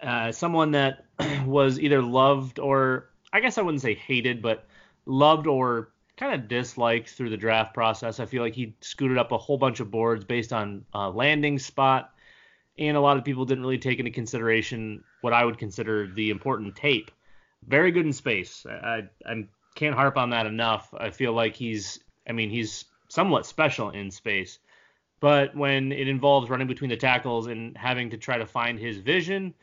uh, 0.03 0.33
someone 0.33 0.73
that 0.73 1.05
was 1.47 1.79
either 1.79 2.03
loved 2.03 2.59
or 2.59 3.11
I 3.33 3.39
guess 3.39 3.57
I 3.57 3.63
wouldn't 3.63 3.83
say 3.83 3.95
hated, 3.95 4.43
but 4.43 4.67
loved 5.05 5.47
or 5.47 5.93
kind 6.17 6.35
of 6.35 6.49
disliked 6.49 7.11
through 7.11 7.31
the 7.31 7.37
draft 7.37 7.73
process. 7.73 8.19
I 8.19 8.27
feel 8.27 8.43
like 8.43 8.55
he 8.55 8.75
scooted 8.81 9.17
up 9.17 9.31
a 9.31 9.39
whole 9.39 9.59
bunch 9.59 9.79
of 9.79 9.93
boards 9.93 10.25
based 10.25 10.53
on 10.53 10.85
uh, 10.93 11.11
landing 11.11 11.61
spot, 11.61 12.15
and 12.79 12.97
a 12.97 13.01
lot 13.01 13.17
of 13.17 13.25
people 13.25 13.45
didn't 13.45 13.63
really 13.63 13.79
take 13.79 14.01
into 14.01 14.11
consideration 14.11 15.05
what 15.21 15.33
I 15.33 15.45
would 15.45 15.59
consider 15.59 16.09
the 16.09 16.31
important 16.31 16.75
tape. 16.75 17.13
Very 17.69 17.93
good 17.93 18.07
in 18.07 18.13
space. 18.13 18.67
I, 18.69 18.73
I, 19.25 19.33
I 19.33 19.45
can't 19.77 19.95
harp 19.95 20.17
on 20.17 20.31
that 20.31 20.47
enough. 20.47 20.93
I 20.99 21.11
feel 21.11 21.33
like 21.33 21.55
he's, 21.55 22.01
I 22.29 22.33
mean, 22.33 22.51
he's 22.51 22.87
somewhat 23.09 23.47
special 23.47 23.91
in 23.91 24.11
space. 24.11 24.59
But 25.21 25.57
when 25.57 25.93
it 25.93 26.09
involves 26.09 26.51
running 26.51 26.67
between 26.67 26.91
the 26.91 26.97
tackles 26.97 27.47
and 27.47 27.77
having 27.77 28.11
to 28.11 28.17
try 28.17 28.39
to 28.39 28.47
find 28.47 28.79
his 28.79 28.99
vision, 28.99 29.55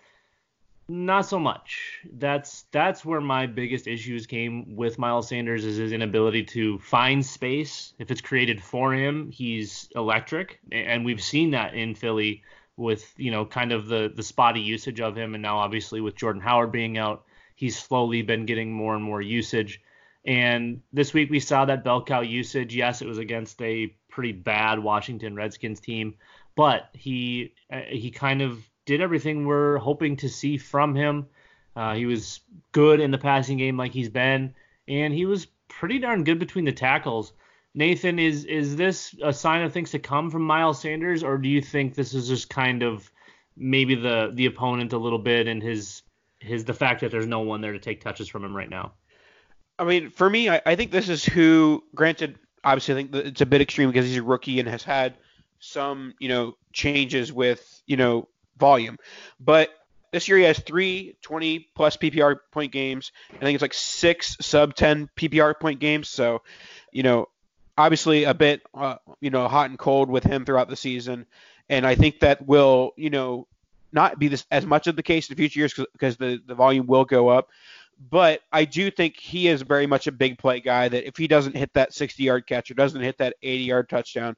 not 0.88 1.26
so 1.26 1.40
much. 1.40 2.02
That's 2.14 2.66
that's 2.72 3.06
where 3.06 3.22
my 3.22 3.46
biggest 3.46 3.88
issues 3.88 4.28
came 4.28 4.76
with 4.76 5.00
Miles 5.00 5.30
Sanders 5.30 5.64
is 5.64 5.78
his 5.78 5.92
inability 5.94 6.44
to 6.44 6.78
find 6.80 7.26
space. 7.26 7.94
If 8.00 8.12
it's 8.12 8.22
created 8.22 8.62
for 8.62 8.94
him, 8.94 9.32
he's 9.32 9.88
electric, 9.96 10.60
and 10.72 11.06
we've 11.06 11.24
seen 11.24 11.52
that 11.52 11.74
in 11.74 11.96
Philly 11.96 12.44
with 12.76 13.14
you 13.18 13.32
know 13.32 13.46
kind 13.46 13.72
of 13.72 13.88
the 13.88 14.12
the 14.14 14.24
spotty 14.24 14.60
usage 14.60 15.00
of 15.00 15.16
him, 15.16 15.36
and 15.36 15.42
now 15.42 15.58
obviously 15.58 16.02
with 16.02 16.16
Jordan 16.16 16.42
Howard 16.42 16.72
being 16.72 16.98
out, 16.98 17.24
he's 17.56 17.78
slowly 17.78 18.22
been 18.22 18.46
getting 18.46 18.72
more 18.72 18.96
and 18.96 19.04
more 19.04 19.22
usage. 19.22 19.82
And 20.26 20.82
this 20.94 21.14
week 21.14 21.30
we 21.30 21.40
saw 21.40 21.66
that 21.66 21.84
bell 21.84 22.04
cow 22.04 22.22
usage. 22.22 22.76
Yes, 22.76 23.02
it 23.02 23.08
was 23.08 23.18
against 23.18 23.62
a 23.62 23.88
pretty 24.10 24.32
bad 24.32 24.80
Washington 24.80 25.36
Redskins 25.36 25.80
team, 25.80 26.16
but 26.56 26.90
he 26.94 27.54
uh, 27.72 27.82
he 27.90 28.12
kind 28.12 28.42
of 28.42 28.64
did 28.86 29.02
everything 29.02 29.46
we're 29.46 29.78
hoping 29.78 30.16
to 30.18 30.30
see 30.30 30.58
from 30.58 30.96
him. 30.96 31.28
Uh, 31.76 31.96
he 31.96 32.06
was 32.06 32.40
good 32.72 33.00
in 33.00 33.12
the 33.12 33.18
passing 33.18 33.58
game 33.58 33.78
like 33.78 33.92
he's 33.92 34.10
been, 34.10 34.54
and 34.88 35.14
he 35.14 35.26
was 35.26 35.48
pretty 35.68 36.00
darn 36.00 36.24
good 36.24 36.40
between 36.40 36.66
the 36.66 36.72
tackles. 36.72 37.34
Nathan, 37.76 38.20
is 38.20 38.46
is 38.46 38.76
this 38.76 39.16
a 39.24 39.34
sign 39.34 39.64
of 39.64 39.74
things 39.74 39.92
to 39.92 40.00
come 40.00 40.30
from 40.30 40.44
Miles 40.44 40.80
Sanders, 40.80 41.24
or 41.24 41.38
do 41.38 41.50
you 41.50 41.62
think 41.62 41.96
this 41.96 42.14
is 42.14 42.28
just 42.28 42.50
kind 42.50 42.84
of 42.84 43.12
maybe 43.58 43.96
the 43.96 44.32
the 44.34 44.46
opponent 44.46 44.94
a 44.94 44.98
little 44.98 45.20
bit 45.20 45.48
and 45.48 45.62
his 45.62 46.04
his 46.40 46.66
the 46.66 46.74
fact 46.74 47.02
that 47.02 47.12
there's 47.12 47.28
no 47.28 47.40
one 47.40 47.62
there 47.62 47.74
to 47.74 47.80
take 47.80 48.02
touches 48.02 48.28
from 48.28 48.46
him 48.46 48.56
right 48.56 48.70
now? 48.70 48.94
I 49.80 49.86
mean, 49.86 50.10
for 50.10 50.30
me, 50.30 50.50
I, 50.50 50.62
I 50.66 50.76
think 50.76 50.92
this 50.92 51.10
is 51.10 51.26
who. 51.26 51.84
Granted, 51.96 52.38
obviously, 52.64 52.94
I 52.94 52.98
think 52.98 53.16
it's 53.16 53.42
a 53.42 53.46
bit 53.46 53.62
extreme 53.62 53.90
because 53.90 54.06
he's 54.06 54.18
a 54.18 54.24
rookie 54.24 54.60
and 54.60 54.70
has 54.70 54.84
had 54.84 55.16
some, 55.60 56.14
you 56.20 56.30
know, 56.30 56.56
changes 56.72 57.32
with, 57.32 57.82
you 57.88 57.98
know, 57.98 58.28
volume. 58.58 58.98
But 59.40 59.70
this 60.12 60.28
year 60.28 60.38
he 60.38 60.44
has 60.44 60.60
three 60.60 61.16
20 61.22 61.68
plus 61.76 61.98
PPR 61.98 62.38
point 62.52 62.72
games. 62.72 63.12
I 63.34 63.40
think 63.40 63.56
it's 63.56 63.62
like 63.62 63.74
six 63.74 64.38
sub 64.42 64.76
10 64.76 65.10
PPR 65.16 65.60
point 65.60 65.80
games. 65.80 66.10
So, 66.10 66.44
you 66.92 67.04
know, 67.04 67.30
obviously 67.78 68.26
a 68.26 68.34
bit, 68.34 68.62
uh, 68.74 68.98
you 69.20 69.32
know, 69.32 69.48
hot 69.48 69.70
and 69.70 69.80
cold 69.80 70.10
with 70.10 70.24
him 70.24 70.46
throughout 70.46 70.70
the 70.70 70.76
season. 70.76 71.26
And 71.70 71.88
I 71.88 71.96
think 71.96 72.20
that 72.20 72.46
will, 72.46 72.92
you 72.96 73.10
know, 73.10 73.48
not 73.92 74.20
be 74.20 74.28
this 74.28 74.46
as 74.52 74.66
much 74.66 74.88
of 74.88 74.96
the 74.96 75.04
case 75.04 75.30
in 75.30 75.36
future 75.36 75.60
years 75.60 75.74
because 75.74 76.18
the, 76.18 76.42
the 76.46 76.56
volume 76.56 76.88
will 76.88 77.06
go 77.06 77.30
up. 77.30 77.50
But 78.10 78.42
I 78.52 78.66
do 78.66 78.92
think 78.92 79.18
he 79.18 79.48
is 79.48 79.62
very 79.62 79.88
much 79.88 80.08
a 80.08 80.12
big 80.12 80.38
play 80.38 80.60
guy 80.60 80.90
that 80.90 81.08
if 81.08 81.18
he 81.18 81.28
doesn't 81.28 81.56
hit 81.56 81.74
that 81.74 81.94
60 81.94 82.22
yard 82.24 82.48
catch 82.48 82.70
or 82.70 82.74
doesn't 82.74 83.02
hit 83.02 83.18
that 83.20 83.36
80 83.42 83.64
yard 83.64 83.90
touchdown, 83.90 84.36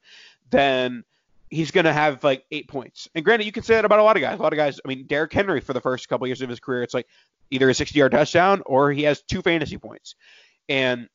then 0.50 1.04
he's 1.50 1.72
going 1.72 1.86
to 1.86 1.94
have 1.94 2.24
like 2.24 2.46
eight 2.52 2.68
points. 2.68 3.08
And 3.16 3.24
granted, 3.24 3.46
you 3.46 3.52
can 3.52 3.64
say 3.64 3.76
that 3.76 3.86
about 3.86 4.00
a 4.00 4.04
lot 4.04 4.18
of 4.18 4.22
guys. 4.22 4.40
A 4.40 4.42
lot 4.42 4.54
of 4.54 4.58
guys, 4.58 4.80
I 4.84 4.88
mean, 4.88 5.06
Derrick 5.08 5.34
Henry 5.34 5.62
for 5.62 5.74
the 5.74 5.82
first 5.82 6.08
couple 6.10 6.28
years 6.28 6.42
of 6.42 6.50
his 6.50 6.60
career, 6.60 6.84
it's 6.84 6.94
like 6.94 7.08
either 7.52 7.70
a 7.70 7.74
60 7.74 7.98
yard 7.98 8.12
touchdown 8.12 8.62
or 8.66 8.92
he 8.92 9.04
has 9.04 9.22
two 9.22 9.42
fantasy 9.42 9.78
points. 9.78 10.16
And 10.70 11.10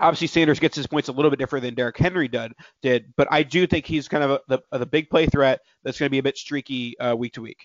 obviously 0.00 0.26
Sanders 0.26 0.58
gets 0.58 0.76
his 0.76 0.86
points 0.86 1.08
a 1.08 1.12
little 1.12 1.30
bit 1.30 1.38
different 1.38 1.64
than 1.64 1.74
Derrick 1.74 1.98
Henry 1.98 2.28
did, 2.28 2.52
did 2.82 3.12
but 3.16 3.28
I 3.30 3.42
do 3.42 3.66
think 3.66 3.86
he's 3.86 4.08
kind 4.08 4.24
of 4.24 4.30
a, 4.30 4.40
the, 4.48 4.78
the 4.78 4.86
big 4.86 5.10
play 5.10 5.26
threat 5.26 5.60
that's 5.82 5.98
going 5.98 6.08
to 6.08 6.10
be 6.10 6.18
a 6.18 6.22
bit 6.22 6.36
streaky 6.36 6.98
uh, 6.98 7.14
week 7.14 7.34
to 7.34 7.42
week. 7.42 7.64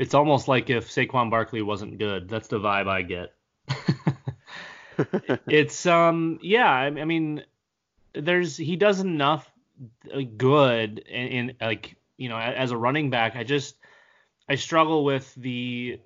It's 0.00 0.14
almost 0.14 0.48
like 0.48 0.70
if 0.70 0.88
Saquon 0.88 1.28
Barkley 1.28 1.60
wasn't 1.60 1.98
good. 1.98 2.26
That's 2.26 2.48
the 2.48 2.58
vibe 2.58 2.88
I 2.88 3.02
get. 3.02 3.34
it's 5.46 5.84
um 5.84 6.38
yeah, 6.40 6.70
I, 6.70 6.86
I, 6.86 7.04
mean 7.04 7.44
there's 8.14 8.56
he 8.56 8.76
does 8.76 9.00
enough 9.00 9.52
uh, 10.10 10.22
good 10.38 11.00
in, 11.00 11.26
in 11.26 11.56
like 11.60 11.96
you 12.16 12.30
know 12.30 12.38
as 12.38 12.70
a 12.70 12.78
running 12.78 13.10
back. 13.10 13.36
I 13.36 13.44
just 13.44 13.76
I 14.48 14.54
struggle 14.54 15.04
with 15.04 15.34
the 15.34 16.00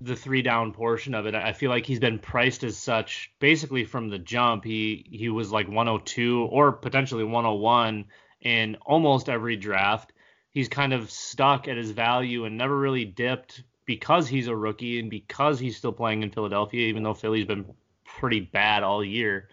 the 0.00 0.14
three 0.14 0.42
down 0.42 0.72
portion 0.72 1.12
of 1.16 1.26
it. 1.26 1.34
I 1.34 1.54
feel 1.54 1.70
like 1.70 1.86
he's 1.86 1.98
been 1.98 2.20
priced 2.20 2.62
as 2.62 2.78
such 2.78 3.32
basically 3.40 3.82
from 3.82 4.10
the 4.10 4.20
jump. 4.20 4.62
He 4.62 5.04
he 5.10 5.28
was 5.28 5.50
like 5.50 5.66
102 5.66 6.44
or 6.52 6.70
potentially 6.70 7.24
101 7.24 8.04
in 8.42 8.76
almost 8.86 9.28
every 9.28 9.56
draft 9.56 10.12
he's 10.58 10.68
kind 10.68 10.92
of 10.92 11.08
stuck 11.08 11.68
at 11.68 11.76
his 11.76 11.92
value 11.92 12.44
and 12.44 12.58
never 12.58 12.76
really 12.76 13.04
dipped 13.04 13.62
because 13.84 14.26
he's 14.26 14.48
a 14.48 14.56
rookie 14.56 14.98
and 14.98 15.08
because 15.08 15.60
he's 15.60 15.76
still 15.76 15.92
playing 15.92 16.24
in 16.24 16.32
Philadelphia, 16.32 16.88
even 16.88 17.04
though 17.04 17.14
Philly's 17.14 17.46
been 17.46 17.64
pretty 18.04 18.40
bad 18.40 18.82
all 18.82 19.04
year. 19.04 19.50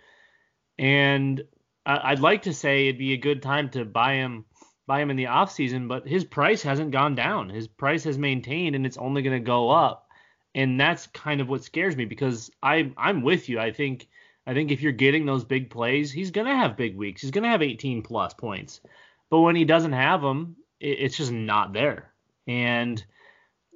And 0.80 1.44
I'd 1.86 2.22
like 2.22 2.42
to 2.42 2.56
say 2.56 2.88
it'd 2.88 2.98
be 2.98 3.14
a 3.14 3.18
good 3.18 3.44
time 3.44 3.70
to 3.70 3.86
buy 3.86 4.14
him 4.14 4.46
buy 4.88 5.00
him 5.00 5.12
in 5.12 5.16
the 5.16 5.26
offseason, 5.26 5.88
but 5.88 6.08
his 6.08 6.26
price 6.26 6.64
hasn't 6.64 6.90
gone 6.90 7.14
down. 7.14 7.50
His 7.50 7.68
price 7.68 8.04
has 8.06 8.18
maintained 8.18 8.76
and 8.76 8.84
it's 8.84 8.98
only 8.98 9.22
going 9.22 9.40
to 9.40 9.46
go 9.46 9.70
up. 9.70 10.08
And 10.56 10.82
that's 10.82 11.06
kind 11.06 11.40
of 11.40 11.50
what 11.50 11.64
scares 11.64 11.96
me 11.96 12.06
because 12.06 12.50
I 12.64 12.92
I'm 12.98 13.22
with 13.22 13.48
you. 13.48 13.60
I 13.60 13.72
think 13.72 14.08
I 14.48 14.56
think 14.56 14.72
if 14.72 14.82
you're 14.82 14.92
getting 14.92 15.28
those 15.28 15.46
big 15.46 15.70
plays, 15.70 16.12
he's 16.12 16.32
going 16.32 16.48
to 16.48 16.56
have 16.56 16.76
big 16.76 16.98
weeks. 16.98 17.22
He's 17.22 17.30
going 17.30 17.44
to 17.44 17.50
have 17.50 17.62
18 17.62 18.02
plus 18.02 18.34
points. 18.34 18.82
But 19.30 19.42
when 19.42 19.56
he 19.56 19.66
doesn't 19.66 19.94
have 19.94 20.24
them, 20.24 20.56
it's 20.86 21.18
just 21.18 21.32
not 21.32 21.74
there. 21.74 22.12
And 22.48 23.04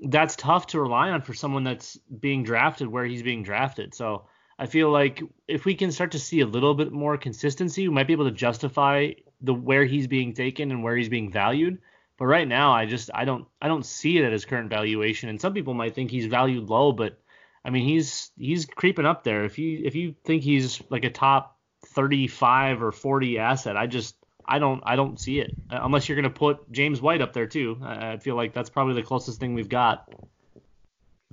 that's 0.01 0.35
tough 0.35 0.67
to 0.67 0.79
rely 0.79 1.09
on 1.09 1.21
for 1.21 1.33
someone 1.33 1.63
that's 1.63 1.97
being 1.97 2.43
drafted 2.43 2.87
where 2.87 3.05
he's 3.05 3.23
being 3.23 3.43
drafted. 3.43 3.93
So 3.93 4.25
I 4.57 4.65
feel 4.65 4.89
like 4.91 5.21
if 5.47 5.65
we 5.65 5.75
can 5.75 5.91
start 5.91 6.11
to 6.11 6.19
see 6.19 6.41
a 6.41 6.45
little 6.45 6.73
bit 6.73 6.91
more 6.91 7.17
consistency, 7.17 7.87
we 7.87 7.93
might 7.93 8.07
be 8.07 8.13
able 8.13 8.25
to 8.25 8.31
justify 8.31 9.11
the 9.41 9.53
where 9.53 9.85
he's 9.85 10.07
being 10.07 10.33
taken 10.33 10.71
and 10.71 10.83
where 10.83 10.95
he's 10.95 11.09
being 11.09 11.31
valued. 11.31 11.79
But 12.17 12.25
right 12.25 12.47
now, 12.47 12.73
I 12.73 12.85
just 12.85 13.09
I 13.13 13.23
don't 13.25 13.47
I 13.61 13.69
don't 13.69 13.85
see 13.85 14.17
it 14.17 14.25
at 14.25 14.33
his 14.33 14.45
current 14.45 14.69
valuation. 14.69 15.29
And 15.29 15.39
some 15.39 15.53
people 15.53 15.73
might 15.73 15.95
think 15.95 16.11
he's 16.11 16.25
valued 16.25 16.69
low, 16.69 16.91
but 16.91 17.17
I 17.63 17.69
mean 17.69 17.87
he's 17.87 18.31
he's 18.37 18.65
creeping 18.65 19.05
up 19.05 19.23
there. 19.23 19.45
If 19.45 19.57
you 19.57 19.81
if 19.85 19.95
you 19.95 20.15
think 20.25 20.43
he's 20.43 20.81
like 20.89 21.05
a 21.05 21.09
top 21.09 21.57
35 21.85 22.83
or 22.83 22.91
40 22.91 23.39
asset, 23.39 23.77
I 23.77 23.87
just 23.87 24.15
I 24.49 24.59
don't 24.59 24.81
I 24.85 24.95
don't 24.95 25.19
see 25.19 25.39
it 25.39 25.51
uh, 25.69 25.79
unless 25.83 26.09
you're 26.09 26.15
going 26.15 26.23
to 26.23 26.29
put 26.29 26.71
James 26.71 27.01
White 27.01 27.21
up 27.21 27.33
there 27.33 27.47
too. 27.47 27.77
I 27.83 28.17
feel 28.17 28.35
like 28.35 28.53
that's 28.53 28.69
probably 28.69 28.95
the 28.95 29.03
closest 29.03 29.39
thing 29.39 29.53
we've 29.53 29.69
got. 29.69 30.09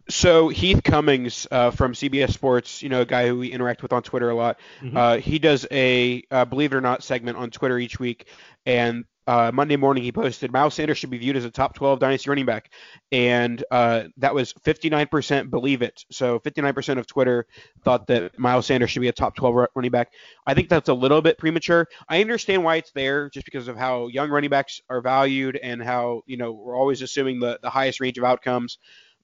So 0.09 0.49
Heath 0.49 0.83
Cummings 0.85 1.47
uh, 1.51 1.71
from 1.71 1.93
CBS 1.93 2.33
Sports, 2.33 2.83
you 2.83 2.89
know, 2.89 3.01
a 3.01 3.07
guy 3.07 3.27
who 3.27 3.39
we 3.39 3.49
interact 3.49 3.83
with 3.83 3.93
on 3.93 4.03
Twitter 4.03 4.31
a 4.31 4.35
lot. 4.35 4.61
Mm-hmm. 4.81 4.97
Uh, 4.97 5.17
he 5.17 5.39
does 5.39 5.67
a 5.71 6.23
uh, 6.31 6.45
believe 6.45 6.73
it 6.73 6.77
or 6.77 6.81
not 6.81 7.03
segment 7.03 7.37
on 7.37 7.51
Twitter 7.51 7.79
each 7.79 7.99
week, 7.99 8.29
and 8.65 9.05
uh, 9.27 9.51
Monday 9.53 9.75
morning 9.75 10.05
he 10.05 10.13
posted 10.13 10.53
Miles 10.53 10.75
Sanders 10.75 10.99
should 10.99 11.11
be 11.11 11.19
viewed 11.19 11.37
as 11.37 11.45
a 11.45 11.51
top 11.51 11.75
12 11.75 11.99
dynasty 11.99 12.31
running 12.31 12.47
back, 12.47 12.71
and 13.11 13.65
uh, 13.73 14.05
that 14.19 14.33
was 14.33 14.53
59% 14.53 15.51
believe 15.51 15.83
it. 15.83 16.05
So 16.13 16.39
59% 16.39 16.99
of 16.99 17.07
Twitter 17.09 17.47
thought 17.83 18.07
that 18.07 18.39
Miles 18.39 18.67
Sanders 18.67 18.91
should 18.91 19.01
be 19.01 19.09
a 19.09 19.13
top 19.13 19.35
12 19.35 19.67
running 19.75 19.91
back. 19.91 20.13
I 20.47 20.55
think 20.55 20.69
that's 20.69 20.89
a 20.89 20.95
little 20.95 21.21
bit 21.21 21.39
premature. 21.39 21.89
I 22.09 22.21
understand 22.21 22.63
why 22.63 22.77
it's 22.77 22.93
there, 22.93 23.29
just 23.31 23.47
because 23.47 23.67
of 23.67 23.77
how 23.77 24.07
young 24.07 24.31
running 24.31 24.51
backs 24.51 24.81
are 24.89 25.01
valued 25.01 25.57
and 25.61 25.83
how 25.83 26.23
you 26.27 26.37
know 26.37 26.53
we're 26.53 26.77
always 26.77 27.03
assuming 27.03 27.41
the 27.41 27.59
the 27.63 27.71
highest 27.71 27.99
range 27.99 28.19
of 28.19 28.25
outcomes, 28.25 28.79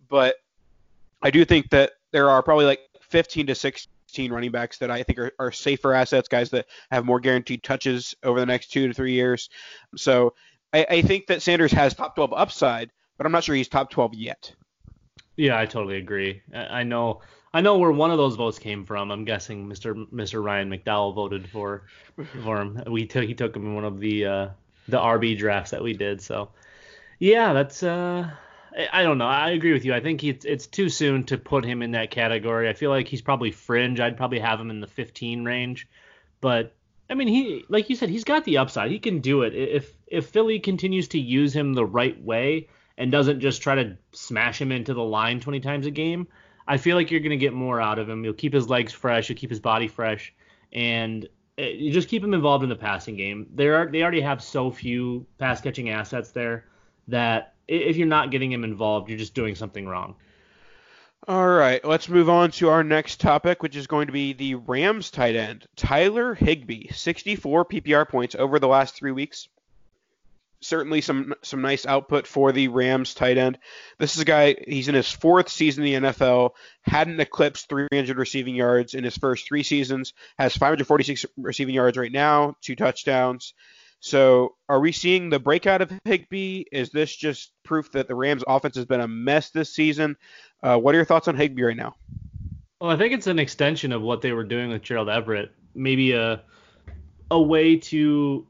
but 0.08 0.34
I 1.22 1.30
do 1.30 1.44
think 1.44 1.70
that 1.70 1.92
there 2.10 2.30
are 2.30 2.42
probably 2.42 2.66
like 2.66 2.80
15 3.00 3.46
to 3.48 3.54
16 3.54 4.32
running 4.32 4.50
backs 4.50 4.78
that 4.78 4.90
I 4.90 5.02
think 5.02 5.18
are, 5.18 5.32
are 5.38 5.52
safer 5.52 5.94
assets, 5.94 6.28
guys 6.28 6.50
that 6.50 6.66
have 6.90 7.04
more 7.04 7.20
guaranteed 7.20 7.62
touches 7.62 8.14
over 8.22 8.40
the 8.40 8.46
next 8.46 8.72
two 8.72 8.88
to 8.88 8.94
three 8.94 9.12
years. 9.12 9.48
So 9.96 10.34
I, 10.72 10.86
I 10.88 11.02
think 11.02 11.26
that 11.26 11.42
Sanders 11.42 11.72
has 11.72 11.94
top 11.94 12.14
12 12.14 12.32
upside, 12.32 12.90
but 13.16 13.26
I'm 13.26 13.32
not 13.32 13.44
sure 13.44 13.54
he's 13.54 13.68
top 13.68 13.90
12 13.90 14.14
yet. 14.14 14.52
Yeah, 15.36 15.58
I 15.58 15.66
totally 15.66 15.96
agree. 15.96 16.42
I 16.54 16.82
know 16.82 17.22
I 17.54 17.60
know 17.60 17.78
where 17.78 17.92
one 17.92 18.10
of 18.10 18.18
those 18.18 18.36
votes 18.36 18.58
came 18.58 18.84
from. 18.84 19.10
I'm 19.10 19.24
guessing 19.24 19.68
Mr. 19.68 20.06
Mr. 20.10 20.42
Ryan 20.42 20.70
McDowell 20.70 21.14
voted 21.14 21.48
for 21.48 21.84
for 22.42 22.60
him. 22.60 22.82
We 22.86 23.06
took 23.06 23.24
he 23.24 23.34
took 23.34 23.54
him 23.56 23.66
in 23.66 23.74
one 23.74 23.84
of 23.84 23.98
the 24.00 24.26
uh, 24.26 24.48
the 24.88 24.98
RB 24.98 25.36
drafts 25.38 25.70
that 25.70 25.82
we 25.82 25.94
did. 25.94 26.20
So 26.20 26.50
yeah, 27.18 27.52
that's 27.52 27.82
uh 27.82 28.30
I 28.92 29.02
don't 29.02 29.18
know. 29.18 29.26
I 29.26 29.50
agree 29.50 29.72
with 29.72 29.84
you. 29.84 29.94
I 29.94 30.00
think 30.00 30.24
it's 30.24 30.44
it's 30.44 30.66
too 30.66 30.88
soon 30.88 31.24
to 31.24 31.38
put 31.38 31.64
him 31.64 31.82
in 31.82 31.90
that 31.92 32.10
category. 32.10 32.68
I 32.68 32.72
feel 32.72 32.90
like 32.90 33.08
he's 33.08 33.22
probably 33.22 33.50
fringe. 33.50 34.00
I'd 34.00 34.16
probably 34.16 34.38
have 34.38 34.60
him 34.60 34.70
in 34.70 34.80
the 34.80 34.86
15 34.86 35.44
range. 35.44 35.88
But 36.40 36.74
I 37.10 37.14
mean, 37.14 37.28
he 37.28 37.64
like 37.68 37.90
you 37.90 37.96
said, 37.96 38.08
he's 38.08 38.24
got 38.24 38.44
the 38.44 38.58
upside. 38.58 38.90
He 38.90 38.98
can 38.98 39.20
do 39.20 39.42
it 39.42 39.54
if 39.54 39.92
if 40.06 40.26
Philly 40.26 40.58
continues 40.58 41.08
to 41.08 41.18
use 41.18 41.54
him 41.54 41.74
the 41.74 41.84
right 41.84 42.20
way 42.22 42.68
and 42.96 43.12
doesn't 43.12 43.40
just 43.40 43.62
try 43.62 43.74
to 43.74 43.96
smash 44.12 44.60
him 44.60 44.72
into 44.72 44.94
the 44.94 45.02
line 45.02 45.40
20 45.40 45.60
times 45.60 45.86
a 45.86 45.90
game. 45.90 46.28
I 46.66 46.76
feel 46.76 46.96
like 46.96 47.10
you're 47.10 47.20
going 47.20 47.30
to 47.30 47.36
get 47.36 47.52
more 47.52 47.80
out 47.80 47.98
of 47.98 48.08
him. 48.08 48.24
You'll 48.24 48.34
keep 48.34 48.52
his 48.52 48.68
legs 48.68 48.92
fresh. 48.92 49.28
You'll 49.28 49.38
keep 49.38 49.50
his 49.50 49.60
body 49.60 49.88
fresh, 49.88 50.32
and 50.72 51.28
eh, 51.58 51.70
you 51.70 51.92
just 51.92 52.08
keep 52.08 52.22
him 52.22 52.34
involved 52.34 52.62
in 52.62 52.70
the 52.70 52.76
passing 52.76 53.16
game. 53.16 53.48
There 53.52 53.76
are 53.76 53.90
they 53.90 54.02
already 54.02 54.20
have 54.20 54.42
so 54.42 54.70
few 54.70 55.26
pass 55.38 55.60
catching 55.60 55.90
assets 55.90 56.30
there 56.30 56.66
that 57.08 57.51
if 57.68 57.96
you're 57.96 58.06
not 58.06 58.30
getting 58.30 58.52
him 58.52 58.64
involved, 58.64 59.08
you're 59.08 59.18
just 59.18 59.34
doing 59.34 59.54
something 59.54 59.86
wrong. 59.86 60.16
All 61.28 61.48
right, 61.48 61.84
let's 61.84 62.08
move 62.08 62.28
on 62.28 62.50
to 62.52 62.68
our 62.68 62.82
next 62.82 63.20
topic, 63.20 63.62
which 63.62 63.76
is 63.76 63.86
going 63.86 64.08
to 64.08 64.12
be 64.12 64.32
the 64.32 64.56
Rams 64.56 65.08
tight 65.12 65.36
end, 65.36 65.66
Tyler 65.76 66.34
Higbee, 66.34 66.88
64 66.88 67.64
PPR 67.66 68.08
points 68.08 68.34
over 68.34 68.58
the 68.58 68.66
last 68.66 68.96
three 68.96 69.12
weeks. 69.12 69.46
Certainly 70.62 71.00
some 71.00 71.34
some 71.42 71.62
nice 71.62 71.86
output 71.86 72.26
for 72.26 72.50
the 72.50 72.66
Rams 72.66 73.14
tight 73.14 73.38
end. 73.38 73.58
This 73.98 74.16
is 74.16 74.22
a 74.22 74.24
guy, 74.24 74.56
he's 74.66 74.88
in 74.88 74.96
his 74.96 75.12
fourth 75.12 75.48
season 75.48 75.84
in 75.84 76.02
the 76.02 76.08
NFL, 76.08 76.50
hadn't 76.82 77.20
eclipsed 77.20 77.68
300 77.68 78.18
receiving 78.18 78.56
yards 78.56 78.94
in 78.94 79.04
his 79.04 79.16
first 79.16 79.46
three 79.46 79.62
seasons, 79.62 80.14
has 80.38 80.56
546 80.56 81.26
receiving 81.36 81.76
yards 81.76 81.96
right 81.96 82.10
now, 82.10 82.56
two 82.60 82.74
touchdowns. 82.74 83.54
So, 84.04 84.56
are 84.68 84.80
we 84.80 84.90
seeing 84.90 85.30
the 85.30 85.38
breakout 85.38 85.80
of 85.80 85.92
Higbee? 86.04 86.64
Is 86.72 86.90
this 86.90 87.14
just 87.14 87.52
proof 87.62 87.92
that 87.92 88.08
the 88.08 88.16
Rams' 88.16 88.42
offense 88.48 88.74
has 88.74 88.84
been 88.84 89.00
a 89.00 89.06
mess 89.06 89.50
this 89.50 89.72
season? 89.72 90.16
Uh, 90.60 90.76
what 90.76 90.96
are 90.96 90.98
your 90.98 91.04
thoughts 91.04 91.28
on 91.28 91.36
Higbee 91.36 91.62
right 91.62 91.76
now? 91.76 91.94
Well, 92.80 92.90
I 92.90 92.96
think 92.96 93.14
it's 93.14 93.28
an 93.28 93.38
extension 93.38 93.92
of 93.92 94.02
what 94.02 94.20
they 94.20 94.32
were 94.32 94.42
doing 94.42 94.70
with 94.70 94.82
Gerald 94.82 95.08
Everett. 95.08 95.52
Maybe 95.76 96.12
a 96.14 96.42
a 97.30 97.40
way 97.40 97.76
to 97.76 98.44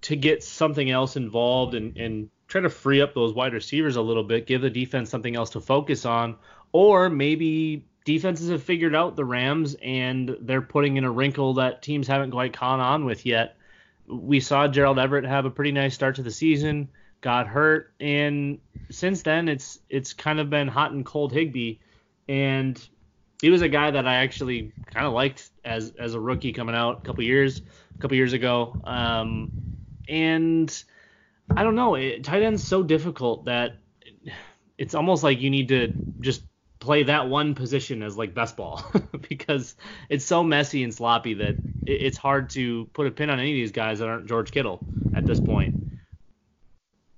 to 0.00 0.16
get 0.16 0.42
something 0.42 0.90
else 0.90 1.16
involved 1.16 1.74
and, 1.74 1.94
and 1.98 2.30
try 2.48 2.62
to 2.62 2.70
free 2.70 3.02
up 3.02 3.12
those 3.12 3.34
wide 3.34 3.52
receivers 3.52 3.96
a 3.96 4.02
little 4.02 4.24
bit, 4.24 4.46
give 4.46 4.62
the 4.62 4.70
defense 4.70 5.10
something 5.10 5.36
else 5.36 5.50
to 5.50 5.60
focus 5.60 6.06
on, 6.06 6.34
or 6.72 7.10
maybe 7.10 7.84
defenses 8.06 8.48
have 8.48 8.62
figured 8.62 8.94
out 8.94 9.16
the 9.16 9.24
Rams 9.26 9.76
and 9.82 10.34
they're 10.40 10.62
putting 10.62 10.96
in 10.96 11.04
a 11.04 11.10
wrinkle 11.10 11.52
that 11.54 11.82
teams 11.82 12.08
haven't 12.08 12.30
quite 12.30 12.54
caught 12.54 12.80
on 12.80 13.04
with 13.04 13.26
yet 13.26 13.58
we 14.06 14.40
saw 14.40 14.68
Gerald 14.68 14.98
Everett 14.98 15.24
have 15.24 15.44
a 15.44 15.50
pretty 15.50 15.72
nice 15.72 15.94
start 15.94 16.16
to 16.16 16.22
the 16.22 16.30
season, 16.30 16.88
got 17.20 17.46
hurt, 17.46 17.92
and 18.00 18.58
since 18.90 19.22
then 19.22 19.48
it's 19.48 19.78
it's 19.88 20.12
kind 20.12 20.40
of 20.40 20.50
been 20.50 20.68
hot 20.68 20.92
and 20.92 21.04
cold 21.04 21.32
Higbee, 21.32 21.78
and 22.28 22.88
he 23.40 23.50
was 23.50 23.62
a 23.62 23.68
guy 23.68 23.90
that 23.90 24.06
I 24.06 24.16
actually 24.16 24.72
kind 24.92 25.06
of 25.06 25.12
liked 25.12 25.50
as 25.64 25.92
as 25.98 26.14
a 26.14 26.20
rookie 26.20 26.52
coming 26.52 26.74
out 26.74 26.98
a 26.98 27.00
couple 27.02 27.24
years 27.24 27.62
a 27.94 27.98
couple 27.98 28.16
years 28.16 28.32
ago, 28.32 28.80
um, 28.84 29.50
and 30.08 30.84
I 31.54 31.62
don't 31.62 31.74
know, 31.74 31.94
it, 31.94 32.24
tight 32.24 32.42
end's 32.42 32.66
so 32.66 32.82
difficult 32.82 33.46
that 33.46 33.78
it's 34.78 34.94
almost 34.94 35.22
like 35.22 35.40
you 35.40 35.50
need 35.50 35.68
to 35.68 35.92
just 36.20 36.42
play 36.84 37.04
that 37.04 37.30
one 37.30 37.54
position 37.54 38.02
as 38.02 38.18
like 38.18 38.34
best 38.34 38.58
ball 38.58 38.84
because 39.28 39.74
it's 40.10 40.24
so 40.24 40.44
messy 40.44 40.84
and 40.84 40.94
sloppy 40.94 41.32
that 41.32 41.56
it's 41.86 42.18
hard 42.18 42.50
to 42.50 42.84
put 42.92 43.06
a 43.06 43.10
pin 43.10 43.30
on 43.30 43.40
any 43.40 43.52
of 43.52 43.56
these 43.56 43.72
guys 43.72 44.00
that 44.00 44.08
aren't 44.08 44.26
George 44.26 44.50
Kittle 44.50 44.84
at 45.14 45.24
this 45.24 45.40
point. 45.40 45.72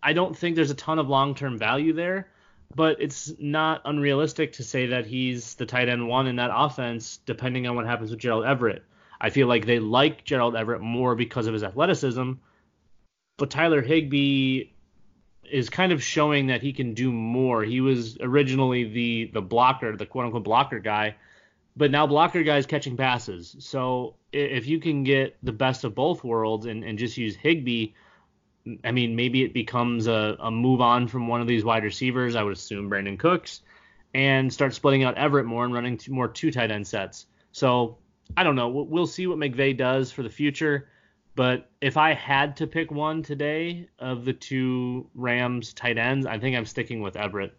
I 0.00 0.12
don't 0.12 0.37
think 0.37 0.55
there's 0.55 0.70
a 0.70 0.76
ton 0.76 1.00
of 1.00 1.09
long-term 1.09 1.59
value 1.59 1.92
there, 1.92 2.29
but 2.76 2.98
it's 3.00 3.33
not 3.40 3.83
unrealistic 3.85 4.52
to 4.52 4.62
say 4.62 4.87
that 4.87 5.05
he's 5.05 5.55
the 5.55 5.66
tight 5.66 5.88
end 5.88 6.07
one 6.07 6.29
in 6.29 6.37
that 6.37 6.52
offense, 6.55 7.18
depending 7.26 7.66
on 7.66 7.74
what 7.74 7.87
happens 7.87 8.11
with 8.11 8.20
Gerald 8.20 8.44
Everett. 8.44 8.85
I 9.20 9.31
feel 9.31 9.48
like 9.48 9.66
they 9.66 9.81
like 9.81 10.24
Gerald 10.24 10.55
Everett 10.55 10.81
more 10.81 11.16
because 11.16 11.48
of 11.48 11.55
his 11.55 11.64
athleticism, 11.64 12.35
but 13.37 13.50
Tyler 13.50 13.83
Higbee 13.83 14.66
is 15.51 15.71
kind 15.71 15.93
of 15.93 16.03
showing 16.03 16.47
that 16.49 16.63
he 16.63 16.73
can 16.73 16.95
do 16.95 17.13
more. 17.13 17.63
He 17.63 17.81
was 17.81 18.17
originally 18.21 18.85
the 18.85 19.31
the 19.33 19.43
blocker, 19.43 19.97
the 19.97 20.07
quote 20.07 20.27
unquote 20.27 20.45
blocker 20.45 20.79
guy, 20.79 21.17
but 21.77 21.91
now 21.91 22.07
blocker 22.07 22.43
guy 22.43 22.57
is 22.59 22.67
catching 22.67 22.97
passes. 22.97 23.57
So 23.59 24.15
if 24.33 24.67
you 24.67 24.81
can 24.81 25.05
get 25.05 25.37
the 25.43 25.53
best 25.53 25.85
of 25.85 25.95
both 25.95 26.25
worlds 26.25 26.67
and, 26.67 26.85
and 26.85 26.99
just 26.99 27.17
use 27.17 27.37
Higbee, 27.37 27.93
I 28.85 28.93
mean 28.93 29.17
maybe 29.17 29.43
it 29.43 29.55
becomes 29.55 30.07
a, 30.07 30.37
a 30.41 30.51
move 30.51 30.81
on 30.81 31.09
from 31.09 31.29
one 31.29 31.41
of 31.41 31.47
these 31.47 31.65
wide 31.65 31.85
receivers. 31.85 32.37
I 32.37 32.43
would 32.43 32.53
assume 32.53 32.91
Brandin 32.91 33.19
Cooks, 33.19 33.63
and 34.15 34.53
start 34.53 34.75
splitting 34.75 35.05
out 35.05 35.17
Everett 35.17 35.47
more 35.47 35.65
and 35.65 35.75
running 35.75 35.99
two, 35.99 36.13
more 36.13 36.29
two 36.29 36.51
tight 36.51 36.71
end 36.71 36.87
sets. 36.87 37.27
So 37.53 37.99
I 38.37 38.43
don't 38.43 38.57
know. 38.57 38.69
We'll 38.69 39.07
see 39.07 39.27
what 39.27 39.39
McVay 39.39 39.77
does 39.77 40.11
for 40.11 40.23
the 40.23 40.31
future. 40.31 40.89
But 41.37 41.70
if 41.83 41.99
I 41.99 42.14
had 42.14 42.57
to 42.57 42.66
pick 42.66 42.90
one 42.90 43.22
today 43.22 43.88
of 43.99 44.25
the 44.25 44.33
two 44.33 45.09
Rams 45.14 45.75
tight 45.75 45.99
ends, 45.99 46.25
I 46.27 46.38
think 46.38 46.57
I'm 46.57 46.64
sticking 46.64 47.03
with 47.03 47.14
Everett. 47.14 47.55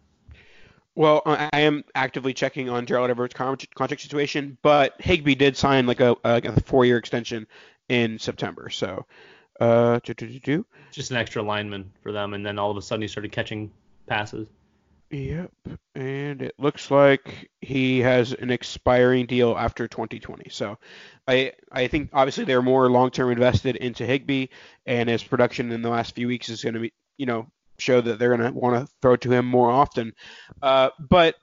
Well, 0.96 1.22
I 1.26 1.60
am 1.60 1.84
actively 1.94 2.34
checking 2.34 2.70
on 2.70 2.88
Gerald 2.88 3.12
Everett's 3.12 3.36
contract 3.36 4.02
situation, 4.02 4.58
but 4.64 5.00
Higbee 5.00 5.36
did 5.36 5.56
sign 5.56 5.86
like 5.86 6.00
a, 6.00 6.18
a 6.24 6.60
four-year 6.62 6.98
extension 6.98 7.46
in 7.88 8.18
September. 8.18 8.72
So, 8.72 9.06
uh, 9.60 10.00
just 10.00 11.12
an 11.12 11.18
extra 11.18 11.44
lineman 11.44 11.92
for 12.02 12.12
them, 12.12 12.34
and 12.34 12.44
then 12.44 12.58
all 12.58 12.72
of 12.72 12.78
a 12.78 12.82
sudden 12.82 13.04
he 13.04 13.08
started 13.08 13.32
catching 13.32 13.72
passes. 14.08 14.48
Yep, 15.10 15.52
and 15.96 16.42
it 16.42 16.56
looks 16.60 16.92
like 16.92 17.50
he 17.62 18.00
has 18.00 18.34
an 18.34 18.50
expiring 18.50 19.26
deal 19.26 19.56
after 19.58 19.88
2020. 19.88 20.50
So, 20.50 20.78
I 21.26 21.54
I 21.72 21.88
think 21.88 22.10
obviously 22.12 22.44
they're 22.44 22.62
more 22.62 22.90
long 22.92 23.12
term 23.12 23.32
invested 23.32 23.78
into 23.78 24.06
Higbee 24.06 24.48
and 24.86 25.08
his 25.08 25.24
production 25.24 25.72
in 25.72 25.82
the 25.82 25.90
last 25.90 26.14
few 26.14 26.28
weeks 26.28 26.50
is 26.50 26.62
going 26.62 26.74
to 26.74 26.82
be 26.82 26.94
you 27.18 27.26
know 27.26 27.48
show 27.80 28.02
that 28.02 28.20
they're 28.20 28.36
going 28.36 28.52
to 28.52 28.60
want 28.60 28.86
to 28.86 28.94
throw 29.02 29.16
to 29.16 29.32
him 29.32 29.46
more 29.46 29.70
often. 29.72 30.12
Uh, 30.62 30.90
but 31.00 31.36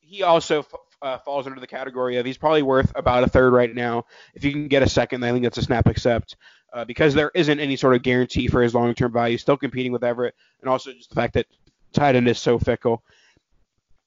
he 0.00 0.22
also 0.22 0.60
f- 0.60 0.74
uh, 1.02 1.18
falls 1.18 1.46
under 1.46 1.58
the 1.58 1.66
category 1.66 2.18
of 2.18 2.26
he's 2.26 2.38
probably 2.38 2.62
worth 2.62 2.92
about 2.94 3.24
a 3.24 3.28
third 3.28 3.52
right 3.52 3.74
now. 3.74 4.04
If 4.34 4.44
you 4.44 4.52
can 4.52 4.68
get 4.68 4.82
a 4.84 4.88
second, 4.88 5.24
I 5.24 5.32
think 5.32 5.42
that's 5.42 5.58
a 5.58 5.62
snap 5.62 5.88
accept 5.88 6.36
uh, 6.72 6.84
because 6.84 7.14
there 7.14 7.32
isn't 7.34 7.58
any 7.58 7.74
sort 7.74 7.96
of 7.96 8.02
guarantee 8.02 8.46
for 8.46 8.62
his 8.62 8.74
long-term 8.74 9.12
value. 9.12 9.38
Still 9.38 9.56
competing 9.56 9.90
with 9.90 10.04
Everett, 10.04 10.34
and 10.60 10.70
also 10.70 10.92
just 10.92 11.08
the 11.08 11.16
fact 11.16 11.34
that 11.34 11.46
tight 11.92 12.16
end 12.16 12.28
is 12.28 12.38
so 12.38 12.58
fickle. 12.58 13.02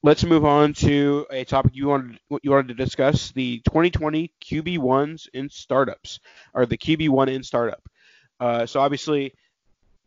Let's 0.03 0.23
move 0.23 0.45
on 0.45 0.73
to 0.75 1.27
a 1.29 1.43
topic 1.43 1.75
you 1.75 1.87
wanted 1.87 2.19
you 2.41 2.51
wanted 2.51 2.69
to 2.69 2.73
discuss: 2.73 3.31
the 3.31 3.61
2020 3.65 4.31
QB 4.43 4.79
ones 4.79 5.29
in 5.33 5.49
startups, 5.49 6.19
or 6.53 6.65
the 6.65 6.77
QB 6.77 7.09
one 7.09 7.29
in 7.29 7.43
startup. 7.43 7.83
Uh, 8.39 8.65
so 8.65 8.79
obviously, 8.79 9.33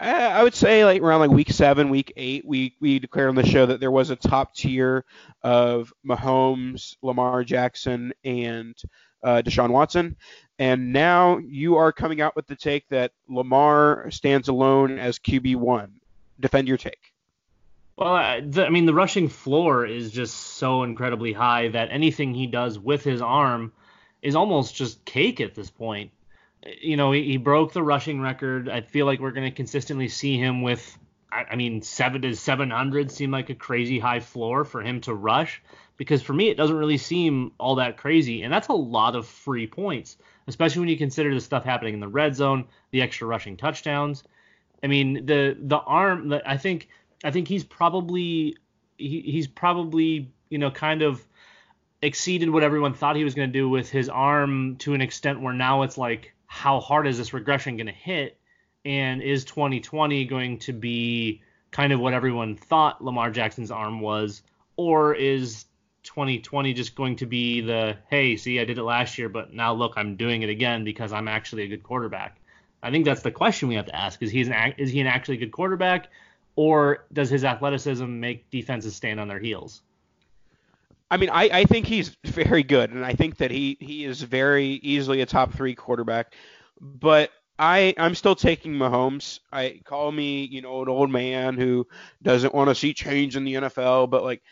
I 0.01 0.43
would 0.43 0.55
say 0.55 0.85
like 0.85 1.01
around 1.01 1.21
like 1.21 1.31
week 1.31 1.51
seven, 1.51 1.89
week 1.89 2.13
eight, 2.17 2.45
we 2.45 2.75
we 2.81 2.99
declared 2.99 3.29
on 3.29 3.37
the 3.37 3.47
show 3.47 3.67
that 3.67 3.79
there 3.79 3.93
was 3.93 4.11
a 4.11 4.17
top 4.17 4.55
tier 4.55 5.05
of 5.43 5.93
Mahomes, 6.07 6.97
Lamar 7.01 7.45
Jackson, 7.45 8.13
and 8.25 8.75
uh, 9.23 9.43
Deshaun 9.45 9.71
Watson. 9.71 10.17
And 10.59 10.93
now 10.93 11.39
you 11.39 11.77
are 11.77 11.93
coming 11.93 12.21
out 12.21 12.37
with 12.37 12.47
the 12.47 12.57
take 12.57 12.89
that 12.89 13.13
Lamar 13.29 14.11
stands 14.11 14.49
alone 14.49 14.99
as 14.99 15.19
QB 15.19 15.57
one. 15.57 16.01
Defend 16.41 16.69
your 16.69 16.77
take. 16.77 17.14
Well, 17.97 18.13
I, 18.13 18.41
the, 18.41 18.67
I 18.67 18.71
mean, 18.71 18.87
the 18.87 18.95
rushing 18.95 19.29
floor 19.29 19.87
is 19.87 20.11
just 20.11 20.35
so 20.35 20.83
incredibly 20.83 21.33
high 21.33 21.69
that 21.69 21.91
anything 21.91 22.35
he 22.35 22.47
does 22.47 22.79
with 22.79 23.05
his 23.05 23.23
arm 23.23 23.73
is 24.21 24.35
almost 24.35 24.75
just 24.75 25.05
cake 25.05 25.41
at 25.41 25.55
this 25.55 25.71
point 25.71 26.11
you 26.81 26.97
know, 26.97 27.13
he, 27.13 27.23
he, 27.25 27.37
broke 27.37 27.73
the 27.73 27.83
rushing 27.83 28.21
record. 28.21 28.69
I 28.69 28.81
feel 28.81 29.07
like 29.07 29.21
we're 29.21 29.33
going 29.33 29.49
to 29.49 29.55
consistently 29.55 30.09
see 30.09 30.39
him 30.39 30.63
with, 30.63 30.99
I, 31.31 31.45
I 31.51 31.57
mean, 31.57 31.83
seven 31.83 32.23
to 32.23 32.35
700 32.35 33.11
seem 33.11 33.31
like 33.31 33.51
a 33.51 33.55
crazy 33.55 33.99
high 33.99 34.21
floor 34.21 34.65
for 34.65 34.83
him 34.83 35.01
to 35.03 35.15
rush 35.15 35.63
because 35.97 36.23
for 36.23 36.33
me, 36.33 36.49
it 36.49 36.57
doesn't 36.57 36.77
really 36.77 36.99
seem 36.99 37.53
all 37.59 37.77
that 37.77 37.97
crazy. 37.97 38.43
And 38.43 38.53
that's 38.53 38.69
a 38.69 38.73
lot 38.73 39.15
of 39.15 39.27
free 39.27 39.67
points, 39.67 40.17
especially 40.47 40.81
when 40.81 40.89
you 40.89 40.99
consider 40.99 41.35
the 41.35 41.41
stuff 41.41 41.65
happening 41.65 41.95
in 41.95 42.01
the 42.01 42.09
red 42.09 42.35
zone, 42.35 42.67
the 42.91 43.03
extra 43.03 43.27
rushing 43.27 43.57
touchdowns. 43.57 44.25
I 44.83 44.87
mean, 44.87 45.27
the, 45.27 45.57
the 45.59 45.79
arm 45.79 46.31
that 46.31 46.49
I 46.49 46.57
think, 46.57 46.89
I 47.25 47.31
think 47.31 47.49
he's 47.49 47.65
probably, 47.65 48.57
he, 48.99 49.21
he's 49.21 49.47
probably, 49.47 50.31
you 50.51 50.59
know, 50.59 50.71
kind 50.71 51.03
of 51.03 51.25
exceeded 52.03 52.51
what 52.51 52.63
everyone 52.63 52.93
thought 52.95 53.17
he 53.17 53.25
was 53.25 53.35
going 53.35 53.49
to 53.49 53.53
do 53.53 53.69
with 53.69 53.91
his 53.91 54.09
arm 54.09 54.77
to 54.77 54.95
an 54.95 55.01
extent 55.01 55.41
where 55.41 55.55
now 55.55 55.83
it's 55.83 55.97
like, 55.97 56.35
how 56.47 56.79
hard 56.81 57.07
is 57.07 57.17
this 57.19 57.33
regression 57.33 57.77
going 57.77 57.87
to 57.87 57.93
hit? 57.93 58.39
And 58.85 59.23
is 59.23 59.45
2020 59.47 60.27
going 60.27 60.59
to 60.61 60.73
be 60.73 61.43
kind 61.71 61.93
of 61.93 62.01
what 62.01 62.13
everyone 62.13 62.57
thought 62.57 63.03
Lamar 63.03 63.31
Jackson's 63.31 63.71
arm 63.71 64.01
was? 64.01 64.43
Or 64.77 65.15
is 65.15 65.65
2020 66.03 66.75
just 66.75 66.95
going 66.95 67.17
to 67.17 67.27
be 67.27 67.63
the, 67.63 67.97
hey, 68.11 68.37
see, 68.37 68.61
I 68.61 68.65
did 68.65 68.79
it 68.79 68.83
last 68.83 69.17
year, 69.19 69.31
but 69.31 69.55
now 69.55 69.73
look, 69.73 69.95
I'm 69.97 70.17
doing 70.17 70.43
it 70.43 70.51
again 70.51 70.85
because 70.85 71.13
I'm 71.13 71.29
actually 71.29 71.63
a 71.63 71.69
good 71.69 71.83
quarterback? 71.83 72.39
I 72.83 72.91
think 72.91 73.07
that's 73.07 73.23
the 73.23 73.31
question 73.31 73.69
we 73.69 73.77
have 73.77 73.87
to 73.87 73.97
ask. 73.97 74.23
Is 74.23 74.31
he 74.31 74.43
an, 74.43 74.75
is 74.77 74.91
he 74.91 75.01
an 75.01 75.07
actually 75.07 75.39
good 75.39 75.53
quarterback? 75.53 76.09
Or 76.57 77.05
does 77.13 77.31
his 77.31 77.45
athleticism 77.45 78.21
make 78.21 78.51
defenses 78.51 78.95
stand 78.95 79.19
on 79.19 79.29
their 79.29 79.41
heels? 79.41 79.83
I 81.11 81.17
mean, 81.17 81.31
I, 81.31 81.49
I 81.53 81.65
think 81.65 81.87
he's 81.87 82.17
very 82.25 82.63
good, 82.63 82.91
and 82.91 83.05
I 83.05 83.15
think 83.15 83.39
that 83.39 83.51
he, 83.51 83.77
he 83.81 84.05
is 84.05 84.23
very 84.23 84.67
easily 84.67 85.21
a 85.21 85.27
top 85.27 85.53
three 85.53 85.75
quarterback. 85.75 86.35
But 86.81 87.31
I 87.59 87.95
I'm 87.99 88.15
still 88.15 88.35
taking 88.35 88.75
Mahomes. 88.75 89.41
I 89.53 89.81
call 89.85 90.11
me 90.11 90.45
you 90.45 90.63
know 90.63 90.83
an 90.83 90.89
old 90.89 91.11
man 91.11 91.57
who 91.57 91.87
doesn't 92.23 92.55
want 92.55 92.71
to 92.71 92.75
see 92.75 92.95
change 92.95 93.37
in 93.37 93.45
the 93.45 93.55
NFL, 93.55 94.11
but 94.11 94.25
like 94.25 94.43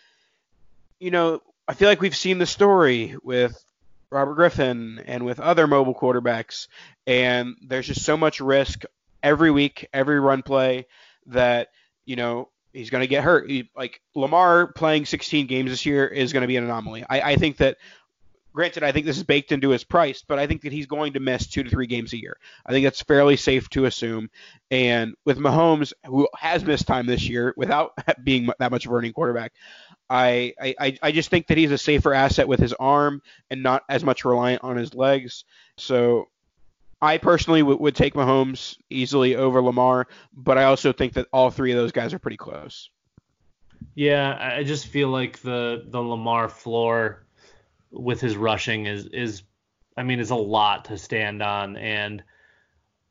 you 1.01 1.11
know 1.11 1.41
I 1.67 1.75
feel 1.75 1.89
like 1.89 2.01
we've 2.01 2.17
seen 2.17 2.39
the 2.39 2.47
story 2.47 3.17
with 3.23 3.63
Robert 4.11 4.35
Griffin 4.35 5.03
and 5.07 5.25
with 5.25 5.41
other 5.41 5.67
mobile 5.67 5.95
quarterbacks, 5.95 6.69
and 7.07 7.57
there's 7.67 7.87
just 7.87 8.05
so 8.05 8.17
much 8.17 8.41
risk 8.41 8.85
every 9.23 9.51
week, 9.51 9.89
every 9.93 10.21
run 10.21 10.43
play 10.43 10.87
that 11.27 11.69
you 12.05 12.17
know 12.17 12.49
he's 12.73 12.91
going 12.91 13.03
to 13.03 13.09
get 13.09 13.25
hurt. 13.25 13.51
He, 13.51 13.71
like 13.77 14.01
Lamar 14.15 14.69
playing 14.73 15.07
16 15.07 15.47
games 15.47 15.71
this 15.71 15.87
year 15.87 16.07
is 16.07 16.33
going 16.33 16.43
to 16.43 16.47
be 16.47 16.57
an 16.57 16.65
anomaly. 16.65 17.05
I, 17.09 17.33
I 17.33 17.37
think 17.37 17.59
that 17.59 17.77
granted, 18.53 18.83
I 18.83 18.93
think 18.93 19.07
this 19.07 19.17
is 19.17 19.23
baked 19.23 19.53
into 19.53 19.71
his 19.71 19.85
price, 19.85 20.25
but 20.27 20.39
I 20.39 20.47
think 20.47 20.63
that 20.63 20.73
he's 20.73 20.87
going 20.87 21.15
to 21.15 21.21
miss 21.21 21.47
two 21.47 21.63
to 21.63 21.71
three 21.71 21.87
games 21.87 22.13
a 22.13 22.21
year. 22.21 22.37
I 22.65 22.73
think 22.73 22.85
that's 22.85 23.03
fairly 23.03 23.37
safe 23.37 23.69
to 23.71 23.87
assume. 23.87 24.31
And 24.71 25.15
with 25.25 25.39
Mahomes, 25.39 25.93
who 26.07 26.29
has 26.37 26.65
missed 26.65 26.87
time 26.87 27.07
this 27.07 27.29
year 27.29 27.55
without 27.57 27.93
being 28.25 28.51
that 28.59 28.71
much 28.71 28.85
of 28.85 28.93
a 28.93 28.95
running 28.95 29.13
quarterback, 29.13 29.53
I, 30.11 30.53
I, 30.61 30.99
I 31.03 31.13
just 31.13 31.31
think 31.31 31.47
that 31.47 31.57
he's 31.57 31.71
a 31.71 31.79
safer 31.79 32.13
asset 32.13 32.47
with 32.47 32.61
his 32.61 32.75
arm 32.75 33.23
and 33.51 33.63
not 33.63 33.83
as 33.89 34.05
much 34.05 34.27
reliant 34.27 34.63
on 34.63 34.77
his 34.77 34.95
legs. 34.95 35.45
So 35.79 36.29
I 37.03 37.19
personally 37.19 37.61
w- 37.61 37.79
would 37.79 37.97
take 37.97 38.15
Mahomes 38.15 38.79
easily 38.89 39.35
over 39.35 39.61
Lamar, 39.61 40.07
but 40.33 40.57
I 40.57 40.65
also 40.65 40.93
think 40.93 41.15
that 41.15 41.27
all 41.33 41.51
three 41.51 41.73
of 41.73 41.77
those 41.77 41.91
guys 41.91 42.15
are 42.15 42.21
pretty 42.21 42.37
close. 42.37 42.91
Yeah, 43.97 44.39
I 44.41 44.63
just 44.63 44.87
feel 44.87 45.09
like 45.09 45.41
the 45.41 45.85
the 45.89 46.01
Lamar 46.01 46.49
floor 46.49 47.27
with 47.91 48.21
his 48.21 48.37
rushing 48.37 48.87
is 48.87 49.07
is 49.07 49.43
I 49.97 50.05
mean 50.05 50.21
is 50.21 50.31
a 50.31 50.37
lot 50.37 50.87
to 50.87 50.97
stand 50.97 51.43
on 51.43 51.77
and 51.77 52.23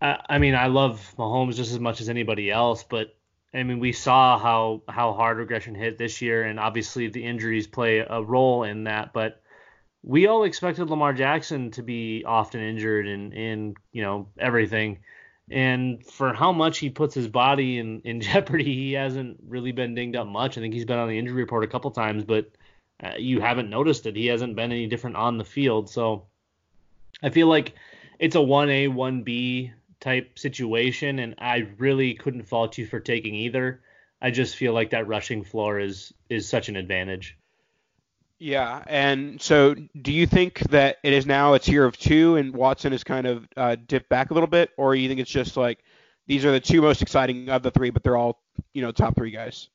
I, 0.02 0.20
I 0.30 0.38
mean 0.38 0.56
I 0.56 0.68
love 0.68 1.14
Mahomes 1.18 1.56
just 1.56 1.74
as 1.74 1.80
much 1.80 2.00
as 2.00 2.08
anybody 2.08 2.50
else, 2.50 2.84
but 2.84 3.14
I 3.54 3.64
mean 3.64 3.80
we 3.80 3.92
saw 3.92 4.40
how 4.40 4.84
how 4.88 5.12
hard 5.12 5.38
regression 5.38 5.76
hit 5.76 5.98
this 5.98 6.22
year 6.22 6.44
and 6.44 6.60
obviously 6.60 7.10
the 7.10 7.26
injuries 7.26 7.68
play 7.68 8.00
a 8.00 8.24
role 8.24 8.64
in 8.64 8.86
that, 8.86 9.12
but 9.12 9.42
we 10.04 10.28
all 10.28 10.44
expected 10.44 10.90
Lamar 10.90 11.14
Jackson 11.14 11.72
to 11.72 11.84
be 11.84 12.24
often 12.26 12.62
injured 12.62 13.08
and 13.08 13.34
in 13.34 13.76
you 13.92 14.02
know 14.02 14.28
everything. 14.40 15.00
And 15.50 16.06
for 16.06 16.34
how 16.34 16.54
much 16.54 16.78
he 16.78 16.90
puts 16.90 17.14
his 17.14 17.28
body 17.28 17.78
in, 17.78 18.02
in 18.02 18.22
jeopardy, 18.22 18.64
he 18.64 18.94
hasn't 18.94 19.38
really 19.48 19.72
been 19.72 19.96
dinged 19.96 20.16
up 20.16 20.28
much. 20.28 20.58
I 20.58 20.62
think 20.62 20.74
he's 20.74 20.86
been 20.86 20.98
on 20.98 21.10
the 21.10 21.20
injury 21.20 21.42
report 21.42 21.64
a 21.64 21.68
couple 21.68 21.92
times, 21.92 22.24
but 22.24 22.52
uh, 23.04 23.14
you 23.18 23.42
haven't 23.42 23.70
noticed 23.70 24.06
it. 24.06 24.16
He 24.16 24.28
hasn't 24.28 24.56
been 24.56 24.72
any 24.72 24.88
different 24.88 25.18
on 25.18 25.38
the 25.38 25.44
field. 25.44 25.90
So 25.90 26.28
I 27.22 27.30
feel 27.30 27.48
like 27.48 27.74
it's 28.20 28.36
a 28.36 28.40
1A, 28.40 28.94
1B 28.94 29.72
type 30.00 30.40
situation, 30.40 31.20
and 31.20 31.36
I 31.38 31.68
really 31.78 32.14
couldn't 32.14 32.44
fault 32.44 32.78
you 32.78 32.86
for 32.86 33.00
taking 33.00 33.36
either. 33.36 33.82
I 34.22 34.32
just 34.32 34.56
feel 34.56 34.74
like 34.74 34.92
that 34.92 35.08
rushing 35.08 35.44
floor 35.44 35.80
is 35.80 36.14
is 36.30 36.48
such 36.48 36.70
an 36.70 36.76
advantage. 36.76 37.38
Yeah, 38.42 38.84
and 38.88 39.40
so 39.40 39.76
do 40.02 40.12
you 40.12 40.26
think 40.26 40.62
that 40.72 40.98
it 41.04 41.14
is 41.14 41.28
now 41.28 41.54
a 41.54 41.60
tier 41.60 41.86
of 41.86 41.96
two 41.96 42.38
and 42.38 42.56
Watson 42.56 42.92
has 42.92 43.04
kind 43.04 43.28
of 43.28 43.48
uh, 43.56 43.76
dipped 43.86 44.10
back 44.10 44.32
a 44.32 44.34
little 44.34 44.48
bit, 44.48 44.72
or 44.78 44.96
you 44.96 45.08
think 45.08 45.20
it's 45.20 45.30
just 45.30 45.58
like 45.58 45.84
these 46.26 46.44
are 46.44 46.52
the 46.52 46.60
two 46.60 46.82
most 46.82 47.04
exciting 47.04 47.50
of 47.50 47.62
the 47.62 47.70
three, 47.70 47.92
but 47.92 48.02
they're 48.02 48.18
all 48.18 48.42
you 48.74 48.82
know 48.82 48.92
top 48.92 49.16
three 49.16 49.30
guys? 49.30 49.70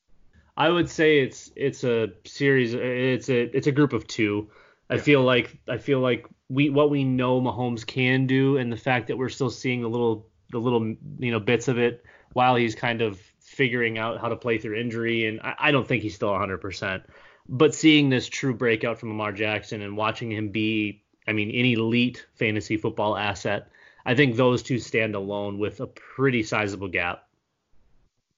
I 0.56 0.68
would 0.68 0.90
say 0.90 1.20
it's 1.20 1.52
it's 1.54 1.84
a 1.84 2.08
series. 2.24 2.74
It's 2.74 3.28
a 3.28 3.56
it's 3.56 3.68
a 3.68 3.72
group 3.72 3.92
of 3.92 4.04
two. 4.08 4.50
I 4.90 4.98
feel 4.98 5.22
like 5.22 5.56
I 5.68 5.78
feel 5.78 6.00
like 6.00 6.26
we 6.48 6.68
what 6.68 6.90
we 6.90 7.04
know 7.04 7.40
Mahomes 7.40 7.86
can 7.86 8.26
do, 8.26 8.56
and 8.56 8.72
the 8.72 8.76
fact 8.76 9.06
that 9.06 9.16
we're 9.16 9.28
still 9.28 9.50
seeing 9.50 9.82
the 9.82 9.88
little 9.88 10.26
the 10.50 10.58
little 10.58 10.84
you 11.20 11.30
know 11.30 11.38
bits 11.38 11.68
of 11.68 11.78
it 11.78 12.04
while 12.32 12.56
he's 12.56 12.74
kind 12.74 13.00
of 13.00 13.20
figuring 13.38 13.96
out 13.96 14.20
how 14.20 14.28
to 14.28 14.34
play 14.34 14.58
through 14.58 14.74
injury, 14.74 15.26
and 15.28 15.40
I, 15.40 15.54
I 15.56 15.70
don't 15.70 15.86
think 15.86 16.02
he's 16.02 16.16
still 16.16 16.32
100 16.32 16.58
percent 16.58 17.04
but 17.48 17.74
seeing 17.74 18.08
this 18.08 18.28
true 18.28 18.54
breakout 18.54 18.98
from 18.98 19.10
Lamar 19.10 19.32
Jackson 19.32 19.82
and 19.82 19.96
watching 19.96 20.30
him 20.30 20.48
be, 20.48 21.02
I 21.26 21.32
mean, 21.32 21.48
an 21.50 21.66
elite 21.66 22.26
fantasy 22.34 22.76
football 22.76 23.16
asset, 23.16 23.68
I 24.04 24.14
think 24.14 24.36
those 24.36 24.62
two 24.62 24.78
stand 24.78 25.14
alone 25.14 25.58
with 25.58 25.80
a 25.80 25.86
pretty 25.86 26.42
sizable 26.42 26.88
gap. 26.88 27.26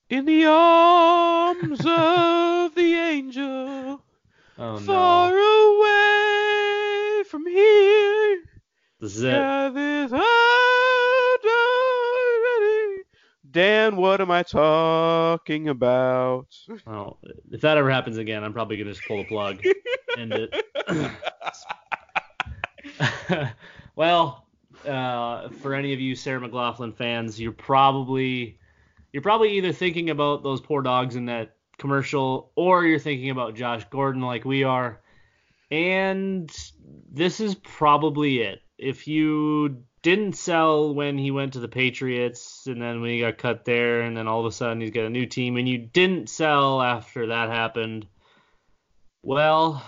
In 0.09 0.25
the 0.25 0.47
arms 0.47 1.81
of 1.81 2.75
the 2.75 2.95
angel, 2.95 4.03
oh, 4.59 4.79
far 4.79 5.31
no. 5.31 5.79
away 5.81 7.25
from 7.25 7.47
here. 7.47 8.43
This 9.01 9.17
is 9.17 9.23
it. 9.23 10.48
Dan, 13.51 13.97
what 13.97 14.21
am 14.21 14.31
I 14.31 14.43
talking 14.43 15.69
about? 15.69 16.49
Well, 16.87 17.19
if 17.51 17.61
that 17.63 17.79
ever 17.79 17.91
happens 17.91 18.19
again, 18.19 18.45
I'm 18.45 18.53
probably 18.53 18.77
gonna 18.77 18.93
just 18.93 19.07
pull 19.07 19.19
the 19.19 19.25
plug. 19.25 19.63
End 20.19 20.33
it. 20.35 20.55
well, 23.97 24.47
uh, 24.87 25.49
for 25.49 25.75
any 25.75 25.93
of 25.93 26.01
you 26.01 26.15
Sarah 26.15 26.41
McLachlan 26.41 26.95
fans, 26.95 27.41
you're 27.41 27.53
probably 27.53 28.59
you're 29.13 29.23
probably 29.23 29.57
either 29.57 29.73
thinking 29.73 30.11
about 30.11 30.43
those 30.43 30.61
poor 30.61 30.83
dogs 30.83 31.17
in 31.17 31.27
that 31.27 31.57
commercial, 31.79 32.51
or 32.57 32.85
you're 32.85 32.99
thinking 32.99 33.31
about 33.31 33.55
Josh 33.55 33.85
Gordon 33.91 34.23
like 34.23 34.45
we 34.45 34.65
are. 34.65 35.01
And 35.71 36.51
this 37.11 37.41
is 37.41 37.55
probably 37.55 38.41
it. 38.41 38.61
If 38.79 39.07
you 39.07 39.83
didn't 40.03 40.35
sell 40.35 40.95
when 40.95 41.19
he 41.19 41.31
went 41.31 41.55
to 41.55 41.61
the 41.61 41.69
Patriots, 41.69 42.67
and 42.67 42.81
then 42.81 43.01
when 43.01 43.11
he 43.11 43.21
got 43.21 43.39
cut 43.39 43.65
there, 43.65 44.03
and 44.03 44.17
then 44.17 44.29
all 44.29 44.41
of 44.41 44.47
a 44.47 44.53
sudden 44.53 44.81
he's 44.81 44.91
got 44.91 45.05
a 45.05 45.11
new 45.11 45.27
team, 45.27 45.57
and 45.57 45.69
you 45.69 45.79
didn't 45.79 46.29
sell 46.29 46.81
after 46.81 47.27
that 47.29 47.49
happened. 47.49 48.07
Well, 49.23 49.83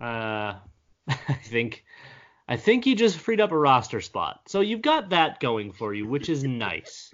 Uh, 0.00 0.54
I 1.08 1.34
think 1.44 1.84
I 2.48 2.56
think 2.56 2.84
he 2.84 2.94
just 2.94 3.18
freed 3.18 3.40
up 3.40 3.52
a 3.52 3.58
roster 3.58 4.00
spot. 4.00 4.40
So 4.48 4.60
you've 4.60 4.82
got 4.82 5.10
that 5.10 5.40
going 5.40 5.72
for 5.72 5.94
you, 5.94 6.06
which 6.08 6.28
is 6.28 6.42
nice. 6.42 7.12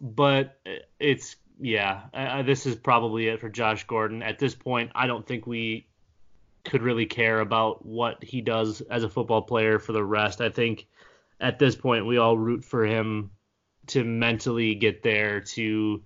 But 0.00 0.58
it's 0.98 1.36
yeah, 1.60 2.02
uh, 2.14 2.42
this 2.42 2.66
is 2.66 2.74
probably 2.74 3.28
it 3.28 3.40
for 3.40 3.48
Josh 3.48 3.84
Gordon. 3.84 4.22
At 4.22 4.38
this 4.38 4.54
point, 4.54 4.90
I 4.94 5.06
don't 5.06 5.26
think 5.26 5.46
we 5.46 5.86
could 6.64 6.82
really 6.82 7.06
care 7.06 7.40
about 7.40 7.84
what 7.84 8.22
he 8.22 8.40
does 8.40 8.80
as 8.82 9.02
a 9.02 9.08
football 9.08 9.42
player 9.42 9.78
for 9.78 9.92
the 9.92 10.04
rest. 10.04 10.40
I 10.40 10.50
think 10.50 10.86
at 11.40 11.58
this 11.58 11.76
point 11.76 12.06
we 12.06 12.18
all 12.18 12.36
root 12.36 12.64
for 12.64 12.84
him 12.84 13.30
to 13.88 14.04
mentally 14.04 14.74
get 14.74 15.02
there 15.02 15.40
to 15.40 16.02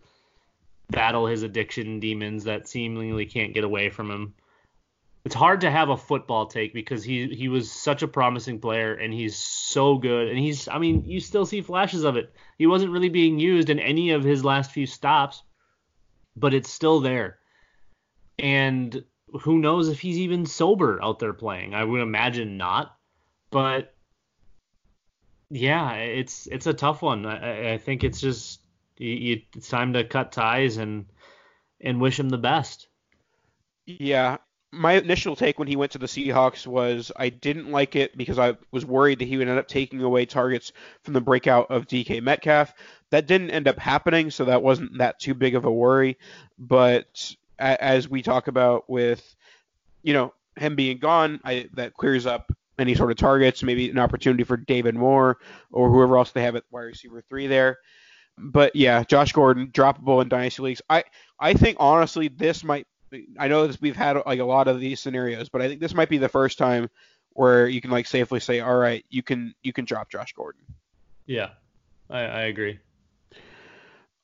battle 0.90 1.26
his 1.26 1.42
addiction 1.42 2.00
demons 2.00 2.44
that 2.44 2.68
seemingly 2.68 3.26
can't 3.26 3.54
get 3.54 3.64
away 3.64 3.90
from 3.90 4.10
him 4.10 4.34
it's 5.24 5.34
hard 5.34 5.62
to 5.62 5.70
have 5.70 5.88
a 5.88 5.96
football 5.96 6.46
take 6.46 6.74
because 6.74 7.02
he 7.02 7.28
he 7.28 7.48
was 7.48 7.70
such 7.72 8.02
a 8.02 8.08
promising 8.08 8.60
player 8.60 8.94
and 8.94 9.12
he's 9.12 9.36
so 9.36 9.96
good 9.96 10.28
and 10.28 10.38
he's 10.38 10.68
I 10.68 10.78
mean 10.78 11.04
you 11.06 11.18
still 11.20 11.46
see 11.46 11.62
flashes 11.62 12.04
of 12.04 12.16
it. 12.16 12.32
He 12.58 12.66
wasn't 12.66 12.92
really 12.92 13.08
being 13.08 13.38
used 13.38 13.70
in 13.70 13.78
any 13.78 14.10
of 14.10 14.22
his 14.22 14.44
last 14.44 14.70
few 14.70 14.86
stops, 14.86 15.42
but 16.36 16.52
it's 16.52 16.70
still 16.70 17.00
there. 17.00 17.38
And 18.38 19.02
who 19.42 19.58
knows 19.58 19.88
if 19.88 20.00
he's 20.00 20.18
even 20.18 20.46
sober 20.46 21.02
out 21.02 21.18
there 21.18 21.32
playing? 21.32 21.74
I 21.74 21.84
would 21.84 22.00
imagine 22.00 22.56
not. 22.56 22.96
But 23.50 23.94
yeah, 25.50 25.92
it's 25.94 26.46
it's 26.46 26.66
a 26.66 26.74
tough 26.74 27.02
one. 27.02 27.26
I, 27.26 27.74
I 27.74 27.78
think 27.78 28.04
it's 28.04 28.20
just 28.20 28.60
you, 28.98 29.42
it's 29.54 29.68
time 29.68 29.92
to 29.94 30.04
cut 30.04 30.32
ties 30.32 30.76
and 30.76 31.06
and 31.80 32.00
wish 32.00 32.18
him 32.18 32.28
the 32.28 32.38
best. 32.38 32.88
Yeah, 33.86 34.38
my 34.72 34.94
initial 34.94 35.36
take 35.36 35.58
when 35.58 35.68
he 35.68 35.76
went 35.76 35.92
to 35.92 35.98
the 35.98 36.06
Seahawks 36.06 36.66
was 36.66 37.12
I 37.16 37.28
didn't 37.28 37.70
like 37.70 37.96
it 37.96 38.16
because 38.16 38.38
I 38.38 38.56
was 38.70 38.84
worried 38.84 39.18
that 39.20 39.28
he 39.28 39.36
would 39.36 39.48
end 39.48 39.58
up 39.58 39.68
taking 39.68 40.02
away 40.02 40.26
targets 40.26 40.72
from 41.02 41.14
the 41.14 41.20
breakout 41.20 41.70
of 41.70 41.86
DK 41.86 42.22
Metcalf. 42.22 42.74
That 43.10 43.26
didn't 43.26 43.50
end 43.50 43.68
up 43.68 43.78
happening, 43.78 44.30
so 44.30 44.46
that 44.46 44.62
wasn't 44.62 44.98
that 44.98 45.20
too 45.20 45.34
big 45.34 45.54
of 45.54 45.64
a 45.64 45.72
worry. 45.72 46.18
But 46.58 47.36
as 47.72 48.08
we 48.08 48.22
talk 48.22 48.48
about 48.48 48.88
with, 48.88 49.34
you 50.02 50.12
know, 50.12 50.32
him 50.56 50.76
being 50.76 50.98
gone, 50.98 51.40
I, 51.44 51.68
that 51.74 51.94
clears 51.94 52.26
up 52.26 52.52
any 52.78 52.94
sort 52.94 53.10
of 53.10 53.16
targets, 53.16 53.62
maybe 53.62 53.90
an 53.90 53.98
opportunity 53.98 54.44
for 54.44 54.56
David 54.56 54.94
Moore 54.94 55.38
or 55.70 55.90
whoever 55.90 56.18
else 56.18 56.32
they 56.32 56.42
have 56.42 56.56
at 56.56 56.64
wide 56.70 56.82
receiver 56.82 57.22
three 57.28 57.46
there. 57.46 57.78
But 58.36 58.74
yeah, 58.74 59.04
Josh 59.04 59.32
Gordon, 59.32 59.68
droppable 59.68 60.22
in 60.22 60.28
dynasty 60.28 60.62
leagues. 60.62 60.82
I 60.90 61.04
I 61.38 61.54
think 61.54 61.76
honestly 61.78 62.28
this 62.28 62.64
might 62.64 62.86
I 63.38 63.48
know 63.48 63.66
this, 63.66 63.80
we've 63.80 63.96
had 63.96 64.16
like 64.26 64.40
a 64.40 64.44
lot 64.44 64.68
of 64.68 64.80
these 64.80 65.00
scenarios, 65.00 65.48
but 65.48 65.62
I 65.62 65.68
think 65.68 65.80
this 65.80 65.94
might 65.94 66.08
be 66.08 66.18
the 66.18 66.28
first 66.28 66.58
time 66.58 66.90
where 67.30 67.68
you 67.68 67.80
can 67.80 67.90
like 67.90 68.06
safely 68.06 68.40
say, 68.40 68.60
all 68.60 68.76
right, 68.76 69.04
you 69.08 69.22
can 69.22 69.54
you 69.62 69.72
can 69.72 69.84
drop 69.84 70.10
Josh 70.10 70.32
Gordon. 70.32 70.62
Yeah, 71.26 71.50
I, 72.10 72.20
I 72.20 72.40
agree. 72.42 72.80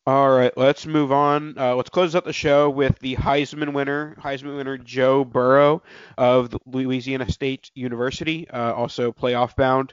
All 0.06 0.30
right, 0.30 0.56
let's 0.56 0.86
move 0.86 1.12
on. 1.12 1.58
Uh, 1.58 1.74
let's 1.74 1.90
close 1.90 2.16
out 2.16 2.24
the 2.24 2.32
show 2.32 2.70
with 2.70 2.98
the 3.00 3.16
Heisman 3.16 3.74
winner, 3.74 4.16
Heisman 4.18 4.56
winner 4.56 4.78
Joe 4.78 5.24
Burrow 5.24 5.82
of 6.16 6.56
Louisiana 6.64 7.30
State 7.30 7.70
University, 7.74 8.48
uh, 8.48 8.72
also 8.72 9.12
playoff 9.12 9.54
bound. 9.56 9.92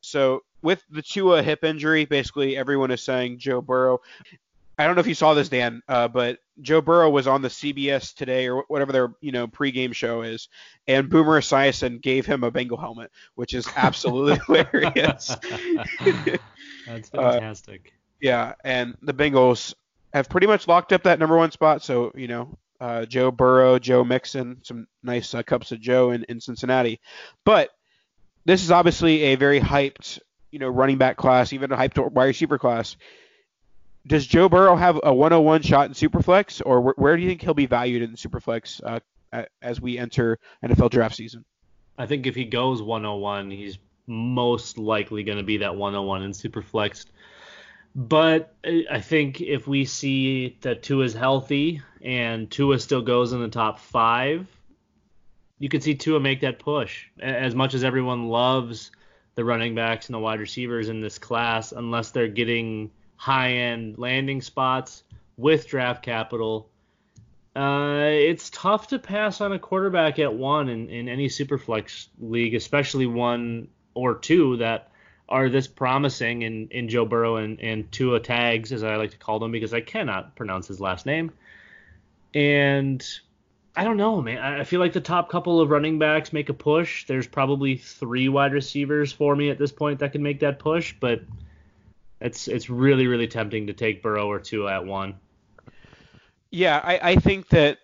So 0.00 0.44
with 0.62 0.82
the 0.90 1.02
Tua 1.02 1.42
hip 1.42 1.64
injury, 1.64 2.04
basically 2.04 2.56
everyone 2.56 2.92
is 2.92 3.02
saying 3.02 3.40
Joe 3.40 3.60
Burrow. 3.60 4.00
I 4.78 4.86
don't 4.86 4.94
know 4.94 5.00
if 5.00 5.08
you 5.08 5.14
saw 5.14 5.34
this, 5.34 5.48
Dan, 5.48 5.82
uh, 5.88 6.06
but 6.06 6.38
Joe 6.60 6.80
Burrow 6.80 7.10
was 7.10 7.26
on 7.26 7.42
the 7.42 7.48
CBS 7.48 8.14
today 8.14 8.48
or 8.48 8.64
whatever 8.68 8.92
their 8.92 9.12
you 9.20 9.32
know 9.32 9.48
pregame 9.48 9.92
show 9.92 10.22
is, 10.22 10.48
and 10.86 11.10
Boomer 11.10 11.40
Esiason 11.40 12.00
gave 12.00 12.26
him 12.26 12.44
a 12.44 12.50
Bengal 12.52 12.78
helmet, 12.78 13.10
which 13.34 13.54
is 13.54 13.68
absolutely 13.74 14.38
hilarious. 14.46 15.36
That's 16.86 17.10
uh, 17.12 17.32
fantastic. 17.32 17.92
Yeah, 18.20 18.54
and 18.64 18.96
the 19.02 19.14
Bengals 19.14 19.74
have 20.12 20.28
pretty 20.28 20.46
much 20.46 20.66
locked 20.66 20.92
up 20.92 21.04
that 21.04 21.18
number 21.18 21.36
one 21.36 21.50
spot. 21.50 21.82
So 21.82 22.12
you 22.14 22.28
know, 22.28 22.58
uh, 22.80 23.06
Joe 23.06 23.30
Burrow, 23.30 23.78
Joe 23.78 24.04
Mixon, 24.04 24.60
some 24.64 24.86
nice 25.02 25.34
uh, 25.34 25.42
cups 25.42 25.72
of 25.72 25.80
Joe 25.80 26.10
in, 26.10 26.24
in 26.24 26.40
Cincinnati, 26.40 27.00
but 27.44 27.70
this 28.44 28.62
is 28.62 28.70
obviously 28.70 29.22
a 29.22 29.34
very 29.36 29.60
hyped 29.60 30.18
you 30.50 30.58
know 30.58 30.68
running 30.68 30.98
back 30.98 31.16
class, 31.16 31.52
even 31.52 31.72
a 31.72 31.76
hyped 31.76 32.12
wide 32.12 32.24
receiver 32.24 32.58
class 32.58 32.96
does 34.08 34.26
Joe 34.26 34.48
Burrow 34.48 34.74
have 34.74 34.98
a 35.02 35.12
101 35.12 35.62
shot 35.62 35.86
in 35.86 35.92
Superflex, 35.92 36.62
or 36.64 36.80
where, 36.80 36.94
where 36.96 37.16
do 37.16 37.22
you 37.22 37.28
think 37.28 37.42
he'll 37.42 37.54
be 37.54 37.66
valued 37.66 38.02
in 38.02 38.12
Superflex 38.12 38.80
uh, 39.32 39.44
as 39.62 39.80
we 39.80 39.98
enter 39.98 40.38
NFL 40.64 40.90
draft 40.90 41.14
season? 41.14 41.44
I 41.96 42.06
think 42.06 42.26
if 42.26 42.34
he 42.34 42.44
goes 42.44 42.80
101, 42.80 43.50
he's 43.50 43.78
most 44.06 44.78
likely 44.78 45.24
going 45.24 45.38
to 45.38 45.44
be 45.44 45.58
that 45.58 45.76
101 45.76 46.22
in 46.22 46.30
Superflex. 46.32 47.06
But 47.94 48.54
I 48.64 49.00
think 49.00 49.40
if 49.40 49.66
we 49.66 49.84
see 49.84 50.56
that 50.60 50.82
Tua 50.82 51.04
is 51.04 51.14
healthy 51.14 51.82
and 52.02 52.50
Tua 52.50 52.78
still 52.78 53.02
goes 53.02 53.32
in 53.32 53.40
the 53.40 53.48
top 53.48 53.80
five, 53.80 54.46
you 55.58 55.68
could 55.68 55.82
see 55.82 55.94
Tua 55.94 56.20
make 56.20 56.40
that 56.42 56.58
push. 56.58 57.06
As 57.20 57.54
much 57.54 57.74
as 57.74 57.82
everyone 57.82 58.28
loves 58.28 58.92
the 59.34 59.44
running 59.44 59.74
backs 59.74 60.06
and 60.06 60.14
the 60.14 60.18
wide 60.18 60.40
receivers 60.40 60.88
in 60.88 61.00
this 61.00 61.18
class, 61.18 61.72
unless 61.72 62.10
they're 62.10 62.28
getting 62.28 62.90
high 63.16 63.52
end 63.52 63.98
landing 63.98 64.40
spots 64.40 65.02
with 65.36 65.66
draft 65.66 66.02
capital. 66.02 66.70
Uh, 67.54 68.10
it's 68.10 68.50
tough 68.50 68.88
to 68.88 68.98
pass 68.98 69.40
on 69.40 69.52
a 69.52 69.58
quarterback 69.58 70.18
at 70.18 70.32
one 70.32 70.68
in, 70.68 70.88
in 70.88 71.08
any 71.08 71.28
superflex 71.28 72.08
league, 72.20 72.54
especially 72.54 73.06
one 73.06 73.68
or 73.94 74.14
two 74.14 74.56
that 74.58 74.92
are 75.28 75.48
this 75.48 75.66
promising 75.66 76.42
in, 76.42 76.68
in 76.68 76.88
Joe 76.88 77.04
Burrow 77.04 77.36
and, 77.36 77.60
and 77.60 77.90
Tua 77.92 78.20
tags, 78.20 78.72
as 78.72 78.82
I 78.82 78.96
like 78.96 79.10
to 79.12 79.18
call 79.18 79.38
them, 79.38 79.52
because 79.52 79.74
I 79.74 79.80
cannot 79.80 80.36
pronounce 80.36 80.66
his 80.66 80.80
last 80.80 81.06
name. 81.06 81.32
And 82.34 83.04
I 83.76 83.84
don't 83.84 83.96
know, 83.96 84.22
man. 84.22 84.38
I 84.38 84.64
feel 84.64 84.80
like 84.80 84.92
the 84.92 85.00
top 85.00 85.28
couple 85.28 85.60
of 85.60 85.70
running 85.70 85.98
backs 85.98 86.32
make 86.32 86.48
a 86.48 86.54
push. 86.54 87.06
There's 87.06 87.26
probably 87.26 87.76
three 87.76 88.28
wide 88.28 88.52
receivers 88.52 89.12
for 89.12 89.36
me 89.36 89.50
at 89.50 89.58
this 89.58 89.72
point 89.72 89.98
that 90.00 90.12
can 90.12 90.22
make 90.22 90.40
that 90.40 90.58
push, 90.58 90.94
but– 90.98 91.22
it's 92.20 92.48
it's 92.48 92.68
really 92.68 93.06
really 93.06 93.28
tempting 93.28 93.68
to 93.68 93.72
take 93.72 94.02
Burrow 94.02 94.26
or 94.26 94.38
Tua 94.40 94.74
at 94.74 94.86
one. 94.86 95.14
Yeah, 96.50 96.80
I, 96.82 97.10
I 97.10 97.16
think 97.16 97.48
that 97.50 97.78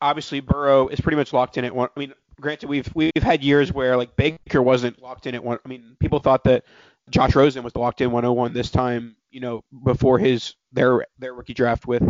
obviously 0.00 0.40
Burrow 0.40 0.88
is 0.88 1.00
pretty 1.00 1.16
much 1.16 1.32
locked 1.32 1.56
in 1.56 1.64
at 1.64 1.74
one. 1.74 1.88
I 1.96 2.00
mean, 2.00 2.14
granted 2.40 2.68
we've 2.68 2.88
we've 2.94 3.12
had 3.22 3.42
years 3.42 3.72
where 3.72 3.96
like 3.96 4.16
Baker 4.16 4.62
wasn't 4.62 5.00
locked 5.02 5.26
in 5.26 5.34
at 5.34 5.44
one. 5.44 5.58
I 5.64 5.68
mean, 5.68 5.96
people 6.00 6.18
thought 6.18 6.44
that 6.44 6.64
Josh 7.10 7.34
Rosen 7.34 7.62
was 7.62 7.76
locked 7.76 8.00
in 8.00 8.10
101 8.10 8.52
this 8.52 8.70
time. 8.70 9.16
You 9.30 9.40
know, 9.40 9.64
before 9.84 10.18
his 10.18 10.54
their 10.72 11.06
their 11.18 11.34
rookie 11.34 11.54
draft 11.54 11.86
with 11.86 12.02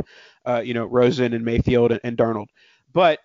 uh, 0.45 0.63
you 0.65 0.75
know 0.75 0.85
Rosen 0.85 1.33
and 1.33 1.45
Mayfield 1.45 1.93
and, 1.93 2.01
and 2.05 2.17
Darnold. 2.17 2.47
But 2.93 3.21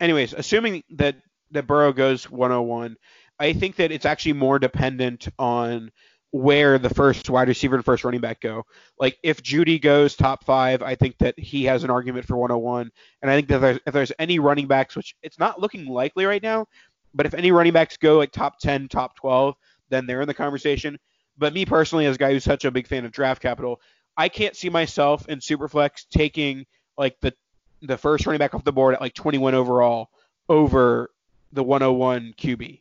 anyways, 0.00 0.32
assuming 0.32 0.84
that 0.90 1.16
that 1.50 1.66
Burrow 1.66 1.92
goes 1.92 2.30
101, 2.30 2.96
I 3.38 3.52
think 3.52 3.76
that 3.76 3.92
it's 3.92 4.06
actually 4.06 4.34
more 4.34 4.58
dependent 4.58 5.28
on 5.38 5.90
where 6.32 6.78
the 6.78 6.88
first 6.88 7.28
wide 7.28 7.48
receiver 7.48 7.76
and 7.76 7.84
first 7.84 8.04
running 8.04 8.20
back 8.20 8.40
go. 8.40 8.64
Like 8.98 9.18
if 9.22 9.42
Jeudy 9.42 9.80
goes 9.80 10.16
top 10.16 10.44
five, 10.44 10.82
I 10.82 10.94
think 10.94 11.18
that 11.18 11.38
he 11.38 11.64
has 11.64 11.84
an 11.84 11.90
argument 11.90 12.26
for 12.26 12.38
101. 12.38 12.90
And 13.20 13.30
I 13.30 13.36
think 13.36 13.48
that 13.48 13.56
if 13.56 13.60
there's, 13.60 13.78
if 13.86 13.92
there's 13.92 14.12
any 14.18 14.38
running 14.38 14.66
backs, 14.66 14.96
which 14.96 15.14
it's 15.22 15.38
not 15.38 15.60
looking 15.60 15.84
likely 15.84 16.24
right 16.24 16.42
now, 16.42 16.66
but 17.14 17.26
if 17.26 17.34
any 17.34 17.52
running 17.52 17.74
backs 17.74 17.98
go 17.98 18.16
like 18.16 18.32
top 18.32 18.58
10, 18.58 18.88
top 18.88 19.14
12, 19.16 19.54
then 19.90 20.06
they're 20.06 20.22
in 20.22 20.26
the 20.26 20.32
conversation. 20.32 20.98
But 21.36 21.52
me 21.52 21.66
personally, 21.66 22.06
as 22.06 22.16
a 22.16 22.18
guy 22.18 22.32
who's 22.32 22.44
such 22.44 22.64
a 22.64 22.70
big 22.70 22.86
fan 22.86 23.04
of 23.04 23.12
draft 23.12 23.42
capital, 23.42 23.78
I 24.16 24.30
can't 24.30 24.56
see 24.56 24.70
myself 24.70 25.28
in 25.28 25.38
Superflex 25.38 26.06
taking 26.10 26.66
like 26.96 27.20
the 27.20 27.34
the 27.82 27.98
first 27.98 28.26
running 28.26 28.38
back 28.38 28.54
off 28.54 28.64
the 28.64 28.72
board 28.72 28.94
at 28.94 29.00
like 29.00 29.12
21 29.14 29.54
overall 29.54 30.08
over 30.48 31.10
the 31.52 31.62
101 31.62 32.34
QB. 32.38 32.80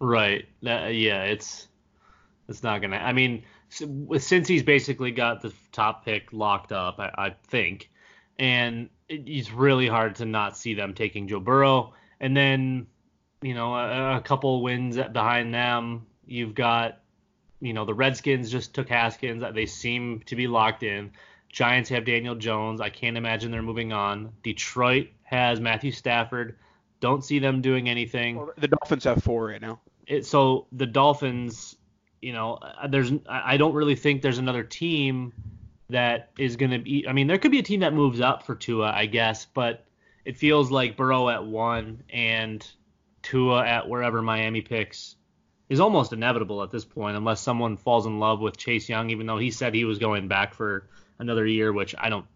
Right. 0.00 0.46
Yeah, 0.62 0.86
it's 1.24 1.68
it's 2.48 2.62
not 2.62 2.80
gonna. 2.80 2.96
I 2.96 3.12
mean, 3.12 3.44
since 3.68 4.48
he's 4.48 4.62
basically 4.62 5.10
got 5.10 5.42
the 5.42 5.52
top 5.72 6.04
pick 6.04 6.32
locked 6.32 6.72
up, 6.72 6.98
I, 6.98 7.10
I 7.16 7.34
think, 7.48 7.90
and 8.38 8.88
it, 9.08 9.22
it's 9.26 9.50
really 9.50 9.86
hard 9.86 10.16
to 10.16 10.24
not 10.24 10.56
see 10.56 10.74
them 10.74 10.94
taking 10.94 11.28
Joe 11.28 11.40
Burrow. 11.40 11.94
And 12.20 12.36
then, 12.36 12.86
you 13.42 13.54
know, 13.54 13.74
a, 13.74 14.16
a 14.16 14.20
couple 14.20 14.62
wins 14.62 14.96
behind 14.96 15.52
them, 15.52 16.06
you've 16.26 16.54
got, 16.54 17.00
you 17.60 17.72
know, 17.72 17.84
the 17.84 17.94
Redskins 17.94 18.50
just 18.50 18.74
took 18.74 18.88
Haskins. 18.88 19.42
They 19.54 19.66
seem 19.66 20.20
to 20.26 20.36
be 20.36 20.46
locked 20.46 20.82
in. 20.82 21.12
Giants 21.50 21.88
have 21.90 22.04
Daniel 22.04 22.34
Jones. 22.34 22.80
I 22.80 22.90
can't 22.90 23.16
imagine 23.16 23.50
they're 23.50 23.62
moving 23.62 23.92
on. 23.92 24.32
Detroit 24.42 25.08
has 25.22 25.60
Matthew 25.60 25.92
Stafford. 25.92 26.58
Don't 27.00 27.24
see 27.24 27.38
them 27.38 27.60
doing 27.60 27.88
anything. 27.88 28.36
Well, 28.36 28.50
the 28.56 28.68
Dolphins 28.68 29.04
have 29.04 29.22
four 29.22 29.46
right 29.46 29.60
now. 29.60 29.80
It, 30.06 30.26
so 30.26 30.66
the 30.72 30.86
Dolphins 30.86 31.76
you 32.24 32.32
know, 32.32 32.54
uh, 32.54 32.86
there's 32.88 33.12
I 33.28 33.56
don't 33.56 33.74
really 33.74 33.96
think 33.96 34.22
there's 34.22 34.38
another 34.38 34.64
team 34.64 35.32
that 35.90 36.30
is 36.38 36.56
going 36.56 36.70
to 36.70 36.78
be. 36.78 37.06
I 37.06 37.12
mean, 37.12 37.26
there 37.26 37.38
could 37.38 37.50
be 37.50 37.58
a 37.58 37.62
team 37.62 37.80
that 37.80 37.92
moves 37.92 38.20
up 38.20 38.44
for 38.44 38.54
Tua, 38.54 38.90
I 38.90 39.06
guess, 39.06 39.44
but 39.44 39.84
it 40.24 40.36
feels 40.36 40.70
like 40.70 40.96
Burrow 40.96 41.28
at 41.28 41.44
one, 41.44 42.02
and 42.10 42.66
Tua 43.22 43.64
at 43.66 43.88
wherever 43.88 44.22
Miami 44.22 44.62
picks 44.62 45.16
is 45.68 45.80
almost 45.80 46.12
inevitable 46.12 46.62
at 46.62 46.70
this 46.70 46.84
point, 46.84 47.16
unless 47.16 47.40
someone 47.40 47.76
falls 47.76 48.06
in 48.06 48.20
love 48.20 48.40
with 48.40 48.56
Chase 48.56 48.88
Young, 48.88 49.10
even 49.10 49.26
though 49.26 49.38
he 49.38 49.50
said 49.50 49.74
he 49.74 49.84
was 49.84 49.98
going 49.98 50.28
back 50.28 50.54
for 50.54 50.88
another 51.18 51.46
year, 51.46 51.72
which 51.72 51.94
I 51.98 52.08
don't. 52.08 52.26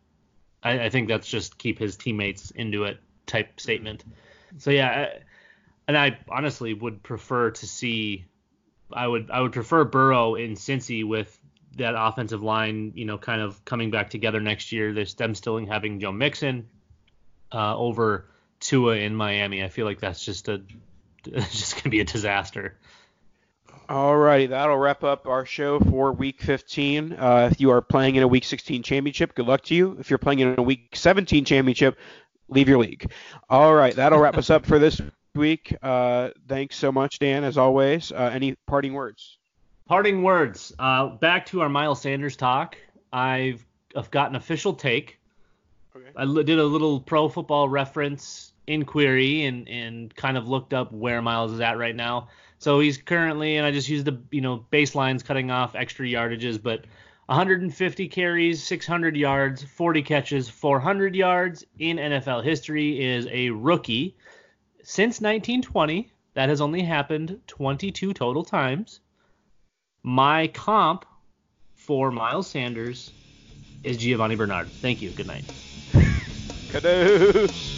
I, 0.62 0.84
I 0.84 0.91
think 0.91 1.09
that's 1.09 1.26
just 1.26 1.57
keep 1.57 1.78
his 1.78 1.97
teammates 1.97 2.51
into 2.51 2.84
it 2.84 2.99
type 3.26 3.61
statement. 3.61 4.05
So 4.59 4.70
yeah, 4.70 5.11
and 5.86 5.97
I 5.97 6.18
honestly 6.28 6.74
would 6.74 7.03
prefer 7.03 7.51
to 7.53 7.66
see. 7.66 8.26
I 8.93 9.07
would 9.07 9.30
I 9.30 9.41
would 9.41 9.53
prefer 9.53 9.84
Burrow 9.84 10.34
in 10.34 10.55
Cincy 10.55 11.07
with 11.07 11.39
that 11.76 11.95
offensive 11.97 12.43
line, 12.43 12.93
you 12.95 13.05
know, 13.05 13.18
kind 13.18 13.41
of 13.41 13.64
coming 13.64 13.91
back 13.91 14.11
together 14.11 14.41
next 14.41 14.72
year. 14.72 14.93
There's 14.93 15.14
them 15.14 15.34
still 15.34 15.64
having 15.66 16.01
Joe 16.01 16.12
Mixon 16.12 16.68
uh, 17.53 17.76
over 17.76 18.26
Tua 18.61 18.97
in 18.97 19.14
Miami. 19.14 19.62
I 19.62 19.68
feel 19.68 19.86
like 19.86 20.01
that's 20.01 20.24
just 20.24 20.49
a 20.49 20.62
just 21.24 21.76
gonna 21.76 21.91
be 21.91 22.01
a 22.01 22.05
disaster. 22.05 22.76
Alrighty, 23.89 24.51
that'll 24.51 24.76
wrap 24.76 25.03
up 25.03 25.26
our 25.26 25.47
show 25.47 25.80
for 25.80 26.12
Week 26.12 26.43
15. 26.43 27.14
Uh, 27.14 27.49
if 27.51 27.59
you 27.59 27.70
are 27.70 27.80
playing 27.80 28.16
in 28.16 28.22
a 28.22 28.28
Week 28.28 28.45
16 28.45 28.82
championship, 28.82 29.34
good 29.34 29.47
luck 29.47 29.62
to 29.62 29.74
you. 29.74 29.97
If 29.99 30.11
you're 30.11 30.18
playing 30.18 30.41
in 30.41 30.59
a 30.59 30.62
Week 30.62 30.95
17 30.95 31.47
championship, 31.47 31.97
leave 32.49 32.68
your 32.68 32.78
league. 32.78 33.11
All 33.49 33.74
right, 33.74 33.95
that'll 33.97 34.18
wrap 34.18 34.36
us 34.36 34.51
up 34.51 34.66
for 34.66 34.78
this 34.78 35.01
week. 35.35 35.74
Uh, 35.83 36.31
thanks 36.49 36.76
so 36.76 36.93
much, 36.93 37.18
Dan, 37.18 37.45
as 37.45 37.59
always. 37.59 38.12
Uh, 38.12 38.31
any 38.33 38.57
parting 38.66 38.95
words? 38.95 39.39
Parting 39.87 40.22
words. 40.22 40.72
Uh, 40.79 41.09
back 41.09 41.47
to 41.47 41.62
our 41.62 41.68
Miles 41.68 42.03
Sanders 42.03 42.37
talk. 42.37 42.76
I've, 43.12 43.64
I've 43.97 44.11
got 44.11 44.31
an 44.31 44.37
official 44.37 44.74
take. 44.74 45.18
Okay. 45.97 46.11
I 46.16 46.24
did 46.43 46.59
a 46.59 46.64
little 46.64 47.01
pro 47.01 47.29
football 47.29 47.68
reference 47.68 48.53
inquiry 48.66 49.47
and, 49.47 49.68
and 49.68 50.14
kind 50.14 50.37
of 50.37 50.49
looked 50.49 50.74
up 50.74 50.93
where 50.93 51.22
Miles 51.22 51.53
is 51.53 51.61
at 51.61 51.79
right 51.79 51.97
now. 51.97 52.29
So 52.59 52.81
he's 52.81 52.99
currently, 52.99 53.57
and 53.57 53.66
I 53.66 53.70
just 53.70 53.89
used 53.89 54.05
the 54.05 54.20
you 54.31 54.41
know 54.41 54.64
baselines 54.72 55.24
cutting 55.24 55.51
off 55.51 55.74
extra 55.74 56.07
yardages, 56.07 56.61
but 56.61 56.85
150 57.26 58.09
carries, 58.09 58.62
600 58.62 59.16
yards, 59.16 59.62
40 59.62 60.03
catches, 60.03 60.49
400 60.49 61.14
yards 61.14 61.64
in 61.79 61.99
NFL 61.99 62.43
history 62.43 63.05
is 63.05 63.26
a 63.31 63.51
rookie. 63.51 64.16
Since 64.91 65.20
1920, 65.20 66.11
that 66.32 66.49
has 66.49 66.62
only 66.62 66.80
happened 66.80 67.43
22 67.47 68.14
total 68.14 68.43
times. 68.43 69.01
My 70.03 70.47
comp 70.47 71.05
for 71.74 72.11
Miles 72.11 72.47
Sanders 72.47 73.12
is 73.84 73.99
Giovani 73.99 74.34
Bernard. 74.34 74.70
Thank 74.80 75.03
you. 75.03 75.11
Good 75.11 75.26
night. 75.26 75.45
Caduce. 76.70 77.78